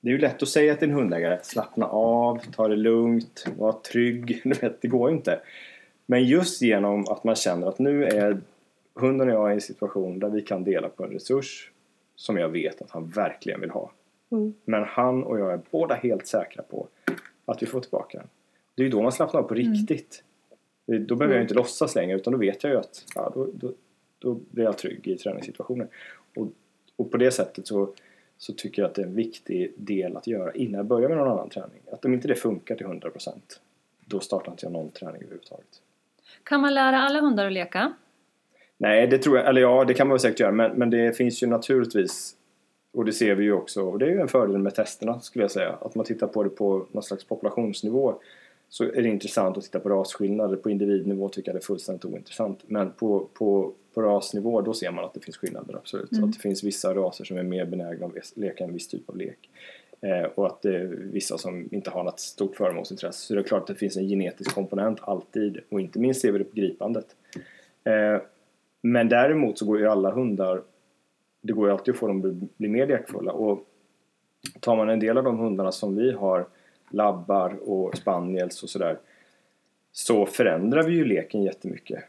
det 0.00 0.08
är 0.08 0.12
ju 0.12 0.18
lätt 0.18 0.42
att 0.42 0.48
säga 0.48 0.74
till 0.76 0.88
en 0.88 0.94
hundägare 0.94 1.38
slappna 1.42 1.86
av, 1.86 2.38
ta 2.38 2.68
det 2.68 2.76
lugnt, 2.76 3.46
var 3.58 3.72
trygg. 3.72 4.40
Du 4.44 4.50
vet, 4.54 4.82
det 4.82 4.88
går 4.88 5.10
ju 5.10 5.16
inte. 5.16 5.40
Men 6.06 6.24
just 6.24 6.62
genom 6.62 7.04
att 7.08 7.24
man 7.24 7.34
känner 7.34 7.66
att 7.66 7.78
nu 7.78 8.04
är 8.04 8.40
hunden 9.00 9.28
och 9.28 9.34
jag 9.34 9.50
i 9.50 9.54
en 9.54 9.60
situation 9.60 10.18
där 10.18 10.28
vi 10.28 10.42
kan 10.42 10.64
dela 10.64 10.88
på 10.88 11.04
en 11.04 11.10
resurs 11.10 11.70
som 12.16 12.36
jag 12.36 12.48
vet 12.48 12.82
att 12.82 12.90
han 12.90 13.06
verkligen 13.08 13.60
vill 13.60 13.70
ha. 13.70 13.92
Mm. 14.30 14.54
Men 14.64 14.84
han 14.84 15.24
och 15.24 15.38
jag 15.40 15.52
är 15.52 15.60
båda 15.70 15.94
helt 15.94 16.26
säkra 16.26 16.62
på 16.62 16.88
att 17.44 17.62
vi 17.62 17.66
får 17.66 17.80
tillbaka 17.80 18.18
den. 18.18 18.26
Det 18.74 18.82
är 18.82 18.84
ju 18.84 18.90
då 18.90 19.02
man 19.02 19.12
slappnar 19.12 19.40
av 19.40 19.44
på 19.44 19.54
riktigt. 19.54 20.24
Det- 20.86 20.98
Då 20.98 21.16
behöver 21.16 21.34
jag 21.36 21.44
inte 21.44 21.54
låtsas 21.54 21.94
längre 21.94 22.16
utan 22.16 22.32
då 22.32 22.38
vet 22.38 22.62
jag 22.64 22.72
ju 22.72 22.78
att 22.78 23.04
ja, 23.14 23.32
då, 23.34 23.48
då, 23.54 23.72
då 24.18 24.34
blir 24.50 24.64
jag 24.64 24.78
trygg 24.78 25.08
i 25.08 25.16
träningssituationen. 25.18 25.88
Och, 26.36 26.48
och 26.96 27.10
på 27.10 27.16
det 27.16 27.30
sättet 27.30 27.66
så, 27.66 27.94
så 28.36 28.52
tycker 28.52 28.82
jag 28.82 28.88
att 28.88 28.94
det 28.94 29.02
är 29.02 29.06
en 29.06 29.14
viktig 29.14 29.72
del 29.76 30.16
att 30.16 30.26
göra 30.26 30.52
innan 30.52 30.74
jag 30.74 30.86
börjar 30.86 31.08
med 31.08 31.18
någon 31.18 31.28
annan 31.28 31.48
träning. 31.48 31.80
Att 31.92 32.04
om 32.04 32.14
inte 32.14 32.28
det 32.28 32.34
funkar 32.34 32.74
till 32.76 32.86
100% 32.86 33.30
då 34.04 34.20
startar 34.20 34.52
inte 34.52 34.66
jag 34.66 34.72
någon 34.72 34.90
träning 34.90 35.22
överhuvudtaget. 35.22 35.82
Kan 36.42 36.60
man 36.60 36.74
lära 36.74 36.98
alla 36.98 37.20
hundar 37.20 37.46
att 37.46 37.52
leka? 37.52 37.92
Nej, 38.78 39.06
det 39.06 39.18
tror 39.18 39.36
jag, 39.36 39.48
eller 39.48 39.60
ja, 39.60 39.84
det 39.84 39.94
kan 39.94 40.06
man 40.06 40.14
väl 40.14 40.20
säkert 40.20 40.40
göra 40.40 40.52
men, 40.52 40.72
men 40.72 40.90
det 40.90 41.16
finns 41.16 41.42
ju 41.42 41.46
naturligtvis 41.46 42.34
och 42.92 43.04
det 43.04 43.12
ser 43.12 43.34
vi 43.34 43.44
ju 43.44 43.52
också 43.52 43.82
och 43.82 43.98
det 43.98 44.06
är 44.06 44.10
ju 44.10 44.20
en 44.20 44.28
fördel 44.28 44.58
med 44.58 44.74
testerna 44.74 45.20
skulle 45.20 45.44
jag 45.44 45.50
säga 45.50 45.72
att 45.80 45.94
man 45.94 46.04
tittar 46.04 46.26
på 46.26 46.42
det 46.42 46.50
på 46.50 46.86
någon 46.92 47.02
slags 47.02 47.24
populationsnivå 47.24 48.14
så 48.68 48.84
är 48.84 49.02
det 49.02 49.08
intressant 49.08 49.56
att 49.56 49.64
titta 49.64 49.80
på 49.80 49.88
rasskillnader. 49.88 50.56
På 50.56 50.70
individnivå 50.70 51.28
tycker 51.28 51.48
jag 51.48 51.56
det 51.56 51.58
är 51.58 51.64
fullständigt 51.64 52.04
ointressant 52.04 52.60
men 52.66 52.92
på, 52.92 53.28
på, 53.32 53.72
på 53.94 54.02
rasnivå 54.02 54.60
då 54.60 54.74
ser 54.74 54.90
man 54.90 55.04
att 55.04 55.14
det 55.14 55.20
finns 55.20 55.36
skillnader 55.36 55.76
absolut. 55.76 56.12
Mm. 56.12 56.24
att 56.24 56.32
det 56.32 56.38
finns 56.40 56.64
vissa 56.64 56.94
raser 56.94 57.24
som 57.24 57.36
är 57.36 57.42
mer 57.42 57.64
benägna 57.64 58.06
att 58.06 58.32
leka 58.36 58.64
en 58.64 58.72
viss 58.72 58.88
typ 58.88 59.08
av 59.08 59.16
lek 59.16 59.50
eh, 60.00 60.30
och 60.34 60.46
att 60.46 60.62
det 60.62 60.76
är 60.76 60.84
vissa 60.86 61.38
som 61.38 61.68
inte 61.70 61.90
har 61.90 62.04
något 62.04 62.20
stort 62.20 62.56
föremålsintresse. 62.56 63.26
Så 63.26 63.34
det 63.34 63.40
är 63.40 63.44
klart 63.44 63.60
att 63.60 63.66
det 63.66 63.74
finns 63.74 63.96
en 63.96 64.08
genetisk 64.08 64.54
komponent 64.54 64.98
alltid 65.02 65.58
och 65.68 65.80
inte 65.80 65.98
minst 65.98 66.20
ser 66.20 66.32
vi 66.32 66.38
det 66.38 66.44
på 66.44 66.56
gripandet. 66.56 67.06
Eh, 67.84 68.22
men 68.82 69.08
däremot 69.08 69.58
så 69.58 69.66
går 69.66 69.78
ju 69.78 69.88
alla 69.88 70.10
hundar 70.10 70.62
det 71.40 71.52
går 71.52 71.66
ju 71.66 71.72
alltid 71.72 71.94
att 71.94 72.00
få 72.00 72.06
dem 72.06 72.18
att 72.18 72.58
bli 72.58 72.68
mer 72.68 72.86
lekfulla 72.86 73.32
och 73.32 73.66
tar 74.60 74.76
man 74.76 74.88
en 74.88 75.00
del 75.00 75.18
av 75.18 75.24
de 75.24 75.38
hundarna 75.38 75.72
som 75.72 75.96
vi 75.96 76.12
har 76.12 76.46
labbar 76.90 77.58
och 77.62 77.96
spaniels 77.96 78.62
och 78.62 78.70
sådär 78.70 78.98
så 79.92 80.26
förändrar 80.26 80.82
vi 80.82 80.92
ju 80.92 81.04
leken 81.04 81.42
jättemycket. 81.42 82.04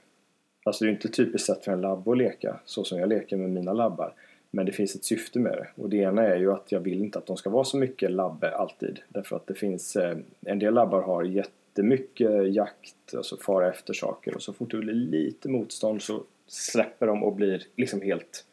Alltså 0.63 0.83
det 0.83 0.87
är 0.87 0.89
ju 0.89 0.95
inte 0.95 1.09
typiskt 1.09 1.47
sätt 1.47 1.63
för 1.65 1.71
en 1.71 1.81
labb 1.81 2.07
att 2.07 2.17
leka 2.17 2.59
så 2.65 2.83
som 2.83 2.99
jag 2.99 3.09
leker 3.09 3.37
med 3.37 3.49
mina 3.49 3.73
labbar. 3.73 4.13
Men 4.51 4.65
det 4.65 4.71
finns 4.71 4.95
ett 4.95 5.03
syfte 5.03 5.39
med 5.39 5.51
det. 5.51 5.67
Och 5.81 5.89
det 5.89 5.97
ena 5.97 6.27
är 6.27 6.37
ju 6.37 6.51
att 6.51 6.71
jag 6.71 6.79
vill 6.79 7.01
inte 7.01 7.19
att 7.19 7.25
de 7.25 7.37
ska 7.37 7.49
vara 7.49 7.63
så 7.63 7.77
mycket 7.77 8.11
labbe 8.11 8.55
alltid. 8.55 8.99
Därför 9.09 9.35
att 9.35 9.47
det 9.47 9.53
finns, 9.53 9.95
eh, 9.95 10.17
en 10.45 10.59
del 10.59 10.73
labbar 10.73 11.01
har 11.01 11.23
jättemycket 11.23 12.53
jakt, 12.53 13.15
alltså 13.15 13.37
fara 13.37 13.69
efter 13.69 13.93
saker. 13.93 14.35
Och 14.35 14.41
så 14.41 14.53
fort 14.53 14.71
det 14.71 14.77
blir 14.77 14.93
lite 14.93 15.49
motstånd 15.49 16.01
så 16.01 16.23
släpper 16.51 17.07
de 17.07 17.23
och 17.23 17.33
blir 17.33 17.63
liksom 17.75 18.01
helt 18.01 18.45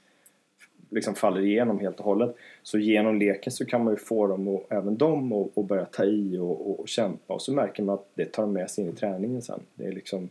liksom 0.91 1.15
faller 1.15 1.41
igenom 1.41 1.81
helt 1.81 1.99
och 1.99 2.05
hållet. 2.05 2.37
Så 2.63 2.79
genom 2.79 3.19
leken 3.19 3.53
så 3.53 3.67
kan 3.67 3.85
man 3.85 3.93
ju 3.93 3.97
få 3.97 4.27
dem, 4.27 4.49
och 4.49 4.67
även 4.69 4.97
dem, 4.97 5.33
att- 5.33 5.65
börja 5.65 5.85
ta 5.85 6.05
i 6.05 6.39
och, 6.39 6.71
och, 6.71 6.81
och 6.81 6.89
kämpa. 6.89 7.35
Och 7.35 7.43
så 7.43 7.53
märker 7.53 7.83
man 7.83 7.95
att 7.95 8.07
det 8.15 8.25
tar 8.25 8.47
med 8.47 8.71
sig 8.71 8.85
in 8.85 8.91
i 8.91 8.95
träningen 8.95 9.43
sen. 9.43 9.61
Det 9.75 9.85
är 9.85 9.93
liksom 9.93 10.29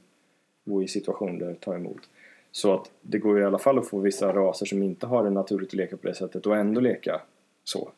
gå 0.66 0.84
i 0.84 0.88
situationer 0.88 1.40
där 1.40 1.48
det 1.48 1.56
tar 1.56 1.76
emot. 1.76 2.10
Så 2.52 2.74
att 2.74 2.92
det 3.02 3.18
går 3.18 3.38
ju 3.38 3.44
i 3.44 3.46
alla 3.46 3.60
fall 3.60 3.78
att 3.78 3.88
få 3.88 4.00
vissa 4.00 4.34
raser 4.34 4.66
som 4.66 4.84
inte 4.84 5.08
har 5.08 5.24
det 5.24 5.30
naturligt 5.30 5.70
att 5.70 5.74
leka 5.74 5.98
på 5.98 6.08
det 6.08 6.16
sättet 6.16 6.46
och 6.46 6.58
ändå 6.58 6.82
leka 6.82 7.22
så. 7.64 7.92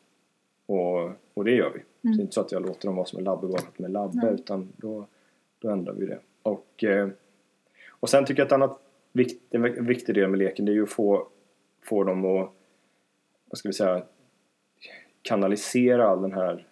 Och, 0.65 1.11
och 1.33 1.45
det 1.45 1.51
gör 1.51 1.71
vi. 1.73 1.79
Så 1.79 2.17
det 2.17 2.21
är 2.21 2.21
inte 2.21 2.33
så 2.33 2.41
att 2.41 2.51
jag 2.51 2.61
låter 2.61 2.87
dem 2.87 2.95
vara 2.95 3.05
som 3.05 3.19
en 3.19 3.23
labbe 3.25 3.47
bara 3.47 3.61
är 3.77 3.89
labbe 3.89 4.19
Nej. 4.23 4.33
utan 4.33 4.73
då, 4.77 5.05
då 5.59 5.69
ändrar 5.69 5.93
vi 5.93 6.05
det. 6.05 6.19
Och, 6.41 6.83
eh, 6.83 7.09
och 7.89 8.09
sen 8.09 8.25
tycker 8.25 8.41
jag 8.41 8.45
att 8.45 8.51
ett 8.51 8.53
annat 8.53 8.79
vikt, 9.17 9.41
en 9.49 9.85
viktig 9.85 10.15
del 10.15 10.29
med 10.29 10.39
leken 10.39 10.65
det 10.65 10.71
är 10.71 10.73
ju 10.73 10.83
att 10.83 10.89
få, 10.89 11.27
få 11.81 12.03
dem 12.03 12.25
att 12.25 12.51
vad 13.49 13.57
ska 13.57 13.69
vi 13.69 13.73
säga 13.73 14.03
kanalisera 15.21 16.07
all 16.07 16.21
den 16.21 16.33
här 16.33 16.67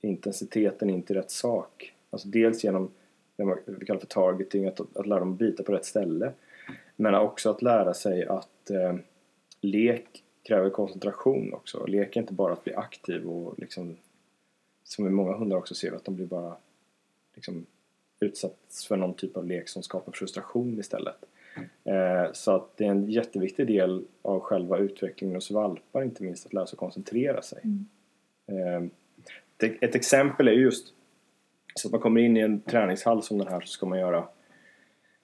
intensiteten 0.00 0.90
in 0.90 1.02
till 1.02 1.16
rätt 1.16 1.30
sak. 1.30 1.94
Alltså 2.10 2.28
dels 2.28 2.64
genom 2.64 2.90
det 3.36 3.58
vi 3.66 3.86
kallar 3.86 4.00
för 4.00 4.06
targeting, 4.06 4.66
att, 4.66 4.96
att 4.96 5.06
lära 5.06 5.18
dem 5.18 5.36
bita 5.36 5.62
på 5.62 5.72
rätt 5.72 5.84
ställe. 5.84 6.32
Men 6.96 7.14
också 7.14 7.50
att 7.50 7.62
lära 7.62 7.94
sig 7.94 8.26
att 8.26 8.70
eh, 8.70 8.96
lek 9.60 10.24
kräver 10.42 10.70
koncentration 10.70 11.54
också. 11.54 11.86
Lek 11.86 12.16
är 12.16 12.20
inte 12.20 12.32
bara 12.32 12.52
att 12.52 12.64
bli 12.64 12.74
aktiv 12.74 13.28
och 13.28 13.58
liksom 13.58 13.96
som 14.84 15.06
i 15.06 15.10
många 15.10 15.36
hundar 15.36 15.56
också 15.56 15.74
ser 15.74 15.90
vi 15.90 15.96
att 15.96 16.04
de 16.04 16.16
blir 16.16 16.26
bara 16.26 16.56
liksom 17.34 17.66
utsatts 18.20 18.86
för 18.86 18.96
någon 18.96 19.14
typ 19.14 19.36
av 19.36 19.46
lek 19.46 19.68
som 19.68 19.82
skapar 19.82 20.12
frustration 20.12 20.80
istället. 20.80 21.24
Eh, 21.84 22.32
så 22.32 22.56
att 22.56 22.76
det 22.76 22.84
är 22.84 22.90
en 22.90 23.10
jätteviktig 23.10 23.66
del 23.66 24.04
av 24.22 24.40
själva 24.40 24.78
utvecklingen 24.78 25.36
hos 25.36 25.50
valpar 25.50 26.02
inte 26.02 26.22
minst 26.22 26.46
att 26.46 26.52
lära 26.52 26.66
sig 26.66 26.76
koncentrera 26.76 27.42
sig. 27.42 27.62
Eh, 28.46 28.84
ett, 29.68 29.82
ett 29.82 29.94
exempel 29.94 30.48
är 30.48 30.52
just 30.52 30.94
så 31.74 31.88
att 31.88 31.92
man 31.92 32.00
kommer 32.00 32.20
in 32.20 32.36
i 32.36 32.40
en 32.40 32.60
träningshall 32.60 33.22
som 33.22 33.38
den 33.38 33.48
här 33.48 33.60
så 33.60 33.66
ska 33.66 33.86
man 33.86 33.98
göra 33.98 34.28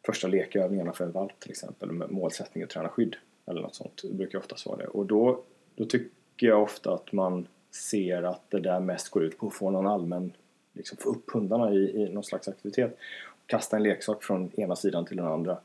första 0.06 0.28
lekövningarna 0.28 0.92
för 0.92 1.04
en 1.04 1.12
valp 1.12 1.40
till 1.40 1.50
exempel 1.50 1.92
med 1.92 2.10
målsättning 2.10 2.64
att 2.64 2.70
träna 2.70 2.88
skydd 2.88 3.16
eller 3.46 3.62
något 3.62 3.74
sånt. 3.74 4.02
Det 4.04 4.14
brukar 4.14 4.38
oftast 4.38 4.66
vara 4.66 4.76
det. 4.76 4.86
Och 4.86 5.06
då, 5.06 5.42
då 5.74 5.84
tycker 5.84 6.46
jag 6.46 6.62
ofta 6.62 6.94
att 6.94 7.12
man 7.12 7.46
ser 7.70 8.22
att 8.22 8.50
det 8.50 8.60
där 8.60 8.80
mest 8.80 9.08
går 9.08 9.24
ut 9.24 9.38
på 9.38 9.46
att 9.46 9.54
få 9.54 9.70
någon 9.70 9.86
allmän, 9.86 10.32
liksom 10.72 10.98
få 10.98 11.10
upp 11.10 11.30
hundarna 11.30 11.72
i, 11.72 12.02
i 12.02 12.08
någon 12.08 12.24
slags 12.24 12.48
aktivitet. 12.48 12.98
Kasta 13.46 13.76
en 13.76 13.82
leksak 13.82 14.22
från 14.22 14.60
ena 14.60 14.76
sidan 14.76 15.04
till 15.04 15.16
den 15.16 15.26
andra. 15.26 15.58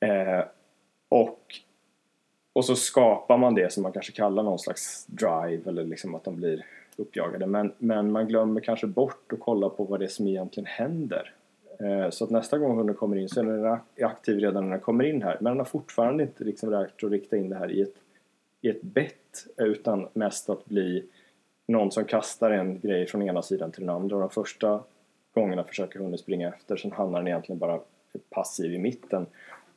Eh, 0.00 0.44
och, 1.08 1.40
och 2.52 2.64
så 2.64 2.76
skapar 2.76 3.38
man 3.38 3.54
det 3.54 3.72
som 3.72 3.82
man 3.82 3.92
kanske 3.92 4.12
kallar 4.12 4.42
någon 4.42 4.58
slags 4.58 5.06
drive 5.06 5.62
eller 5.66 5.84
liksom 5.84 6.14
att 6.14 6.24
de 6.24 6.36
blir 6.36 6.66
uppjagade. 6.96 7.46
Men, 7.46 7.72
men 7.78 8.12
man 8.12 8.28
glömmer 8.28 8.60
kanske 8.60 8.86
bort 8.86 9.32
att 9.32 9.40
kolla 9.40 9.68
på 9.68 9.84
vad 9.84 10.00
det 10.00 10.06
är 10.06 10.08
som 10.08 10.26
egentligen 10.26 10.66
händer. 10.66 11.34
Eh, 11.80 12.10
så 12.10 12.24
att 12.24 12.30
nästa 12.30 12.58
gång 12.58 12.76
hunden 12.76 12.96
kommer 12.96 13.16
in 13.16 13.28
så 13.28 13.40
är 13.40 13.44
den 13.44 13.78
aktiv 14.06 14.38
redan 14.38 14.64
när 14.64 14.70
den 14.70 14.80
kommer 14.80 15.04
in 15.04 15.22
här. 15.22 15.36
Men 15.40 15.50
den 15.50 15.58
har 15.58 15.64
fortfarande 15.64 16.22
inte 16.22 16.44
liksom 16.44 16.70
lärt 16.70 17.04
att 17.04 17.10
rikta 17.10 17.36
in 17.36 17.48
det 17.48 17.56
här 17.56 17.70
i 17.70 17.80
ett, 17.80 17.94
i 18.60 18.68
ett 18.68 18.82
bett 18.82 19.46
utan 19.56 20.08
mest 20.12 20.50
att 20.50 20.64
bli 20.64 21.04
någon 21.68 21.90
som 21.90 22.04
kastar 22.04 22.50
en 22.50 22.80
grej 22.80 23.06
från 23.06 23.22
ena 23.22 23.42
sidan 23.42 23.72
till 23.72 23.86
den 23.86 23.94
andra. 23.94 24.16
Och 24.16 24.20
de 24.20 24.30
första 24.30 24.82
gångerna 25.34 25.64
försöker 25.64 25.98
hunden 25.98 26.18
springa 26.18 26.48
efter 26.48 26.76
sen 26.76 26.92
hamnar 26.92 27.18
den 27.18 27.28
egentligen 27.28 27.58
bara 27.58 27.80
passiv 28.30 28.74
i 28.74 28.78
mitten 28.78 29.26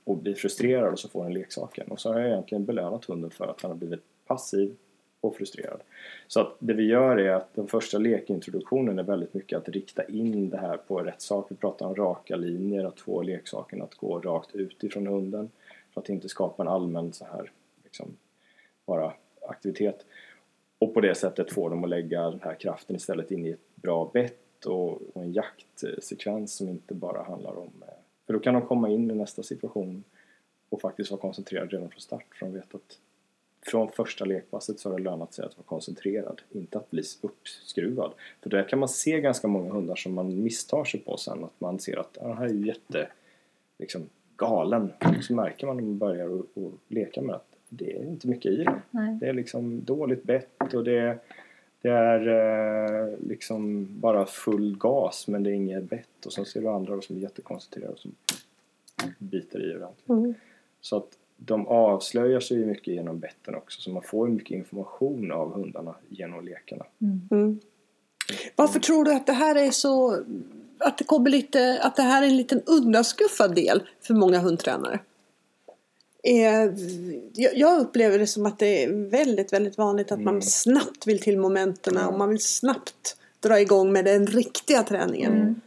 och 0.04 0.18
blir 0.18 0.36
frustrerad 0.36 0.93
och 0.93 0.99
så 0.99 1.10
får 1.10 1.24
den 1.24 1.34
leksaken. 1.34 1.88
Och 1.88 1.99
så 1.99 2.14
har 2.14 2.20
jag 2.20 2.30
egentligen 2.30 2.66
belönat 2.66 3.06
hunden 3.06 3.32
för 3.32 3.47
att 3.47 3.62
han 3.62 3.72
har 3.72 3.78
blivit 3.78 4.04
passiv 4.26 4.76
och 5.22 5.36
frustrerad. 5.36 5.82
Så 6.28 6.39
att 6.39 6.56
det 6.60 6.74
vi 6.74 6.84
gör 6.84 7.18
är 7.18 7.32
att 7.32 7.54
den 7.56 7.68
första 7.68 7.97
lekintroduktionen 7.97 8.99
är 8.99 9.04
väldigt 9.04 9.34
mycket 9.34 9.58
att 9.58 9.70
rikta 9.70 10.04
in 10.04 10.49
det 10.49 10.58
här 10.58 10.78
på 10.78 10.99
rätt 10.99 11.22
sak. 11.22 11.47
Vi 11.49 11.56
pratar 11.56 11.86
om 11.86 11.95
raka 11.95 12.36
linjer, 12.36 12.86
att 12.86 12.99
få 12.99 13.22
leksaken 13.22 13.82
att 13.82 13.95
gå 13.95 14.20
rakt 14.20 14.56
ut 14.56 14.84
ifrån 14.84 15.08
hunden 15.08 15.49
för 15.93 16.01
att 16.01 16.10
inte 16.10 16.30
skapa 16.30 16.64
en 16.64 16.70
allmän 16.70 17.14
så 17.14 17.26
här 17.26 17.51
liksom 17.84 18.18
bara 18.86 19.14
aktivitet. 19.47 20.06
Och 20.80 20.93
på 20.93 21.01
det 21.01 21.16
sättet 21.16 21.54
få 21.54 21.70
dem 21.70 21.84
att 21.84 21.89
lägga 21.89 22.30
den 22.30 22.41
här 22.43 22.56
kraften 22.56 22.95
istället 22.95 23.32
in 23.32 23.45
i 23.45 23.49
ett 23.49 23.76
bra 23.76 24.12
bett 24.14 24.66
och, 24.66 25.01
och 25.14 25.24
en 25.24 25.34
jaktsekvens 25.34 26.56
som 26.56 26.70
inte 26.70 26.93
bara 26.93 27.24
handlar 27.24 27.58
om... 27.58 27.84
eh, 27.88 28.03
för 28.26 28.34
då 28.34 28.40
kan 28.40 28.54
de 28.54 28.66
komma 28.66 28.90
in 28.90 29.12
i 29.12 29.16
nästa 29.16 29.44
situation 29.44 30.04
och 30.70 30.82
faktiskt 30.82 31.12
vara 31.12 31.22
koncentrerade 31.22 31.76
redan 31.76 31.90
från 31.90 32.02
start 32.02 32.26
för 32.36 32.46
de 32.46 32.54
vet 32.54 32.76
att 32.76 33.00
från 33.66 33.92
första 33.92 34.26
lekpasset 34.26 34.80
så 34.80 34.90
har 34.90 34.98
det 34.98 35.04
lönat 35.04 35.34
sig 35.34 35.46
att 35.46 35.58
vara 35.58 35.66
koncentrerad, 35.66 36.42
inte 36.52 36.78
att 36.78 36.92
bli 36.92 37.04
uppskruvad. 37.22 38.14
För 38.42 38.50
där 38.50 38.70
kan 38.70 38.80
man 38.80 38.90
se 38.90 39.22
ganska 39.22 39.48
många 39.48 39.74
hundar 39.74 39.96
som 39.96 40.14
man 40.14 40.44
misstar 40.44 40.84
sig 40.84 41.00
på 41.00 41.18
sen, 41.18 41.44
att 41.44 41.60
man 41.62 41.80
ser 41.80 41.98
att 42.00 42.18
"Ah, 42.22 42.28
den 42.28 42.38
här 42.38 42.46
är 42.46 42.54
jätte 42.54 43.08
liksom, 43.78 44.10
galen. 44.38 44.92
Och 45.18 45.24
så 45.24 45.34
märker 45.34 45.68
man 45.68 45.78
när 45.78 45.84
man 45.84 45.98
börjar 45.98 46.40
att 46.40 46.58
att 46.58 46.74
leka 46.88 47.22
med 47.22 47.36
att 47.36 47.48
det 47.70 47.98
är 47.98 48.04
inte 48.04 48.28
mycket 48.28 48.52
i 48.52 48.64
den. 48.64 49.20
Det 49.20 49.28
är 49.28 49.34
liksom 49.34 49.84
dåligt 49.84 50.24
bett 50.24 50.74
och 50.74 50.84
det, 50.84 51.20
det 51.84 51.90
är 51.90 52.28
eh, 52.28 53.18
liksom 53.28 53.88
bara 54.00 54.26
full 54.26 54.78
gas 54.78 55.28
men 55.28 55.44
det 55.44 55.50
är 55.50 55.54
inget 55.54 55.90
bett. 55.90 56.26
Och 56.26 56.34
sen 56.34 56.46
ser 56.46 56.62
du 56.62 56.68
andra 56.68 57.02
som 57.02 57.16
är 57.16 57.20
jättekoncentrerade 57.20 57.94
och 57.94 58.00
som 58.00 58.16
biter 59.18 59.72
i 59.72 59.76
ordentligt. 59.76 60.10
Mm. 60.10 60.34
Så 60.82 60.98
att 60.98 61.08
de 61.38 61.68
avslöjar 61.68 62.40
sig 62.40 62.58
ju 62.58 62.66
mycket 62.66 62.94
genom 62.94 63.20
betten 63.20 63.56
också 63.56 63.82
så 63.82 63.90
man 63.90 64.04
får 64.04 64.28
mycket 64.28 64.52
information 64.52 65.32
av 65.32 65.54
hundarna 65.54 65.96
genom 66.10 66.46
lekarna. 66.46 66.86
Mm. 67.32 67.60
Varför 68.56 68.80
tror 68.80 69.04
du 69.04 69.14
att 69.14 69.26
det 69.26 69.34
här 69.34 69.56
är 69.56 69.72
så 69.72 70.24
att 70.78 70.98
det 70.98 71.04
kommer 71.04 71.30
lite 71.30 71.80
att 71.82 71.96
det 71.96 72.02
här 72.02 72.24
är 72.24 72.28
en 72.28 72.38
liten 72.38 72.62
undanskuffad 72.66 73.56
del 73.56 73.84
för 74.02 74.14
många 74.14 74.40
hundtränare? 74.40 75.00
Är, 76.24 76.76
jag- 77.56 77.82
upplever 77.82 78.20
det 78.20 78.28
som 78.28 78.46
att 78.46 78.60
det 78.60 78.84
är 78.84 79.10
väldigt, 79.10 79.54
väldigt 79.54 79.78
vanligt 79.78 80.12
att 80.12 80.20
man 80.22 80.42
snabbt 80.42 81.08
vill 81.08 81.20
till 81.20 81.38
momenten 81.38 81.98
och 81.98 82.18
man 82.18 82.30
vill 82.30 82.40
snabbt 82.44 83.18
dra 83.40 83.60
igång 83.62 83.92
med 83.92 84.06
den 84.06 84.28
riktiga 84.28 84.84
träningen. 84.84 85.62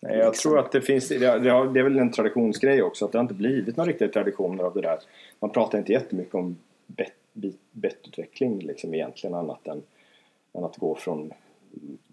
Nej, 0.00 0.18
jag 0.18 0.34
tror 0.34 0.58
att 0.58 0.72
det 0.72 0.80
finns, 0.80 1.08
det, 1.08 1.26
har, 1.26 1.66
det 1.74 1.80
är 1.80 1.84
väl 1.84 1.98
en 1.98 2.12
traditionsgrej 2.12 2.82
också 2.82 3.04
att 3.04 3.12
det 3.12 3.18
har 3.18 3.22
inte 3.22 3.34
blivit 3.34 3.76
några 3.76 3.90
riktiga 3.90 4.08
traditioner 4.08 4.64
av 4.64 4.74
det 4.74 4.80
där. 4.80 4.98
Man 5.40 5.50
pratar 5.50 5.78
inte 5.78 5.92
jättemycket 5.92 6.34
om 6.34 6.56
bett, 6.86 7.12
bit- 7.32 7.60
bettutveckling 7.72 8.58
liksom 8.58 8.94
egentligen 8.94 9.34
annat 9.34 9.66
än, 9.66 9.82
än 10.58 10.64
att 10.64 10.76
gå 10.76 10.94
från 10.94 11.32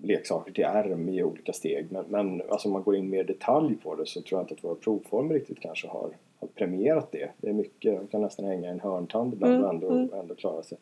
leksaker 0.02 0.52
till 0.52 0.64
ärm 0.64 1.10
i 1.10 1.24
olika 1.24 1.54
steg. 1.54 1.88
Men, 1.90 2.06
men 2.10 2.42
alltså 2.50 2.68
om 2.68 2.74
man 2.74 2.84
går 2.84 2.96
in 2.96 3.10
mer 3.10 3.24
detalj 3.24 3.76
på 3.84 3.96
det 3.96 4.06
så 4.06 4.22
tror 4.22 4.40
jag 4.40 4.44
inte 4.44 4.54
att 4.54 4.64
våra 4.64 4.76
provformer 4.76 5.34
riktigt 5.34 5.60
kanske 5.60 5.88
har, 5.88 6.10
har 6.40 6.48
premierat 6.48 7.12
det. 7.12 7.30
Det 7.38 7.50
är 7.50 7.54
mycket, 7.54 7.94
man 7.94 8.08
kan 8.08 8.22
nästan 8.22 8.46
hänga 8.46 8.70
en 8.70 8.80
hörntand 8.80 9.34
ibland 9.34 9.84
och 9.84 9.94
ändå, 9.94 10.16
ändå 10.16 10.36
klara 10.36 10.64
sig. 10.64 10.78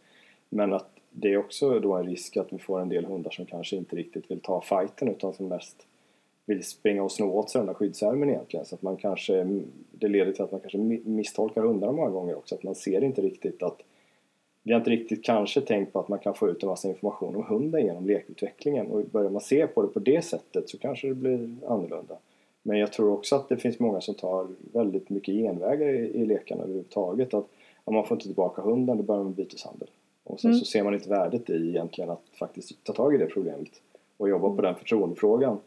Men 0.49 0.73
att 0.73 0.89
det 1.09 1.33
är 1.33 1.37
också 1.37 1.79
då 1.79 1.93
en 1.93 2.05
risk 2.05 2.37
att 2.37 2.53
vi 2.53 2.57
får 2.57 2.81
en 2.81 2.89
del 2.89 3.05
hundar 3.05 3.31
som 3.31 3.45
kanske 3.45 3.75
inte 3.75 3.95
riktigt 3.95 4.31
vill 4.31 4.39
ta 4.39 4.61
fighten 4.61 5.07
utan 5.07 5.33
som 5.33 5.47
mest 5.47 5.87
vill 6.45 6.63
springa 6.63 7.03
och 7.03 7.11
sno 7.11 7.31
åt 7.31 7.49
sig 7.49 7.59
den 7.59 7.67
där 7.67 7.73
skyddsärmen 7.73 8.29
egentligen. 8.29 8.65
Så 8.65 8.75
att 8.75 8.81
man 8.81 8.97
kanske, 8.97 9.61
det 9.91 10.07
leder 10.07 10.31
till 10.31 10.43
att 10.43 10.51
man 10.51 10.59
kanske 10.61 10.77
mi- 10.77 11.07
misstolkar 11.07 11.61
hundarna 11.61 11.91
många 11.91 12.09
gånger 12.09 12.35
också. 12.35 12.55
Att 12.55 12.63
man 12.63 12.75
ser 12.75 13.03
inte 13.03 13.21
riktigt 13.21 13.63
att 13.63 13.81
vi 14.63 14.73
har 14.73 14.79
inte 14.79 14.89
riktigt 14.89 15.23
kanske 15.23 15.61
tänkt 15.61 15.93
på 15.93 15.99
att 15.99 16.07
man 16.07 16.19
kan 16.19 16.33
få 16.33 16.49
ut 16.49 16.63
en 16.63 16.69
massa 16.69 16.87
information 16.87 17.35
om 17.35 17.43
hunden 17.43 17.85
genom 17.85 18.05
lekutvecklingen 18.05 18.87
och 18.87 19.05
börjar 19.05 19.29
man 19.29 19.41
se 19.41 19.67
på 19.67 19.81
det 19.81 19.87
på 19.87 19.99
det 19.99 20.21
sättet 20.21 20.69
så 20.69 20.77
kanske 20.77 21.07
det 21.07 21.15
blir 21.15 21.55
annorlunda. 21.67 22.15
Men 22.63 22.77
jag 22.77 22.93
tror 22.93 23.11
också 23.11 23.35
att 23.35 23.49
det 23.49 23.57
finns 23.57 23.79
många 23.79 24.01
som 24.01 24.15
tar 24.15 24.47
väldigt 24.73 25.09
mycket 25.09 25.35
genvägar 25.35 25.87
i, 25.87 25.97
i 25.97 26.25
lekarna 26.25 26.63
överhuvudtaget. 26.63 27.33
Att 27.33 27.47
om 27.83 27.95
man 27.95 28.05
får 28.05 28.15
inte 28.15 28.25
tillbaka 28.25 28.61
hunden 28.61 28.97
då 28.97 29.03
börjar 29.03 29.23
man 29.23 29.33
byteshandel. 29.33 29.87
Och 30.23 30.39
sen 30.39 30.55
så 30.55 30.65
ser 30.65 30.83
man 30.83 30.93
inte 30.93 31.09
värdet 31.09 31.49
i 31.49 31.69
egentligen 31.69 32.09
att 32.09 32.23
faktiskt 32.39 32.83
ta 32.83 32.93
tag 32.93 33.15
i 33.15 33.17
det 33.17 33.25
problemet 33.25 33.81
och 34.17 34.29
jobba 34.29 34.55
på 34.55 34.61
den 34.61 34.75
förtroendefrågan. 34.75 35.57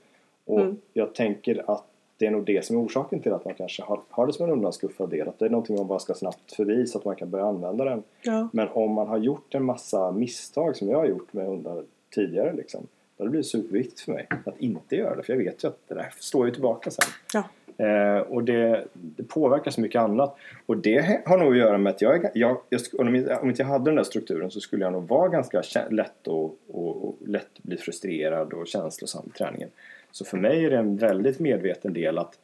Och 0.45 0.61
jag 0.92 1.14
tänker 1.14 1.70
att 1.70 1.93
det 2.18 2.26
är 2.26 2.30
nog 2.30 2.44
det 2.44 2.64
som 2.64 2.76
är 2.76 2.80
orsaken 2.80 3.20
till 3.20 3.32
att 3.32 3.44
man 3.44 3.54
kanske 3.54 3.82
har, 3.82 4.00
har 4.10 4.26
det 4.26 4.32
som 4.32 4.46
en 4.46 4.52
undanskuffad 4.52 5.10
del. 5.10 5.28
Att 5.28 5.38
det 5.38 5.44
är 5.44 5.50
någonting 5.50 5.76
man 5.76 5.86
bara 5.86 5.98
ska 5.98 6.14
snabbt 6.14 6.52
förbi 6.52 6.86
så 6.86 6.98
att 6.98 7.04
man 7.04 7.16
kan 7.16 7.30
börja 7.30 7.46
använda 7.46 7.84
den. 7.84 8.02
Ja. 8.22 8.48
Men 8.52 8.68
om 8.68 8.92
man 8.92 9.08
har 9.08 9.18
gjort 9.18 9.54
en 9.54 9.64
massa 9.64 10.12
misstag 10.12 10.76
som 10.76 10.88
jag 10.88 10.98
har 10.98 11.06
gjort 11.06 11.32
med 11.32 11.46
hundar 11.46 11.84
tidigare 12.14 12.52
liksom. 12.52 12.86
Då 13.16 13.22
har 13.22 13.26
det 13.26 13.30
blivit 13.30 13.46
superviktigt 13.46 14.00
för 14.00 14.12
mig 14.12 14.26
att 14.44 14.60
inte 14.60 14.96
göra 14.96 15.16
det. 15.16 15.22
För 15.22 15.32
jag 15.32 15.40
vet 15.40 15.64
ju 15.64 15.68
att 15.68 15.78
det 15.88 15.94
där 15.94 16.12
står 16.18 16.46
ju 16.46 16.52
tillbaka 16.52 16.90
sen. 16.90 17.04
Ja. 17.32 17.44
Eh, 17.76 18.18
och 18.18 18.44
det, 18.44 18.84
det 18.92 19.22
påverkar 19.22 19.70
så 19.70 19.80
mycket 19.80 20.02
annat. 20.02 20.36
Och 20.66 20.76
det 20.76 21.22
har 21.26 21.38
nog 21.38 21.52
att 21.52 21.58
göra 21.58 21.78
med 21.78 21.90
att 21.90 22.02
jag, 22.02 22.30
jag, 22.34 22.56
jag 22.68 22.80
om 22.98 23.14
inte 23.14 23.62
jag 23.62 23.66
hade 23.66 23.84
den 23.84 23.96
där 23.96 24.04
strukturen 24.04 24.50
så 24.50 24.60
skulle 24.60 24.84
jag 24.84 24.92
nog 24.92 25.08
vara 25.08 25.28
ganska 25.28 25.62
lätt 25.90 26.28
och, 26.28 26.58
och, 26.68 27.08
och 27.08 27.16
lätt 27.26 27.62
bli 27.62 27.76
frustrerad 27.76 28.52
och 28.52 28.66
känslosam 28.66 29.24
i 29.26 29.38
träningen. 29.38 29.70
Så 30.14 30.24
för 30.24 30.36
mig 30.36 30.64
är 30.64 30.70
det 30.70 30.76
en 30.76 30.96
väldigt 30.96 31.38
medveten 31.38 31.92
del 31.92 32.18
att, 32.18 32.38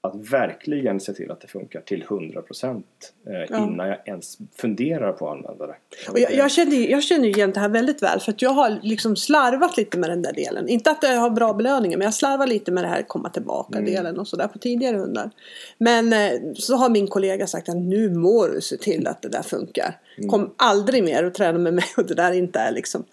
att 0.00 0.32
verkligen 0.32 1.00
se 1.00 1.12
till 1.12 1.30
att 1.30 1.40
det 1.40 1.48
funkar 1.48 1.80
till 1.80 2.04
100% 2.04 2.82
eh, 3.26 3.32
Ja. 3.48 3.58
innan 3.58 3.88
jag 3.88 3.98
ens 4.04 4.38
funderar 4.56 5.12
på 5.12 5.28
att 5.30 5.36
använda 5.36 5.66
det. 5.66 5.76
Och 6.10 6.18
jag, 6.18 6.34
jag, 6.34 6.50
känner, 6.50 6.90
jag 6.90 7.02
känner 7.02 7.28
igen 7.28 7.52
det 7.52 7.60
här 7.60 7.68
väldigt 7.68 8.02
väl 8.02 8.20
för 8.20 8.32
att 8.32 8.42
jag 8.42 8.50
har 8.50 8.78
liksom 8.82 9.16
slarvat 9.16 9.76
lite 9.76 9.98
med 9.98 10.10
den 10.10 10.22
där 10.22 10.32
delen. 10.32 10.68
Inte 10.68 10.90
att 10.90 10.98
jag 11.02 11.20
har 11.20 11.30
bra 11.30 11.52
belöningar 11.52 11.98
men 11.98 12.04
jag 12.04 12.14
slarvar 12.14 12.46
lite 12.46 12.72
med 12.72 12.84
det 12.84 12.88
här 12.88 13.02
komma 13.02 13.30
tillbaka 13.30 13.80
delen 13.80 14.18
och 14.18 14.28
sådär 14.28 14.48
på 14.48 14.58
tidigare 14.58 14.96
hundar. 14.96 15.30
Men 15.78 16.12
eh, 16.12 16.32
så 16.54 16.76
har 16.76 16.90
min 16.90 17.08
kollega 17.08 17.46
sagt 17.46 17.68
att 17.68 17.76
nu 17.76 18.10
må 18.10 18.46
du 18.46 18.60
se 18.60 18.76
till 18.76 19.06
att 19.06 19.22
det 19.22 19.28
där 19.28 19.42
funkar. 19.42 19.98
Kom 20.28 20.54
aldrig 20.56 21.04
mer 21.04 21.24
och 21.24 21.34
träna 21.34 21.58
med 21.58 21.74
mig 21.74 21.84
och 21.96 22.06
det 22.06 22.14
där 22.14 22.32
inte 22.32 22.58
är 22.58 22.72
liksom 22.72 23.04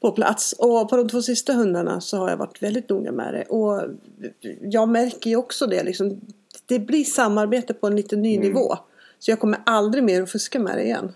på 0.00 0.12
plats. 0.12 0.52
Och 0.52 0.88
på 0.90 0.96
de 0.96 1.08
två 1.08 1.22
sista 1.22 1.52
hundarna 1.52 2.00
så 2.00 2.16
har 2.16 2.30
jag 2.30 2.36
varit 2.36 2.62
väldigt 2.62 2.88
noga 2.88 3.12
med 3.12 3.34
det. 3.34 3.44
Och 3.44 3.82
jag 4.60 4.88
märker 4.88 5.30
ju 5.30 5.36
också 5.36 5.66
det 5.66 5.82
liksom. 5.82 6.20
Det 6.66 6.78
blir 6.78 7.04
samarbete 7.04 7.74
på 7.74 7.86
en 7.86 7.96
lite 7.96 8.16
ny 8.16 8.38
nivå. 8.38 8.76
Så 9.18 9.30
jag 9.30 9.40
kommer 9.40 9.60
aldrig 9.66 10.04
mer 10.04 10.22
att 10.22 10.30
fuska 10.30 10.58
med 10.58 10.76
det 10.76 10.84
igen. 10.84 11.12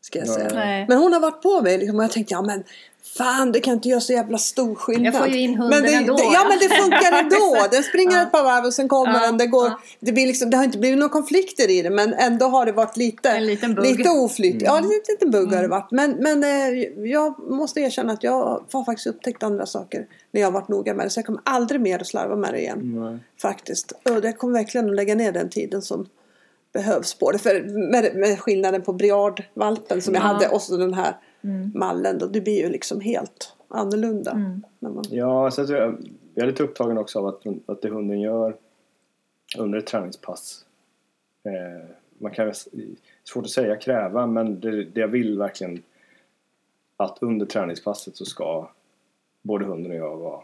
Ska 0.00 0.18
jag 0.18 0.28
säga. 0.28 0.50
Nej. 0.54 0.86
Men 0.88 0.98
hon 0.98 1.12
har 1.12 1.20
varit 1.20 1.42
på 1.42 1.62
mig 1.62 1.78
liksom, 1.78 1.98
och 1.98 2.04
jag 2.04 2.10
tänkte 2.10 2.34
ja 2.34 2.42
men 2.42 2.64
Fan 3.18 3.52
det 3.52 3.60
kan 3.60 3.74
inte 3.74 3.88
göra 3.88 4.00
så 4.00 4.12
jävla 4.12 4.38
stor 4.38 4.74
skillnad. 4.74 5.06
Jag 5.06 5.14
får 5.22 5.28
ju 5.28 5.40
in 5.40 5.54
hunden 5.54 5.80
men 5.82 5.90
det, 5.90 5.96
ändå, 5.96 6.16
det, 6.16 6.22
Ja 6.22 6.44
men 6.48 6.58
det 6.58 6.68
funkar 6.74 7.18
ändå. 7.18 7.56
Den 7.70 7.82
springer 7.82 8.16
Ja. 8.16 8.22
ett 8.22 8.32
par 8.32 8.44
varv 8.44 8.64
och 8.64 8.74
sen 8.74 8.88
kommer 8.88 9.12
Ja, 9.14 9.26
den. 9.26 9.38
Det, 9.38 9.46
går, 9.46 9.66
ja. 9.66 9.80
det, 10.00 10.12
blir 10.12 10.26
liksom, 10.26 10.50
det 10.50 10.56
har 10.56 10.64
inte 10.64 10.78
blivit 10.78 10.98
några 10.98 11.12
konflikter 11.12 11.70
i 11.70 11.82
det 11.82 11.90
men 11.90 12.14
ändå 12.14 12.46
har 12.46 12.66
det 12.66 12.72
varit 12.72 12.96
lite, 12.96 13.40
lite 13.40 14.10
oflyt. 14.10 14.62
Ja 14.62 14.76
en 14.78 14.82
liten, 14.82 15.14
liten 15.14 15.30
bugg 15.30 15.42
Mm. 15.42 15.54
har 15.54 15.62
det 15.62 15.68
varit. 15.68 15.90
Men, 15.90 16.10
men 16.20 16.44
eh, 16.44 16.82
jag 17.10 17.38
måste 17.50 17.80
erkänna 17.80 18.12
att 18.12 18.22
jag 18.22 18.62
har 18.72 18.84
faktiskt 18.84 19.06
upptäckt 19.06 19.42
andra 19.42 19.66
saker 19.66 20.06
när 20.32 20.40
jag 20.40 20.46
har 20.48 20.52
varit 20.52 20.68
noga 20.68 20.94
med 20.94 21.06
det. 21.06 21.10
Så 21.10 21.18
jag 21.18 21.26
kommer 21.26 21.40
aldrig 21.44 21.80
mer 21.80 21.98
att 22.00 22.06
slarva 22.06 22.36
med 22.36 22.52
det 22.52 22.60
igen. 22.60 22.78
Nej. 23.00 23.18
Faktiskt. 23.42 23.92
Och 23.92 24.24
jag 24.24 24.38
kommer 24.38 24.52
verkligen 24.58 24.88
att 24.90 24.96
lägga 24.96 25.14
ner 25.14 25.32
den 25.32 25.50
tiden 25.50 25.82
som 25.82 26.06
behövs 26.72 27.14
på 27.14 27.30
det. 27.32 27.38
För 27.38 27.60
med, 27.90 28.14
med 28.16 28.40
skillnaden 28.40 28.82
på 28.82 28.92
briardvalpen 28.92 30.02
som 30.02 30.14
jag 30.14 30.22
Ja. 30.22 30.26
hade 30.26 30.48
och 30.48 30.62
så 30.62 30.76
den 30.76 30.94
här 30.94 31.16
Mm. 31.44 31.70
mallen 31.74 32.18
då. 32.18 32.26
Det 32.26 32.40
blir 32.40 32.62
ju 32.62 32.68
liksom 32.68 33.00
helt 33.00 33.54
annorlunda. 33.68 34.34
När 34.78 34.90
man, 34.90 35.04
Ja, 35.10 35.50
så 35.50 35.62
att 35.62 35.68
jag, 35.68 35.96
jag 36.34 36.42
är 36.42 36.46
lite 36.46 36.62
upptagen 36.62 36.98
också 36.98 37.18
av 37.18 37.26
att, 37.26 37.42
att 37.66 37.82
det 37.82 37.88
hunden 37.88 38.20
gör 38.20 38.56
under 39.58 39.78
ett 39.78 39.86
träningspass. 39.86 40.64
Eh, 41.44 41.86
man 42.18 42.32
kan, 42.32 42.52
svårt 43.24 43.44
att 43.44 43.50
säga 43.50 43.76
kräva, 43.76 44.26
men 44.26 44.60
det, 44.60 44.84
det 44.84 45.00
jag 45.00 45.08
vill 45.08 45.38
verkligen 45.38 45.82
att 46.96 47.18
under 47.20 47.46
träningspasset 47.46 48.16
så 48.16 48.24
ska 48.24 48.68
både 49.42 49.64
hunden 49.64 49.92
och 49.92 49.98
jag 49.98 50.16
vara 50.16 50.40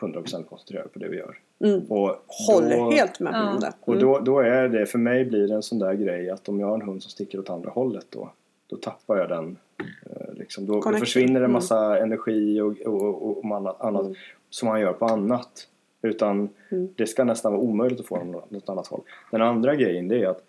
100% 0.00 0.44
koncentrerade 0.44 0.88
på 0.88 0.98
det 0.98 1.08
vi 1.08 1.16
gör. 1.16 1.38
mm, 1.64 1.80
Och 1.88 2.16
håller 2.26 2.76
då- 2.76 2.90
helt 2.90 3.20
med 3.20 3.32
Ja. 3.34 3.54
om 3.54 3.60
det. 3.60 3.72
och 3.80 3.94
Mm. 3.94 4.00
då, 4.06 4.18
då 4.20 4.38
är 4.40 4.68
det, 4.68 4.86
för 4.86 4.98
mig 4.98 5.24
blir 5.24 5.48
det 5.48 5.54
en 5.54 5.62
sån 5.62 5.78
där 5.78 5.94
grej 5.94 6.30
att 6.30 6.48
om 6.48 6.60
jag 6.60 6.66
har 6.66 6.74
en 6.74 6.82
hund 6.82 7.02
som 7.02 7.10
sticker 7.10 7.38
åt 7.38 7.50
andra 7.50 7.70
hållet 7.70 8.06
då, 8.10 8.30
då 8.72 8.78
tappar 8.78 9.16
jag 9.16 9.28
den. 9.28 9.58
Eh, 9.80 10.34
liksom, 10.34 10.66
då, 10.66 10.80
då 10.80 10.92
försvinner 10.92 11.34
en 11.40 11.44
Mm. 11.44 11.52
massa 11.52 11.98
energi 11.98 12.60
och, 12.60 12.80
och, 12.80 13.38
och, 13.38 13.56
annat, 13.56 13.80
annat 13.80 14.06
som 14.50 14.68
man 14.68 14.80
gör 14.80 14.92
på 14.92 15.04
annat. 15.04 15.68
Utan 16.02 16.48
Mm. 16.70 16.88
det 16.96 17.06
ska 17.06 17.24
nästan 17.24 17.52
vara 17.52 17.62
omöjligt 17.62 18.00
att 18.00 18.06
få 18.06 18.18
den 18.18 18.34
åt 18.34 18.50
något 18.50 18.68
annat 18.68 18.86
håll. 18.86 19.00
Den 19.30 19.42
andra 19.42 19.74
grejen 19.76 20.08
det 20.08 20.22
är 20.22 20.26
att 20.26 20.44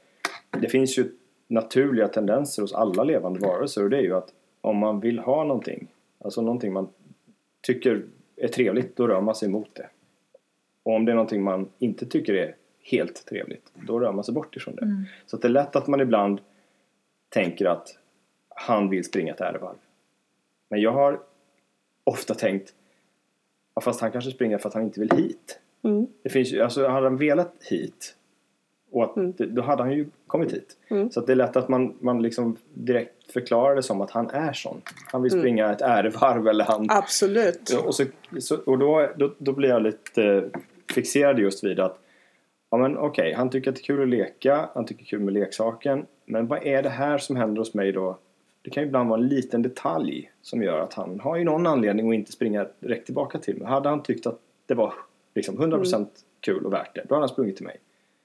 det 0.62 0.70
finns 0.70 0.98
ju 0.98 1.12
naturliga 1.48 2.08
tendenser 2.08 2.62
hos 2.62 2.74
alla 2.74 3.04
levande 3.04 3.40
varelser 3.40 3.84
och 3.84 3.90
det 3.90 3.98
är 3.98 4.02
ju 4.02 4.14
att 4.14 4.30
om 4.62 4.78
man 4.78 5.00
vill 5.00 5.20
ha 5.20 5.44
någonting, 5.44 5.88
alltså 6.20 6.42
någonting 6.42 6.74
man 6.74 6.88
tycker 7.62 8.06
är 8.36 8.48
trevligt, 8.48 8.96
då 8.96 9.08
rör 9.08 9.22
man 9.22 9.36
sig 9.36 9.50
mot 9.50 9.76
det. 9.76 9.88
Och 10.84 10.94
om 10.94 11.06
det 11.06 11.12
är 11.12 11.16
någonting 11.16 11.44
man 11.44 11.70
inte 11.80 12.06
tycker 12.06 12.34
är 12.34 12.56
helt 12.92 13.26
trevligt, 13.26 13.72
då 13.88 14.00
rör 14.00 14.12
man 14.12 14.24
sig 14.24 14.34
bort 14.34 14.56
ifrån 14.56 14.76
det. 14.76 15.06
Så 15.26 15.36
att 15.36 15.42
det 15.42 15.48
är 15.48 15.50
lätt 15.50 15.76
att 15.76 15.88
man 15.88 16.02
ibland 16.02 16.40
tänker 17.30 17.66
att 17.66 17.98
han 18.56 18.90
vill 18.90 19.04
springa 19.04 19.34
ett 19.34 19.42
ärevarv. 19.42 19.76
Men 20.70 20.82
jag 20.82 20.92
har 20.92 21.20
ofta 22.04 22.34
tänkt, 22.34 22.74
ja, 23.76 23.82
fast 23.82 24.02
han 24.02 24.12
kanske 24.12 24.32
springer 24.32 24.58
för 24.58 24.70
att 24.70 24.74
han 24.76 24.84
inte 24.84 25.00
vill 25.00 25.12
hit. 25.12 25.60
Mm. 25.84 26.08
Det 26.24 26.30
finns 26.30 26.54
alltså 26.54 26.88
hade 26.88 27.06
han 27.08 27.18
velat 27.18 27.54
hit 27.70 28.16
och 28.92 29.04
att, 29.04 29.16
Mm. 29.18 29.34
då 29.38 29.62
hade 29.62 29.84
han 29.84 29.92
ju 29.94 30.10
kommit 30.28 30.54
hit. 30.54 30.78
Mm. 30.90 31.12
Så 31.12 31.22
det 31.22 31.32
är 31.32 31.36
lätt 31.36 31.56
att 31.56 31.70
man, 31.70 31.96
man 32.00 32.22
liksom 32.22 32.58
direkt 32.74 33.32
förklarar 33.32 33.76
det 33.76 33.84
som 33.84 34.02
att 34.02 34.12
han 34.12 34.30
är 34.30 34.54
sån. 34.54 34.82
Han 35.12 35.22
Mm. 35.22 35.24
vill 35.24 35.40
springa 35.40 35.72
ett 35.72 35.82
ärevarv 35.82 36.48
eller 36.48 36.66
han... 36.66 36.88
Absolut. 36.90 37.70
Och, 37.86 37.96
så, 37.96 38.04
så, 38.40 38.58
och 38.58 38.80
då, 38.80 39.10
då, 39.16 39.34
då 39.38 39.52
blir 39.54 39.70
jag 39.70 39.82
lite 39.84 40.50
fixerad 40.94 41.40
just 41.40 41.64
vid 41.64 41.80
att 41.80 42.00
Ja 42.70 42.78
men 42.78 42.98
okej, 42.98 43.34
han 43.34 43.50
tycker 43.50 43.70
att 43.70 43.76
det 43.76 43.82
är 43.82 43.84
kul 43.84 44.02
att 44.02 44.08
leka, 44.10 44.70
han 44.74 44.86
tycker 44.86 45.04
det 45.04 45.06
är 45.08 45.10
kul 45.10 45.20
med 45.20 45.34
leksaken. 45.34 46.06
Men 46.26 46.48
vad 46.48 46.66
är 46.66 46.84
det 46.84 46.90
här 46.90 47.18
som 47.18 47.36
händer 47.36 47.60
hos 47.60 47.74
mig 47.74 47.92
då? 47.92 48.18
Det 48.64 48.70
kan 48.70 48.84
ju 48.84 48.88
ibland 48.88 49.10
vara 49.10 49.22
en 49.22 49.28
liten 49.28 49.62
detalj 49.62 50.32
som 50.42 50.64
gör 50.64 50.80
att 50.80 50.94
han 50.94 51.20
har 51.20 51.38
ju 51.38 51.44
någon 51.44 51.68
anledning 51.68 52.10
att 52.10 52.16
inte 52.16 52.32
springa 52.32 52.68
direkt 52.80 53.06
tillbaka 53.06 53.40
till 53.40 53.58
mig. 53.58 53.68
Hade 53.68 53.90
han 53.90 54.04
tyckt 54.04 54.28
att 54.28 54.40
det 54.66 54.74
var 54.74 54.94
liksom 55.36 55.58
100% 55.58 56.08
kul 56.40 56.66
och 56.66 56.74
värt 56.74 56.96
det, 56.96 57.06
då 57.10 57.16
hade 57.16 57.22
han 57.22 57.30
sprungit 57.30 57.56
till 57.56 57.66
mig. 57.66 57.78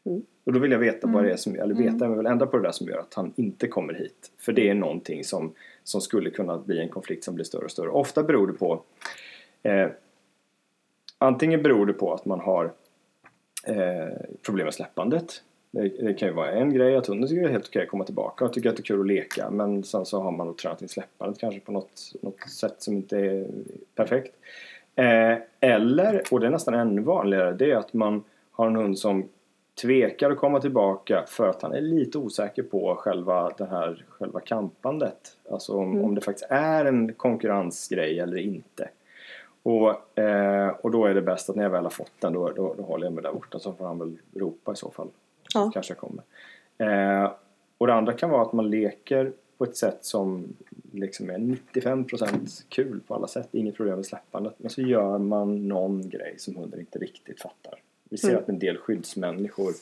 Mm. 0.05 0.23
Och 0.45 0.53
då 0.53 0.59
vill 0.59 0.71
jag 0.71 0.79
veta 0.79 1.07
vad 1.07 1.25
det 1.25 1.33
är 1.33 1.37
som, 1.37 1.55
eller 1.55 1.75
veta, 1.75 2.09
men 2.09 2.19
vill 2.19 2.27
ändra 2.27 2.47
på 2.47 2.57
det 2.57 2.63
där 2.63 2.73
som 2.73 2.87
gör 2.87 2.99
att 2.99 3.15
han 3.15 3.33
inte 3.37 3.69
kommer 3.69 3.95
hit. 3.95 4.33
För 4.39 4.53
det 4.53 4.69
är 4.69 4.75
någonting 4.75 5.25
som, 5.25 5.53
som 5.85 6.01
skulle 6.01 6.31
kunna 6.31 6.59
bli 6.59 6.81
en 6.81 6.89
konflikt 6.89 7.25
som 7.25 7.35
blir 7.35 7.45
större 7.45 7.65
och 7.65 7.71
större. 7.71 7.89
Ofta 7.89 8.23
beror 8.23 8.47
det 8.47 8.53
på 8.53 8.83
eh, 9.63 9.89
Antingen 11.19 11.63
beror 11.63 11.87
det 11.87 11.93
på 11.93 12.15
att 12.15 12.25
man 12.25 12.41
har 12.41 12.73
eh, 13.67 14.37
problem 14.43 14.65
med 14.65 14.75
släppandet. 14.75 15.43
Det, 15.71 15.89
det 15.89 16.15
kan 16.15 16.29
ju 16.29 16.35
vara 16.35 16.51
en 16.51 16.73
grej 16.75 16.97
att 16.97 17.07
hunden 17.07 17.29
tycker 17.29 17.43
det 17.43 17.49
är 17.49 17.53
helt 17.53 17.69
okej 17.69 17.83
att 17.83 17.89
komma 17.89 18.05
tillbaka 18.05 18.45
och 18.45 18.53
tycker 18.53 18.69
att 18.71 18.77
det 18.77 18.81
är 18.81 18.85
kul 18.85 19.01
att 19.01 19.07
leka 19.07 19.51
men 19.51 19.85
sen 19.85 20.07
så 20.07 20.21
har 20.21 20.31
man 20.31 20.47
då 20.47 20.53
tränat 20.53 20.83
in 20.83 20.89
släppandet 20.89 21.39
kanske 21.41 21.61
på 21.61 21.73
något, 21.73 22.13
något 22.21 22.51
sätt 22.51 22.75
som 22.79 22.95
inte 22.95 23.19
är 23.19 23.47
perfekt. 23.95 24.35
Eh, 24.95 25.39
eller, 25.61 26.23
och 26.31 26.41
det 26.41 26.47
är 26.47 26.51
nästan 26.51 26.75
ännu 26.75 27.03
vanligare, 27.03 27.53
det 27.53 27.71
är 27.71 27.77
att 27.77 27.93
man 27.93 28.25
har 28.51 28.67
en 28.67 28.77
hund 28.77 28.99
som 28.99 29.29
tvekar 29.83 30.31
att 30.31 30.39
komma 30.39 30.61
tillbaka 30.61 31.25
för 31.27 31.49
att 31.49 31.63
han 31.63 31.73
är 31.73 31.81
lite 31.81 32.19
osäker 32.19 32.63
på 32.63 32.95
själva 32.95 33.53
det 33.59 33.67
här 33.67 34.05
själva 34.09 34.41
kampandet. 34.41 35.37
Alltså 35.51 35.73
om, 35.73 35.93
Mm. 35.93 36.05
om 36.05 36.15
det 36.15 36.21
faktiskt 36.21 36.47
är 36.51 36.85
en 36.85 37.15
konkurrensgrej 37.15 38.21
eller 38.21 38.37
inte. 38.37 38.89
Och, 39.63 40.19
eh, 40.19 40.69
och 40.81 40.91
då 40.91 41.07
är 41.07 41.15
det 41.15 41.23
bäst 41.23 41.51
att 41.51 41.57
när 41.57 41.63
jag 41.63 41.71
väl 41.71 41.83
har 41.83 41.91
fått 41.91 42.13
den 42.21 42.33
då, 42.33 42.51
då, 42.51 42.75
då 42.77 42.83
håller 42.83 43.07
jag 43.07 43.13
mig 43.13 43.23
där 43.23 43.33
borta 43.33 43.59
så 43.59 43.73
får 43.73 43.87
han 43.87 43.99
väl 43.99 44.17
ropa 44.35 44.73
i 44.73 44.77
så 44.77 44.91
fall. 44.91 45.09
Ja. 45.55 45.71
Kanske 45.75 45.95
kommer. 45.95 46.25
Eh, 46.79 47.33
och 47.79 47.87
det 47.87 47.95
andra 47.95 48.13
kan 48.13 48.31
vara 48.31 48.43
att 48.43 48.53
man 48.53 48.71
leker 48.71 49.33
på 49.59 49.65
ett 49.65 49.77
sätt 49.77 49.99
som 50.01 50.57
liksom 50.93 51.31
är 51.31 51.39
95% 51.39 52.65
kul 52.69 53.01
på 53.07 53.15
alla 53.15 53.27
sätt. 53.27 53.49
Inget 53.53 53.77
problem 53.77 53.97
med 53.97 54.07
släppandet. 54.07 54.55
Men 54.59 54.71
så 54.71 54.83
gör 54.83 55.19
man 55.19 55.69
någon 55.69 56.09
grej 56.09 56.35
som 56.39 56.57
hunden 56.57 56.81
inte 56.81 56.99
riktigt 56.99 57.41
fattar. 57.41 57.75
Vi 58.11 58.17
ser 58.19 58.29
Mm. 58.29 58.43
att 58.43 58.49
en 58.49 58.59
del 58.59 58.77
skyddsmänniskor 58.79 59.73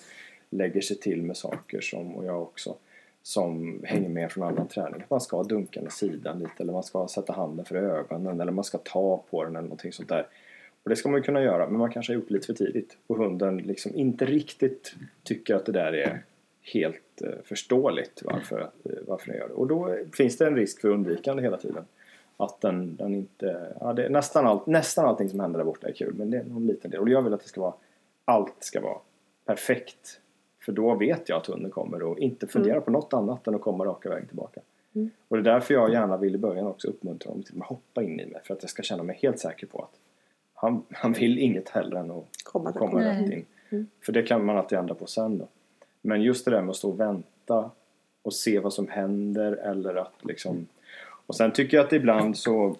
lägger 0.50 0.80
sig 0.80 0.96
till 0.98 1.22
med 1.22 1.36
saker 1.36 1.80
som, 1.80 2.16
och 2.16 2.24
jag 2.24 2.42
också, 2.42 2.74
som 3.22 3.80
hänger 3.84 4.08
med 4.08 4.32
från 4.32 4.44
annan 4.44 4.68
träning. 4.68 5.02
Att 5.02 5.10
man 5.10 5.20
ska 5.20 5.42
dunka 5.42 5.82
med 5.82 5.92
sidan 5.92 6.38
lite 6.38 6.62
eller 6.62 6.72
man 6.72 6.82
ska 6.82 7.08
sätta 7.08 7.32
handen 7.32 7.64
för 7.64 7.74
ögonen 7.76 8.40
eller 8.40 8.52
man 8.52 8.64
ska 8.64 8.78
ta 8.78 9.22
på 9.30 9.44
den 9.44 9.56
eller 9.56 9.62
någonting 9.62 9.92
sånt 9.92 10.08
där. 10.08 10.26
Och 10.86 10.90
det 10.90 10.96
ska 10.96 11.08
man 11.08 11.18
ju 11.18 11.22
kunna 11.22 11.42
göra 11.42 11.68
men 11.68 11.78
man 11.78 11.90
kanske 11.90 12.12
har 12.12 12.14
gjort 12.14 12.28
det 12.28 12.34
lite 12.34 12.46
för 12.46 12.54
tidigt. 12.54 12.96
Och 13.06 13.16
hunden 13.16 13.58
liksom 13.58 13.94
inte 13.94 14.24
riktigt 14.24 14.94
tycker 15.22 15.54
att 15.54 15.66
det 15.66 15.72
där 15.72 15.92
är 15.92 16.22
helt 16.62 17.22
eh, 17.22 17.30
förståeligt 17.44 18.22
varför, 18.24 18.60
eh, 18.60 18.92
varför 19.06 19.26
den 19.26 19.36
gör 19.36 19.48
det. 19.48 19.54
Och 19.54 19.66
då 19.66 19.96
finns 20.12 20.36
det 20.36 20.46
en 20.46 20.56
risk 20.56 20.80
för 20.80 20.88
undvikande 20.88 21.42
hela 21.42 21.56
tiden. 21.56 21.84
Att 22.36 22.60
den, 22.60 22.96
den 22.96 23.14
inte... 23.14 23.72
Ja, 23.80 23.92
det 23.92 24.08
nästan, 24.08 24.46
allt, 24.46 24.66
nästan 24.66 25.06
allting 25.06 25.28
som 25.28 25.40
händer 25.40 25.58
där 25.58 25.64
borta 25.64 25.88
är 25.88 25.92
kul 25.92 26.14
men 26.14 26.30
det 26.30 26.36
är 26.38 26.44
någon 26.44 26.66
liten 26.66 26.90
del. 26.90 27.00
Och 27.00 27.08
jag 27.08 27.22
vill 27.22 27.34
att 27.34 27.42
det 27.42 27.48
ska 27.48 27.60
vara... 27.60 27.74
Allt 28.24 28.56
ska 28.58 28.80
vara 28.80 28.98
perfekt. 29.44 30.20
För 30.64 30.72
då 30.72 30.94
vet 30.94 31.28
jag 31.28 31.38
att 31.38 31.46
hunden 31.46 31.70
kommer 31.70 32.02
och 32.02 32.18
inte 32.18 32.46
fundera 32.46 32.80
på 32.80 32.90
något 32.90 33.12
annat 33.12 33.46
än 33.46 33.54
att 33.54 33.60
komma 33.60 33.84
raka 33.84 34.08
vägen 34.08 34.26
tillbaka. 34.26 34.60
Mm. 34.94 35.10
Och 35.28 35.36
det 35.36 35.50
är 35.50 35.54
därför 35.54 35.74
jag 35.74 35.92
gärna 35.92 36.16
vill 36.16 36.34
i 36.34 36.38
början 36.38 36.66
också 36.66 36.88
uppmuntra 36.88 37.30
dem 37.30 37.42
till 37.42 37.60
att 37.60 37.66
hoppa 37.66 38.02
in 38.02 38.20
i 38.20 38.26
mig. 38.26 38.40
För 38.44 38.54
att 38.54 38.62
jag 38.62 38.70
ska 38.70 38.82
känna 38.82 39.02
mig 39.02 39.18
helt 39.22 39.38
säker 39.38 39.66
på 39.66 39.82
att 39.82 39.98
han, 40.56 40.82
han 40.90 41.12
vill 41.12 41.38
inget 41.38 41.68
hellre 41.68 41.98
än 41.98 42.10
att 42.10 42.24
Komma 42.44 42.72
komma 42.72 43.00
rätt 43.00 43.30
in. 43.32 43.44
Mm. 43.70 43.86
För 44.04 44.12
det 44.12 44.22
kan 44.22 44.44
man 44.44 44.56
alltid 44.56 44.78
ändra 44.78 44.94
på 44.94 45.06
sen 45.06 45.38
då. 45.38 45.48
Men 46.02 46.22
just 46.22 46.44
det 46.44 46.50
där 46.50 46.60
med 46.60 46.70
att 46.70 46.76
stå 46.76 46.90
och 46.90 47.00
vänta 47.00 47.70
och 48.22 48.34
se 48.34 48.58
vad 48.58 48.72
som 48.72 48.88
händer 48.88 49.52
eller 49.52 49.94
att 49.94 50.14
liksom... 50.22 50.66
Och 51.26 51.36
sen 51.36 51.52
tycker 51.52 51.76
jag 51.76 51.86
att 51.86 51.92
ibland 51.92 52.36
så, 52.36 52.76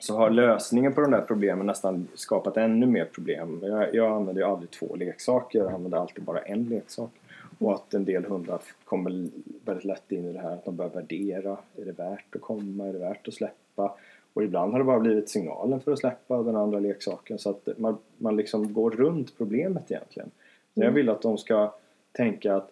så 0.00 0.16
har 0.16 0.30
lösningen 0.30 0.92
på 0.92 1.00
de 1.00 1.10
där 1.10 1.20
problemen 1.20 1.66
nästan 1.66 2.08
skapat 2.14 2.56
ännu 2.56 2.86
mer 2.86 3.04
problem. 3.04 3.60
Jag, 3.62 3.94
jag 3.94 4.12
använder 4.12 4.42
ju 4.42 4.48
aldrig 4.48 4.70
två 4.70 4.96
leksaker, 4.96 5.58
jag 5.58 5.72
använder 5.72 5.98
alltid 5.98 6.24
bara 6.24 6.40
en 6.40 6.64
leksak. 6.64 7.10
Och 7.58 7.74
att 7.74 7.94
en 7.94 8.04
del 8.04 8.24
hundar 8.24 8.60
kommer 8.84 9.28
väldigt 9.64 9.84
lätt 9.84 10.12
in 10.12 10.24
i 10.24 10.32
det 10.32 10.40
här 10.40 10.52
att 10.52 10.64
de 10.64 10.76
börjar 10.76 10.90
värdera. 10.90 11.56
Är 11.76 11.84
det 11.84 11.92
värt 11.92 12.34
att 12.34 12.40
komma? 12.40 12.88
Är 12.88 12.92
det 12.92 12.98
värt 12.98 13.28
att 13.28 13.34
släppa? 13.34 13.94
Och 14.32 14.44
ibland 14.44 14.72
har 14.72 14.78
det 14.78 14.84
bara 14.84 15.00
blivit 15.00 15.28
signalen 15.28 15.80
för 15.80 15.92
att 15.92 15.98
släppa 15.98 16.42
den 16.42 16.56
andra 16.56 16.78
leksaken 16.78 17.38
så 17.38 17.50
att 17.50 17.68
man, 17.78 17.98
man 18.18 18.36
liksom 18.36 18.72
går 18.72 18.90
runt 18.90 19.38
problemet 19.38 19.90
egentligen. 19.90 20.30
Så 20.74 20.80
jag 20.80 20.90
vill 20.90 21.08
att 21.08 21.22
de 21.22 21.38
ska 21.38 21.74
tänka 22.12 22.56
att 22.56 22.70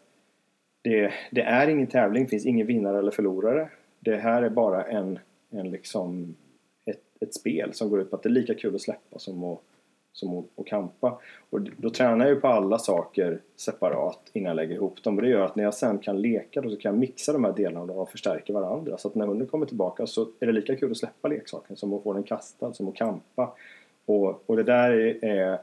det, 0.82 1.12
det 1.30 1.42
är 1.42 1.68
ingen 1.68 1.86
tävling, 1.86 2.24
det 2.24 2.30
finns 2.30 2.46
ingen 2.46 2.66
vinnare 2.66 2.98
eller 2.98 3.10
förlorare. 3.10 3.68
Det 4.00 4.16
här 4.16 4.42
är 4.42 4.48
bara 4.50 4.84
en, 4.84 5.18
en 5.50 5.70
liksom 5.70 6.34
ett, 6.84 7.02
ett 7.20 7.34
spel 7.34 7.74
som 7.74 7.90
går 7.90 8.00
ut 8.00 8.10
på 8.10 8.16
att 8.16 8.22
det 8.22 8.28
är 8.28 8.30
lika 8.30 8.54
kul 8.54 8.74
att 8.74 8.80
släppa 8.80 9.18
som 9.18 9.44
att, 9.44 9.60
som 10.12 10.38
att, 10.38 10.44
att 10.56 10.66
kampa. 10.66 11.20
Och 11.50 11.60
då 11.60 11.90
tränar 11.90 12.26
jag 12.26 12.34
ju 12.34 12.40
på 12.40 12.48
alla 12.48 12.78
saker 12.78 13.40
separat 13.56 14.20
innan 14.32 14.48
jag 14.48 14.56
lägger 14.56 14.74
ihop 14.74 15.02
dem. 15.02 15.16
Och 15.16 15.22
det 15.22 15.28
gör 15.28 15.44
att 15.44 15.56
när 15.56 15.64
jag 15.64 15.74
sen 15.74 15.98
kan 15.98 16.22
leka 16.22 16.60
då 16.60 16.70
så 16.70 16.76
kan 16.76 16.92
jag 16.92 16.98
mixa 16.98 17.32
de 17.32 17.44
här 17.44 17.52
delarna 17.52 17.92
och 17.92 18.10
förstärka 18.10 18.52
varandra. 18.52 18.98
Så 18.98 19.08
att 19.08 19.14
när 19.14 19.26
hunden 19.26 19.46
kommer 19.46 19.66
tillbaka 19.66 20.06
så 20.06 20.28
är 20.40 20.46
det 20.46 20.52
lika 20.52 20.76
kul 20.76 20.90
att 20.90 20.96
släppa 20.96 21.28
leksaken 21.28 21.76
som 21.76 21.92
att 21.92 22.02
få 22.02 22.12
den 22.12 22.22
kastad, 22.22 22.72
som 22.72 22.88
att 22.88 22.94
kampa. 22.94 23.54
Och, 24.06 24.50
och 24.50 24.56
det 24.56 24.62
där 24.62 24.90
är, 24.90 25.24
är, 25.24 25.58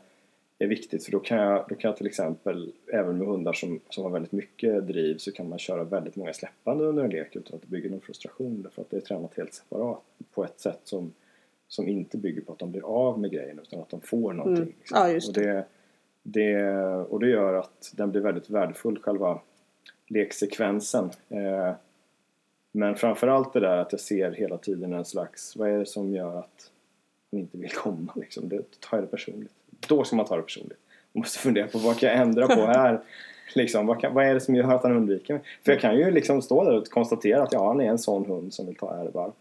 är 0.59 0.67
viktigt 0.67 1.05
för 1.05 1.11
då 1.11 1.19
kan, 1.19 1.37
jag, 1.37 1.65
då 1.69 1.75
kan 1.75 1.89
jag 1.89 1.97
till 1.97 2.07
exempel, 2.07 2.71
även 2.93 3.17
med 3.17 3.27
hundar 3.27 3.53
som, 3.53 3.79
som 3.89 4.03
har 4.03 4.11
väldigt 4.11 4.31
mycket 4.31 4.87
driv 4.87 5.17
så 5.17 5.31
kan 5.31 5.49
man 5.49 5.59
köra 5.59 5.83
väldigt 5.83 6.15
många 6.15 6.33
släppande 6.33 6.83
under 6.83 7.03
en 7.03 7.09
lek 7.09 7.35
utan 7.35 7.55
att 7.55 7.61
det 7.61 7.67
bygger 7.67 7.89
någon 7.89 8.01
frustration 8.01 8.61
därför 8.61 8.81
att 8.81 8.89
det 8.89 8.97
är 8.97 9.01
tränat 9.01 9.37
helt 9.37 9.53
separat 9.53 10.01
på 10.33 10.43
ett 10.43 10.59
sätt 10.59 10.79
som, 10.83 11.13
som 11.67 11.87
inte 11.87 12.17
bygger 12.17 12.41
på 12.41 12.53
att 12.53 12.59
de 12.59 12.71
blir 12.71 12.85
av 12.85 13.19
med 13.19 13.31
grejen 13.31 13.59
utan 13.59 13.79
att 13.79 13.89
de 13.89 14.01
får 14.01 14.33
någonting. 14.33 14.63
Mm. 14.63 14.73
liksom. 14.79 14.97
Ja, 14.97 15.09
just 15.09 15.27
och, 15.27 15.33
det, 15.33 15.65
det, 16.23 16.73
och 16.85 17.19
det 17.19 17.29
gör 17.29 17.53
att 17.53 17.91
den 17.95 18.11
blir 18.11 18.21
väldigt 18.21 18.49
värdefull, 18.49 18.99
själva 18.99 19.39
leksekvensen. 20.07 21.09
Eh, 21.29 21.73
men 22.71 22.95
framförallt 22.95 23.53
det 23.53 23.59
där 23.59 23.77
att 23.77 23.91
jag 23.91 24.01
ser 24.01 24.31
hela 24.31 24.57
tiden 24.57 24.93
en 24.93 25.05
slags, 25.05 25.55
vad 25.55 25.69
är 25.69 25.79
det 25.79 25.85
som 25.85 26.13
gör 26.13 26.39
att 26.39 26.71
han 27.31 27.39
inte 27.39 27.57
vill 27.57 27.71
komma 27.71 28.13
liksom? 28.15 28.49
Det 28.49 28.79
tar 28.79 28.97
jag 28.97 29.03
det 29.03 29.07
personligt. 29.07 29.51
Då 29.87 30.03
ska 30.03 30.15
man 30.15 30.25
ta 30.25 30.35
det 30.35 30.41
personligt. 30.41 30.79
Man 31.13 31.19
måste 31.19 31.39
fundera 31.39 31.67
på 31.67 31.77
vad 31.77 31.97
kan 31.97 32.09
jag 32.09 32.17
ändra 32.17 32.47
på 32.47 32.61
här? 32.65 33.01
Liksom, 33.55 33.87
vad, 33.87 34.01
kan, 34.01 34.13
vad 34.13 34.25
är 34.25 34.33
det 34.33 34.39
som 34.39 34.55
gör 34.55 34.75
att 34.75 34.83
han 34.83 34.97
undviker 34.97 35.33
mig? 35.33 35.43
För 35.65 35.71
jag 35.71 35.81
kan 35.81 35.97
ju 35.97 36.11
liksom 36.11 36.41
stå 36.41 36.63
där 36.63 36.77
och 36.77 36.89
konstatera 36.89 37.43
att 37.43 37.53
ja, 37.53 37.67
han 37.67 37.81
är 37.81 37.89
en 37.89 37.99
sån 37.99 38.25
hund 38.25 38.53
som 38.53 38.65
vill 38.65 38.75
ta 38.75 38.95
ärvarv. 38.95 39.31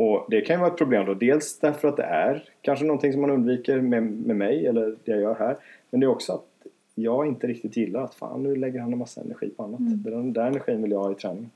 Och 0.00 0.26
det 0.28 0.40
kan 0.40 0.56
ju 0.56 0.60
vara 0.60 0.70
ett 0.70 0.78
problem 0.78 1.06
då. 1.06 1.14
Dels 1.14 1.58
därför 1.58 1.88
att 1.88 1.96
det 1.96 2.02
är 2.02 2.44
kanske 2.62 2.84
någonting 2.84 3.12
som 3.12 3.20
man 3.20 3.30
undviker 3.30 3.80
med, 3.80 4.02
med 4.02 4.36
mig 4.36 4.66
eller 4.66 4.96
det 5.04 5.12
jag 5.12 5.20
gör 5.20 5.34
här. 5.34 5.56
Men 5.90 6.00
det 6.00 6.06
är 6.06 6.08
också 6.08 6.32
att 6.32 6.70
jag 6.94 7.26
inte 7.26 7.46
riktigt 7.46 7.76
gillar 7.76 8.04
att 8.04 8.14
fan 8.14 8.42
nu 8.42 8.56
lägger 8.56 8.80
han 8.80 8.92
en 8.92 8.98
massa 8.98 9.20
energi 9.20 9.50
på 9.56 9.62
annat. 9.62 9.80
Den 9.80 10.32
där 10.32 10.46
energin 10.46 10.82
vill 10.82 10.90
jag 10.90 10.98
ha 10.98 11.12
i 11.12 11.14
träningen. 11.14 11.50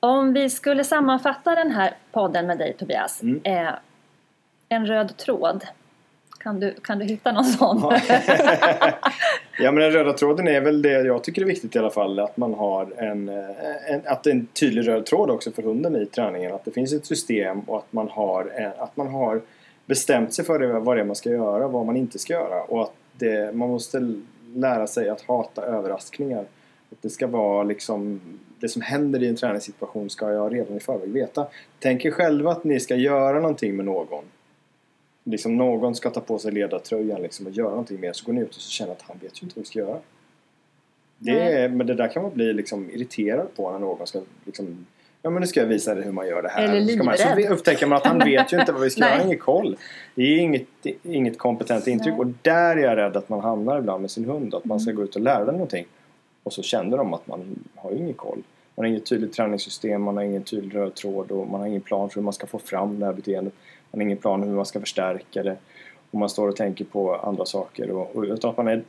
Om 0.00 0.32
vi 0.32 0.50
skulle 0.50 0.84
sammanfatta 0.84 1.54
den 1.54 1.70
här 1.70 1.94
podden 2.12 2.46
med 2.46 2.58
dig 2.58 2.72
Tobias. 2.78 3.22
Mm. 3.22 3.40
Eh, 3.44 3.74
en 4.68 4.86
röd 4.86 5.16
tråd. 5.16 5.64
Kan 6.44 6.60
du, 6.60 6.74
kan 6.82 6.98
du 6.98 7.04
hitta 7.04 7.32
någon 7.32 7.44
sån? 7.44 7.92
Ja 9.58 9.72
men 9.72 9.82
den 9.82 9.92
röda 9.92 10.12
tråden 10.12 10.48
är 10.48 10.60
väl 10.60 10.82
det 10.82 10.90
jag 10.90 11.24
tycker 11.24 11.42
är 11.42 11.46
viktigt 11.46 11.76
i 11.76 11.78
alla 11.78 11.90
fall. 11.90 12.18
Att 12.18 12.36
man 12.36 12.54
har 12.54 12.92
en, 12.96 13.28
eh, 13.28 13.90
en, 13.90 14.00
att 14.04 14.22
det 14.22 14.30
är 14.30 14.34
en 14.34 14.46
tydlig 14.46 14.88
röd 14.88 15.06
tråd 15.06 15.30
också 15.30 15.52
för 15.52 15.62
hunden 15.62 15.96
i 15.96 16.06
träningen. 16.06 16.52
Att 16.52 16.64
det 16.64 16.70
finns 16.70 16.92
ett 16.92 17.06
system 17.06 17.60
och 17.60 17.78
att 17.78 17.92
man 17.92 18.08
har, 18.08 18.52
en, 18.56 18.72
att 18.78 18.96
man 18.96 19.08
har 19.08 19.40
bestämt 19.86 20.34
sig 20.34 20.44
för 20.44 20.58
det, 20.58 20.78
vad 20.78 20.96
det 20.96 21.00
är 21.00 21.04
man 21.04 21.16
ska 21.16 21.30
göra 21.30 21.64
och 21.66 21.72
vad 21.72 21.86
man 21.86 21.96
inte 21.96 22.18
ska 22.18 22.32
göra. 22.32 22.62
Och 22.62 22.82
att 22.82 22.92
det, 23.18 23.54
man 23.54 23.68
måste 23.68 24.14
lära 24.54 24.86
sig 24.86 25.08
att 25.08 25.22
hata 25.22 25.62
överraskningar. 25.62 26.44
Att 26.92 27.02
det 27.02 27.10
ska 27.10 27.26
vara 27.26 27.62
liksom 27.62 28.20
det 28.60 28.68
som 28.68 28.82
händer 28.82 29.22
i 29.22 29.28
en 29.28 29.36
träningssituation 29.36 30.10
ska 30.10 30.32
jag 30.32 30.54
redan 30.54 30.76
i 30.76 30.80
förväg 30.80 31.12
veta. 31.12 31.46
Tänk 31.78 32.04
er 32.04 32.10
själva 32.10 32.50
att 32.50 32.64
ni 32.64 32.80
ska 32.80 32.96
göra 32.96 33.40
någonting 33.40 33.76
med 33.76 33.84
någon 33.84 34.24
liksom 35.24 35.56
någon 35.56 35.94
ska 35.94 36.10
ta 36.10 36.20
på 36.20 36.38
sig 36.38 36.52
ledartröjan 36.52 37.22
liksom 37.22 37.46
och 37.46 37.52
göra 37.52 37.70
någonting 37.70 38.00
mer 38.00 38.12
så 38.12 38.26
går 38.26 38.32
ni 38.32 38.40
ut 38.40 38.48
och 38.48 38.54
så 38.62 38.70
känner 38.70 38.92
att 38.92 39.02
han 39.02 39.18
vet 39.22 39.42
ju 39.42 39.44
inte 39.44 39.56
vad 39.56 39.62
vi 39.62 39.66
ska 39.68 39.78
göra. 39.78 39.98
Det 41.18 41.40
är, 41.40 41.68
men 41.68 41.86
det 41.86 41.94
där 41.94 42.08
kan 42.08 42.22
man 42.22 42.32
bli 42.34 42.52
liksom 42.52 42.90
irriterad 42.90 43.46
på 43.56 43.72
när 43.72 43.78
någon 43.78 44.06
ska 44.06 44.20
liksom 44.44 44.86
Ja 45.22 45.30
men 45.30 45.40
nu 45.40 45.46
ska 45.46 45.60
jag 45.60 45.66
visa 45.66 45.94
dig 45.94 46.04
hur 46.04 46.12
man 46.12 46.26
gör 46.26 46.42
det 46.42 46.48
här. 46.48 46.62
Eller 46.76 46.92
Ska 46.92 47.04
man, 47.04 47.18
så 47.18 47.52
upptäcker 47.54 47.86
man 47.86 47.96
att 47.96 48.06
han 48.06 48.18
vet 48.18 48.52
ju 48.52 48.60
inte 48.60 48.72
vad 48.72 48.82
vi 48.82 48.90
ska 48.90 49.00
göra, 49.00 49.10
han 49.10 49.18
har 49.18 49.26
ingen 49.26 49.38
koll. 49.38 49.76
Det 50.14 50.22
är 50.22 50.38
inget, 50.38 50.66
inget 51.02 51.38
kompetent 51.38 51.86
intryck 51.86 52.14
Nej. 52.14 52.20
och 52.20 52.26
där 52.42 52.76
är 52.76 52.80
jag 52.80 52.96
rädd 52.96 53.16
att 53.16 53.28
man 53.28 53.40
hamnar 53.40 53.78
ibland 53.78 54.00
med 54.00 54.10
sin 54.10 54.24
hund. 54.24 54.54
Att 54.54 54.64
man 54.64 54.80
ska 54.80 54.90
Mm. 54.90 54.96
gå 54.96 55.04
ut 55.04 55.16
och 55.16 55.22
lära 55.22 55.44
den 55.44 55.54
någonting. 55.54 55.86
Och 56.42 56.52
så 56.52 56.62
känner 56.62 56.96
de 56.96 57.14
att 57.14 57.26
man 57.26 57.64
har 57.74 57.90
ju 57.90 57.96
ingen 57.96 58.14
koll. 58.14 58.38
Man 58.74 58.84
har 58.84 58.90
inget 58.90 59.06
tydligt 59.06 59.32
träningssystem, 59.32 60.02
man 60.02 60.16
har 60.16 60.24
ingen 60.24 60.42
tydlig 60.42 60.74
röd 60.74 60.94
tråd 60.94 61.30
och 61.30 61.46
man 61.48 61.60
har 61.60 61.68
ingen 61.68 61.80
plan 61.80 62.10
för 62.10 62.14
hur 62.14 62.22
man 62.22 62.32
ska 62.32 62.46
få 62.46 62.58
fram 62.58 63.00
det 63.00 63.06
här 63.06 63.12
beteendet. 63.12 63.54
Man 63.94 64.00
har 64.00 64.04
ingen 64.06 64.18
plan 64.18 64.42
hur 64.42 64.54
man 64.56 64.66
ska 64.66 64.80
förstärka 64.80 65.42
det. 65.42 65.56
Och 66.10 66.18
man 66.18 66.28
står 66.28 66.48
och 66.48 66.56
tänker 66.56 66.84
på 66.84 67.14
andra 67.16 67.44
saker. 67.44 67.90
Och, 67.90 68.16
och 68.16 68.22
utan 68.22 68.50
att 68.50 68.56
man 68.56 68.68
är 68.68 68.82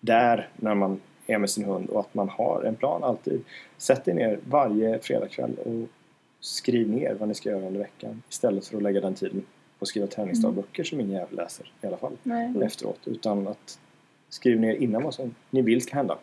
där 0.00 0.48
när 0.56 0.74
man 0.74 1.00
är 1.26 1.38
med 1.38 1.50
sin 1.50 1.64
hund 1.64 1.90
och 1.90 2.00
att 2.00 2.14
man 2.14 2.28
har 2.28 2.62
en 2.62 2.74
plan 2.74 3.04
alltid. 3.04 3.44
Sätt 3.78 4.08
er 4.08 4.14
ner 4.14 4.38
varje 4.48 4.98
fredagkväll 4.98 5.54
och 5.64 5.88
skriv 6.40 6.90
ner 6.90 7.14
vad 7.14 7.28
ni 7.28 7.34
ska 7.34 7.48
göra 7.50 7.66
under 7.66 7.80
veckan 7.80 8.22
istället 8.30 8.66
för 8.66 8.76
att 8.76 8.82
lägga 8.82 9.00
den 9.00 9.14
tiden 9.14 9.40
på 9.78 9.82
att 9.82 9.88
skriva 9.88 10.06
träningsdagböcker 10.06 10.84
som 10.84 11.00
ingen 11.00 11.12
jävel 11.12 11.36
läser 11.36 11.72
i 11.82 11.86
alla 11.86 11.96
fall 11.96 12.16
Nej. 12.22 12.54
efteråt. 12.62 13.00
Utan 13.04 13.48
att 13.48 13.78
skriva 14.28 14.60
ner 14.60 14.74
innan 14.74 15.02
vad 15.02 15.14
som 15.14 15.34
ni 15.50 15.62
vill 15.62 15.80
ska 15.82 15.96
hända. 15.96 16.18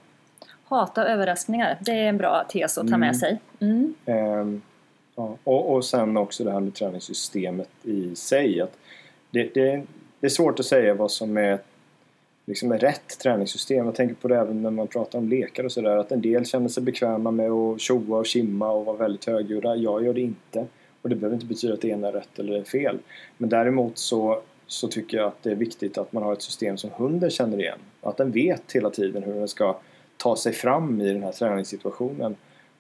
Hata 0.63 1.07
överraskningar. 1.07 1.77
Det 1.81 1.91
är 1.91 2.09
en 2.09 2.17
bra 2.17 2.43
tes 2.49 2.77
att 2.77 2.87
ta 2.91 2.97
med 2.97 3.09
Mm. 3.09 3.19
sig. 3.19 3.39
Mm. 3.59 3.93
Ehm, 4.05 4.61
ja. 5.15 5.37
och, 5.43 5.73
och 5.73 5.85
sen 5.85 6.17
också 6.17 6.43
det 6.43 6.51
här 6.51 6.59
med 6.59 6.73
träningssystemet 6.73 7.69
i 7.83 8.15
sig. 8.15 8.61
Att 8.61 8.77
det, 9.31 9.53
det, 9.53 9.83
det 10.19 10.27
är 10.27 10.29
svårt 10.29 10.59
att 10.59 10.65
säga 10.65 10.93
vad 10.93 11.11
som 11.11 11.37
är 11.37 11.59
liksom 12.45 12.71
är 12.71 12.79
rätt 12.79 13.19
träningssystem. 13.19 13.85
Jag 13.85 13.95
tänker 13.95 14.15
på 14.15 14.27
det 14.27 14.37
även 14.37 14.61
när 14.61 14.71
man 14.71 14.87
pratar 14.87 15.19
om 15.19 15.29
lekar 15.29 15.63
och 15.63 15.71
sådär. 15.71 15.97
Att 15.97 16.11
en 16.11 16.21
del 16.21 16.45
känner 16.45 16.67
sig 16.67 16.83
bekväma 16.83 17.31
med 17.31 17.51
att 17.51 17.81
tjoa 17.81 18.17
och 18.17 18.25
kimma 18.25 18.71
och 18.71 18.85
vara 18.85 18.97
väldigt 18.97 19.25
högljudda. 19.25 19.75
Jag 19.75 20.03
gör 20.03 20.13
det 20.13 20.21
inte. 20.21 20.65
Och 21.01 21.09
det 21.09 21.15
behöver 21.15 21.35
inte 21.35 21.45
betyda 21.45 21.73
att 21.73 21.81
det 21.81 21.87
ena 21.87 22.07
är 22.07 22.11
rätt 22.11 22.39
eller 22.39 22.63
fel. 22.63 22.97
Men 23.37 23.49
däremot 23.49 23.97
så 23.97 24.41
så 24.67 24.87
tycker 24.87 25.17
jag 25.17 25.27
att 25.27 25.43
det 25.43 25.51
är 25.51 25.55
viktigt 25.55 25.97
att 25.97 26.13
man 26.13 26.23
har 26.23 26.33
ett 26.33 26.41
system 26.41 26.77
som 26.77 26.89
hunden 26.89 27.29
känner 27.29 27.59
igen. 27.59 27.79
Att 28.01 28.17
den 28.17 28.31
vet 28.31 28.71
hela 28.71 28.89
tiden 28.89 29.23
hur 29.23 29.33
den 29.33 29.47
ska 29.47 29.77
ta 30.17 30.35
sig 30.35 30.53
fram 30.53 31.01
i 31.01 31.13
den 31.13 31.23
här 31.23 31.31
träningssituationen. 31.31 32.35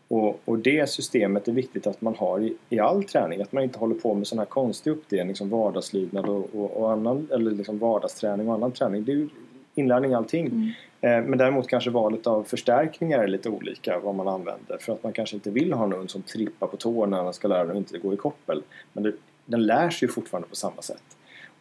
Och, 0.07 0.39
och 0.45 0.59
det 0.59 0.89
systemet 0.89 1.47
är 1.47 1.51
viktigt 1.51 1.87
att 1.87 2.01
man 2.01 2.15
har 2.15 2.39
i, 2.39 2.55
i 2.69 2.79
all 2.79 3.03
träning. 3.03 3.41
Att 3.41 3.51
man 3.51 3.63
inte 3.63 3.79
håller 3.79 3.95
på 3.95 4.13
med 4.13 4.27
sån 4.27 4.39
här 4.39 4.45
konstig 4.45 4.91
uppdelning 4.91 5.35
som 5.35 5.49
vardagslydnad 5.49 6.29
och, 6.29 6.49
och, 6.55 6.77
och 6.77 6.91
annan, 6.91 7.27
eller 7.31 7.51
liksom 7.51 7.79
vardagsträning 7.79 8.47
och 8.47 8.53
annan 8.53 8.71
träning. 8.71 9.03
Det 9.03 9.11
är 9.11 9.15
ju 9.15 9.29
inlärning 9.75 10.13
allting. 10.13 10.45
Mm. 10.47 10.69
Eh, 11.01 11.29
men 11.29 11.37
däremot 11.37 11.67
kanske 11.67 11.89
valet 11.89 12.27
av 12.27 12.43
förstärkningar 12.43 13.19
är 13.19 13.27
lite 13.27 13.49
olika 13.49 13.99
vad 13.99 14.15
man 14.15 14.27
använder. 14.27 14.77
För 14.77 14.93
att 14.93 15.03
man 15.03 15.13
kanske 15.13 15.35
inte 15.35 15.49
vill 15.49 15.73
ha 15.73 15.87
hund 15.87 16.09
som 16.09 16.21
trippar 16.21 16.67
på 16.67 16.77
tår 16.77 17.07
när 17.07 17.23
man 17.23 17.33
ska 17.33 17.47
lära 17.47 17.63
den 17.63 17.71
att 17.71 17.77
inte 17.77 17.97
gå 17.97 18.13
i 18.13 18.17
koppel. 18.17 18.63
Men 18.93 19.03
det, 19.03 19.13
den 19.45 19.65
lär 19.65 19.89
sig 19.89 20.07
ju 20.07 20.11
fortfarande 20.13 20.47
på 20.47 20.55
samma 20.55 20.81
sätt. 20.81 21.03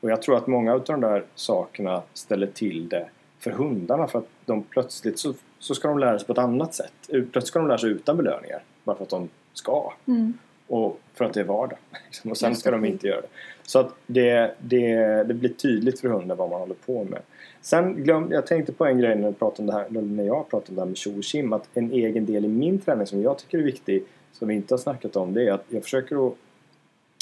Och 0.00 0.10
jag 0.10 0.22
tror 0.22 0.36
att 0.36 0.46
många 0.46 0.74
av 0.74 0.84
de 0.84 1.00
där 1.00 1.24
sakerna 1.34 2.02
ställer 2.14 2.46
till 2.46 2.88
det 2.88 3.08
för 3.38 3.50
hundarna 3.50 4.06
för 4.06 4.18
att 4.18 4.28
de 4.44 4.62
plötsligt 4.62 5.18
så, 5.18 5.34
så 5.64 5.74
ska 5.74 5.88
de 5.88 5.98
lära 5.98 6.18
sig 6.18 6.26
på 6.26 6.32
ett 6.32 6.38
annat 6.38 6.74
sätt. 6.74 6.92
Plötsligt 7.08 7.46
ska 7.46 7.58
de 7.58 7.68
lära 7.68 7.78
sig 7.78 7.90
utan 7.90 8.16
belöningar. 8.16 8.62
Bara 8.84 8.96
för 8.96 9.04
att 9.04 9.10
de 9.10 9.28
ska. 9.52 9.92
Mm. 10.06 10.38
Och 10.66 11.00
för 11.14 11.24
att 11.24 11.32
det 11.32 11.40
är 11.40 11.44
vardag. 11.44 11.78
Liksom. 12.04 12.30
Och 12.30 12.36
sen 12.36 12.56
ska 12.56 12.70
de 12.70 12.84
inte 12.84 13.06
göra 13.06 13.20
det. 13.20 13.26
Så 13.62 13.78
att 13.78 13.94
det, 14.06 14.54
det, 14.58 14.96
det 15.22 15.34
blir 15.34 15.50
tydligt 15.50 16.00
för 16.00 16.08
hunden 16.08 16.36
vad 16.36 16.50
man 16.50 16.60
håller 16.60 16.74
på 16.74 17.04
med. 17.04 17.20
Sen 17.60 17.94
glöm, 17.94 18.28
jag 18.30 18.46
tänkte 18.46 18.72
på 18.72 18.86
en 18.86 18.98
grej 18.98 19.16
när, 19.16 19.24
jag 19.24 19.38
pratade 19.38 19.62
om 19.62 19.66
det 19.66 19.72
här, 19.72 20.02
när 20.02 20.24
jag 20.24 20.50
pratade 20.50 20.68
om 20.68 20.74
det 20.74 20.80
här 20.80 20.86
med 20.86 20.96
tjo 20.96 21.18
och 21.18 21.24
kim, 21.24 21.52
Att 21.52 21.68
en 21.74 21.92
egen 21.92 22.26
del 22.26 22.44
i 22.44 22.48
min 22.48 22.78
träning 22.78 23.06
som 23.06 23.22
jag 23.22 23.38
tycker 23.38 23.58
är 23.58 23.62
viktig, 23.62 24.04
som 24.32 24.48
vi 24.48 24.54
inte 24.54 24.74
har 24.74 24.78
snackat 24.78 25.16
om, 25.16 25.34
det 25.34 25.48
är 25.48 25.52
att 25.52 25.64
jag 25.68 25.82
försöker 25.82 26.26
att, 26.26 26.34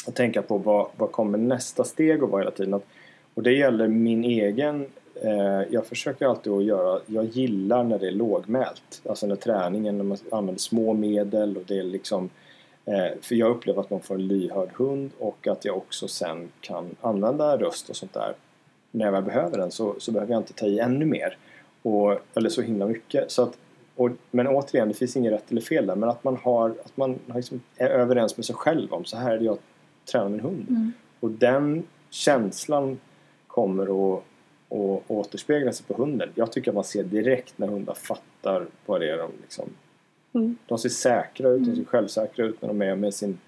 att 0.06 0.14
tänka 0.14 0.42
på 0.42 0.58
vad, 0.58 0.88
vad 0.96 1.12
kommer 1.12 1.38
nästa 1.38 1.84
steg 1.84 2.22
att 2.22 2.30
vara 2.30 2.42
hela 2.42 2.50
tiden. 2.50 2.74
Att, 2.74 2.86
och 3.34 3.42
det 3.42 3.52
gäller 3.52 3.88
min 3.88 4.24
egen 4.24 4.86
eh, 5.14 5.62
jag 5.70 5.86
försöker 5.86 6.26
alltid 6.26 6.52
att 6.52 6.64
göra, 6.64 7.00
jag 7.06 7.24
gillar 7.24 7.84
när 7.84 7.98
det 7.98 8.06
är 8.06 8.12
lågmält. 8.12 9.02
Alltså 9.08 9.26
när 9.26 9.36
träningen, 9.36 9.96
när 9.96 10.04
man 10.04 10.18
använder 10.30 10.60
små 10.60 10.92
medel 10.92 11.56
och 11.56 11.62
det 11.66 11.78
är 11.78 11.82
liksom 11.82 12.30
eh, 12.84 13.18
för 13.20 13.34
jag 13.34 13.50
upplever 13.50 13.80
att 13.80 13.90
man 13.90 14.00
får 14.00 14.14
en 14.14 14.26
lyhörd 14.26 14.70
hund 14.72 15.10
och 15.18 15.46
att 15.46 15.64
jag 15.64 15.76
också 15.76 16.08
sen 16.08 16.48
kan 16.60 16.96
använda 17.00 17.56
röst 17.56 17.88
och 17.88 17.96
sånt 17.96 18.12
där 18.12 18.34
när 18.92 19.04
jag 19.04 19.12
väl 19.12 19.22
behöver 19.22 19.58
den 19.58 19.70
så, 19.70 19.94
så 19.98 20.12
behöver 20.12 20.32
jag 20.32 20.40
inte 20.40 20.52
ta 20.52 20.66
i 20.66 20.78
ännu 20.78 21.04
mer. 21.04 21.36
Och, 21.82 22.18
eller 22.34 22.48
så 22.48 22.62
himla 22.62 22.86
mycket. 22.86 23.30
Så 23.30 23.42
att, 23.42 23.58
och, 23.96 24.10
men 24.30 24.46
återigen, 24.46 24.88
det 24.88 24.94
finns 24.94 25.16
inget 25.16 25.32
rätt 25.32 25.50
eller 25.50 25.60
fel 25.60 25.86
där. 25.86 25.96
Men 25.96 26.08
att 26.08 26.24
man, 26.24 26.36
har, 26.36 26.70
att 26.70 26.96
man 26.96 27.18
liksom 27.34 27.60
är 27.76 27.88
överens 27.88 28.36
med 28.36 28.46
sig 28.46 28.54
själv 28.54 28.92
om 28.92 29.04
så 29.04 29.16
här 29.16 29.34
är 29.34 29.38
det 29.38 29.44
jag 29.44 29.58
tränar 30.12 30.28
min 30.28 30.40
hund. 30.40 30.66
Mm. 30.68 30.92
Och 31.20 31.30
den 31.30 31.82
känslan 32.10 32.98
kommer 33.52 33.82
att, 33.82 34.22
att 34.68 35.10
återspegla 35.10 35.72
sig 35.72 35.86
på 35.86 35.94
hunden. 35.94 36.28
Jag 36.34 36.52
tycker 36.52 36.70
att 36.70 36.74
man 36.74 36.84
ser 36.84 37.04
direkt 37.04 37.58
när 37.58 37.66
hundar 37.66 37.94
fattar 37.94 38.66
vad 38.86 39.00
det 39.00 39.10
är 39.10 39.18
de 39.18 39.30
liksom... 39.42 39.68
Mm. 40.32 40.56
De 40.66 40.78
ser 40.78 40.88
säkra 40.88 41.48
ut, 41.48 41.58
de 41.58 41.64
ser 41.64 41.72
Mm. 41.72 41.84
självsäkra 41.84 42.44
ut 42.44 42.62
när 42.62 42.68
de 42.68 42.82
är 42.82 42.96
med 42.96 43.14
sin 43.14 43.38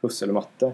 husse 0.00 0.24
eller 0.24 0.32
matte. 0.32 0.72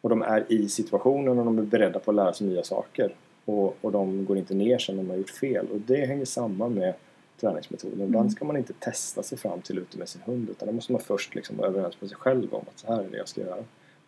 Och 0.00 0.10
de 0.10 0.22
är 0.22 0.52
i 0.52 0.68
situationen 0.68 1.38
och 1.38 1.44
de 1.44 1.58
är 1.58 1.62
beredda 1.62 1.98
på 1.98 2.10
att 2.10 2.14
lära 2.14 2.32
sig 2.32 2.46
nya 2.46 2.62
saker. 2.62 3.14
Och, 3.44 3.76
och 3.80 3.92
de 3.92 4.24
går 4.24 4.38
inte 4.38 4.54
ner 4.54 4.78
sig 4.78 4.94
när 4.94 5.02
de 5.02 5.10
har 5.10 5.16
gjort 5.16 5.30
fel. 5.30 5.66
Och 5.72 5.80
det 5.80 6.06
hänger 6.06 6.24
samman 6.24 6.74
med 6.74 6.94
träningsmetoden. 7.40 8.00
Mm. 8.00 8.12
Den 8.12 8.30
ska 8.30 8.44
man 8.44 8.56
inte 8.56 8.72
testa 8.72 9.22
sig 9.22 9.38
fram 9.38 9.60
till 9.60 9.78
ute 9.78 9.98
med 9.98 10.08
sin 10.08 10.22
hund. 10.22 10.50
Utan 10.50 10.68
det 10.68 10.74
måste 10.74 10.92
man 10.92 11.00
först 11.00 11.34
liksom 11.34 11.56
vara 11.56 11.68
överens 11.68 12.00
med 12.00 12.10
sig 12.10 12.18
själv 12.18 12.54
om 12.54 12.64
att 12.72 12.78
så 12.78 12.86
här 12.86 13.02
är 13.02 13.08
det 13.10 13.18
jag 13.18 13.28
ska 13.28 13.40
göra. 13.40 13.64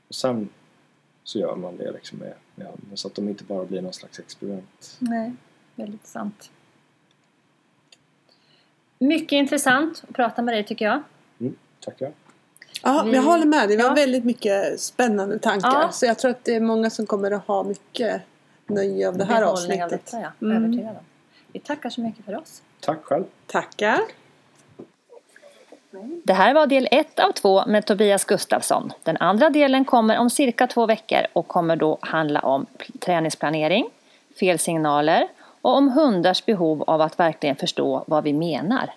Och 0.08 0.14
sen 0.14 0.48
så 1.24 1.38
gör 1.38 1.56
man 1.56 1.76
det 1.76 1.92
liksom 1.92 2.18
med, 2.18 2.34
med 2.54 2.66
hunden. 2.66 2.96
Så 2.96 3.08
att 3.08 3.14
de 3.14 3.28
inte 3.28 3.44
bara 3.44 3.64
blir 3.64 3.82
någon 3.82 3.92
slags 3.92 4.18
experiment. 4.18 4.96
Nej, 4.98 5.32
väldigt 5.74 6.06
sant. 6.06 6.50
Mycket 8.98 9.32
intressant 9.32 10.04
att 10.08 10.14
prata 10.14 10.42
med 10.42 10.54
dig 10.54 10.64
tycker 10.64 10.84
jag. 10.84 11.02
Mm, 11.40 11.56
tackar. 11.80 12.12
Ja, 12.82 13.02
Vi- 13.06 13.14
jag 13.14 13.22
håller 13.22 13.46
med 13.46 13.68
dig. 13.68 13.76
Vi 13.76 13.82
Ja. 13.82 13.94
väldigt 13.94 14.24
mycket 14.24 14.80
spännande 14.80 15.38
tankar. 15.38 15.68
Ja. 15.82 15.92
Så 15.92 16.06
jag 16.06 16.18
tror 16.18 16.30
att 16.30 16.44
det 16.44 16.54
är 16.54 16.60
många 16.60 16.90
som 16.90 17.06
kommer 17.06 17.30
att 17.30 17.46
ha 17.46 17.64
mycket 17.64 18.22
nöje 18.66 19.08
av 19.08 19.18
det 19.18 19.24
här 19.24 19.40
Behållning 19.40 19.82
av 19.82 19.86
avsnittet. 19.88 20.06
Detta, 20.12 20.32
ja. 20.40 20.46
Mm. 20.56 20.86
Vi 21.52 21.60
tackar 21.60 21.90
så 21.90 22.00
mycket 22.00 22.24
för 22.24 22.36
oss. 22.38 22.62
Tack 22.80 23.04
själv. 23.04 23.24
Tackar. 23.46 24.00
Det 26.24 26.32
här 26.32 26.54
var 26.54 26.66
del 26.66 26.88
ett 26.90 27.20
av 27.20 27.32
två 27.32 27.66
med 27.66 27.86
Tobias 27.86 28.24
Gustafsson. 28.24 28.92
Den 29.02 29.16
andra 29.20 29.50
delen 29.50 29.84
kommer 29.84 30.18
om 30.18 30.30
cirka 30.30 30.66
två 30.66 30.86
veckor 30.86 31.20
och 31.32 31.48
kommer 31.48 31.76
då 31.76 31.98
handla 32.00 32.40
om 32.40 32.66
träningsplanering, 33.00 33.86
felsignaler 34.40 35.28
och 35.62 35.76
om 35.76 35.88
hundars 35.88 36.46
behov 36.46 36.82
av 36.86 37.00
att 37.00 37.18
verkligen 37.20 37.56
förstå 37.56 38.04
vad 38.06 38.24
vi 38.24 38.32
menar 38.32 38.90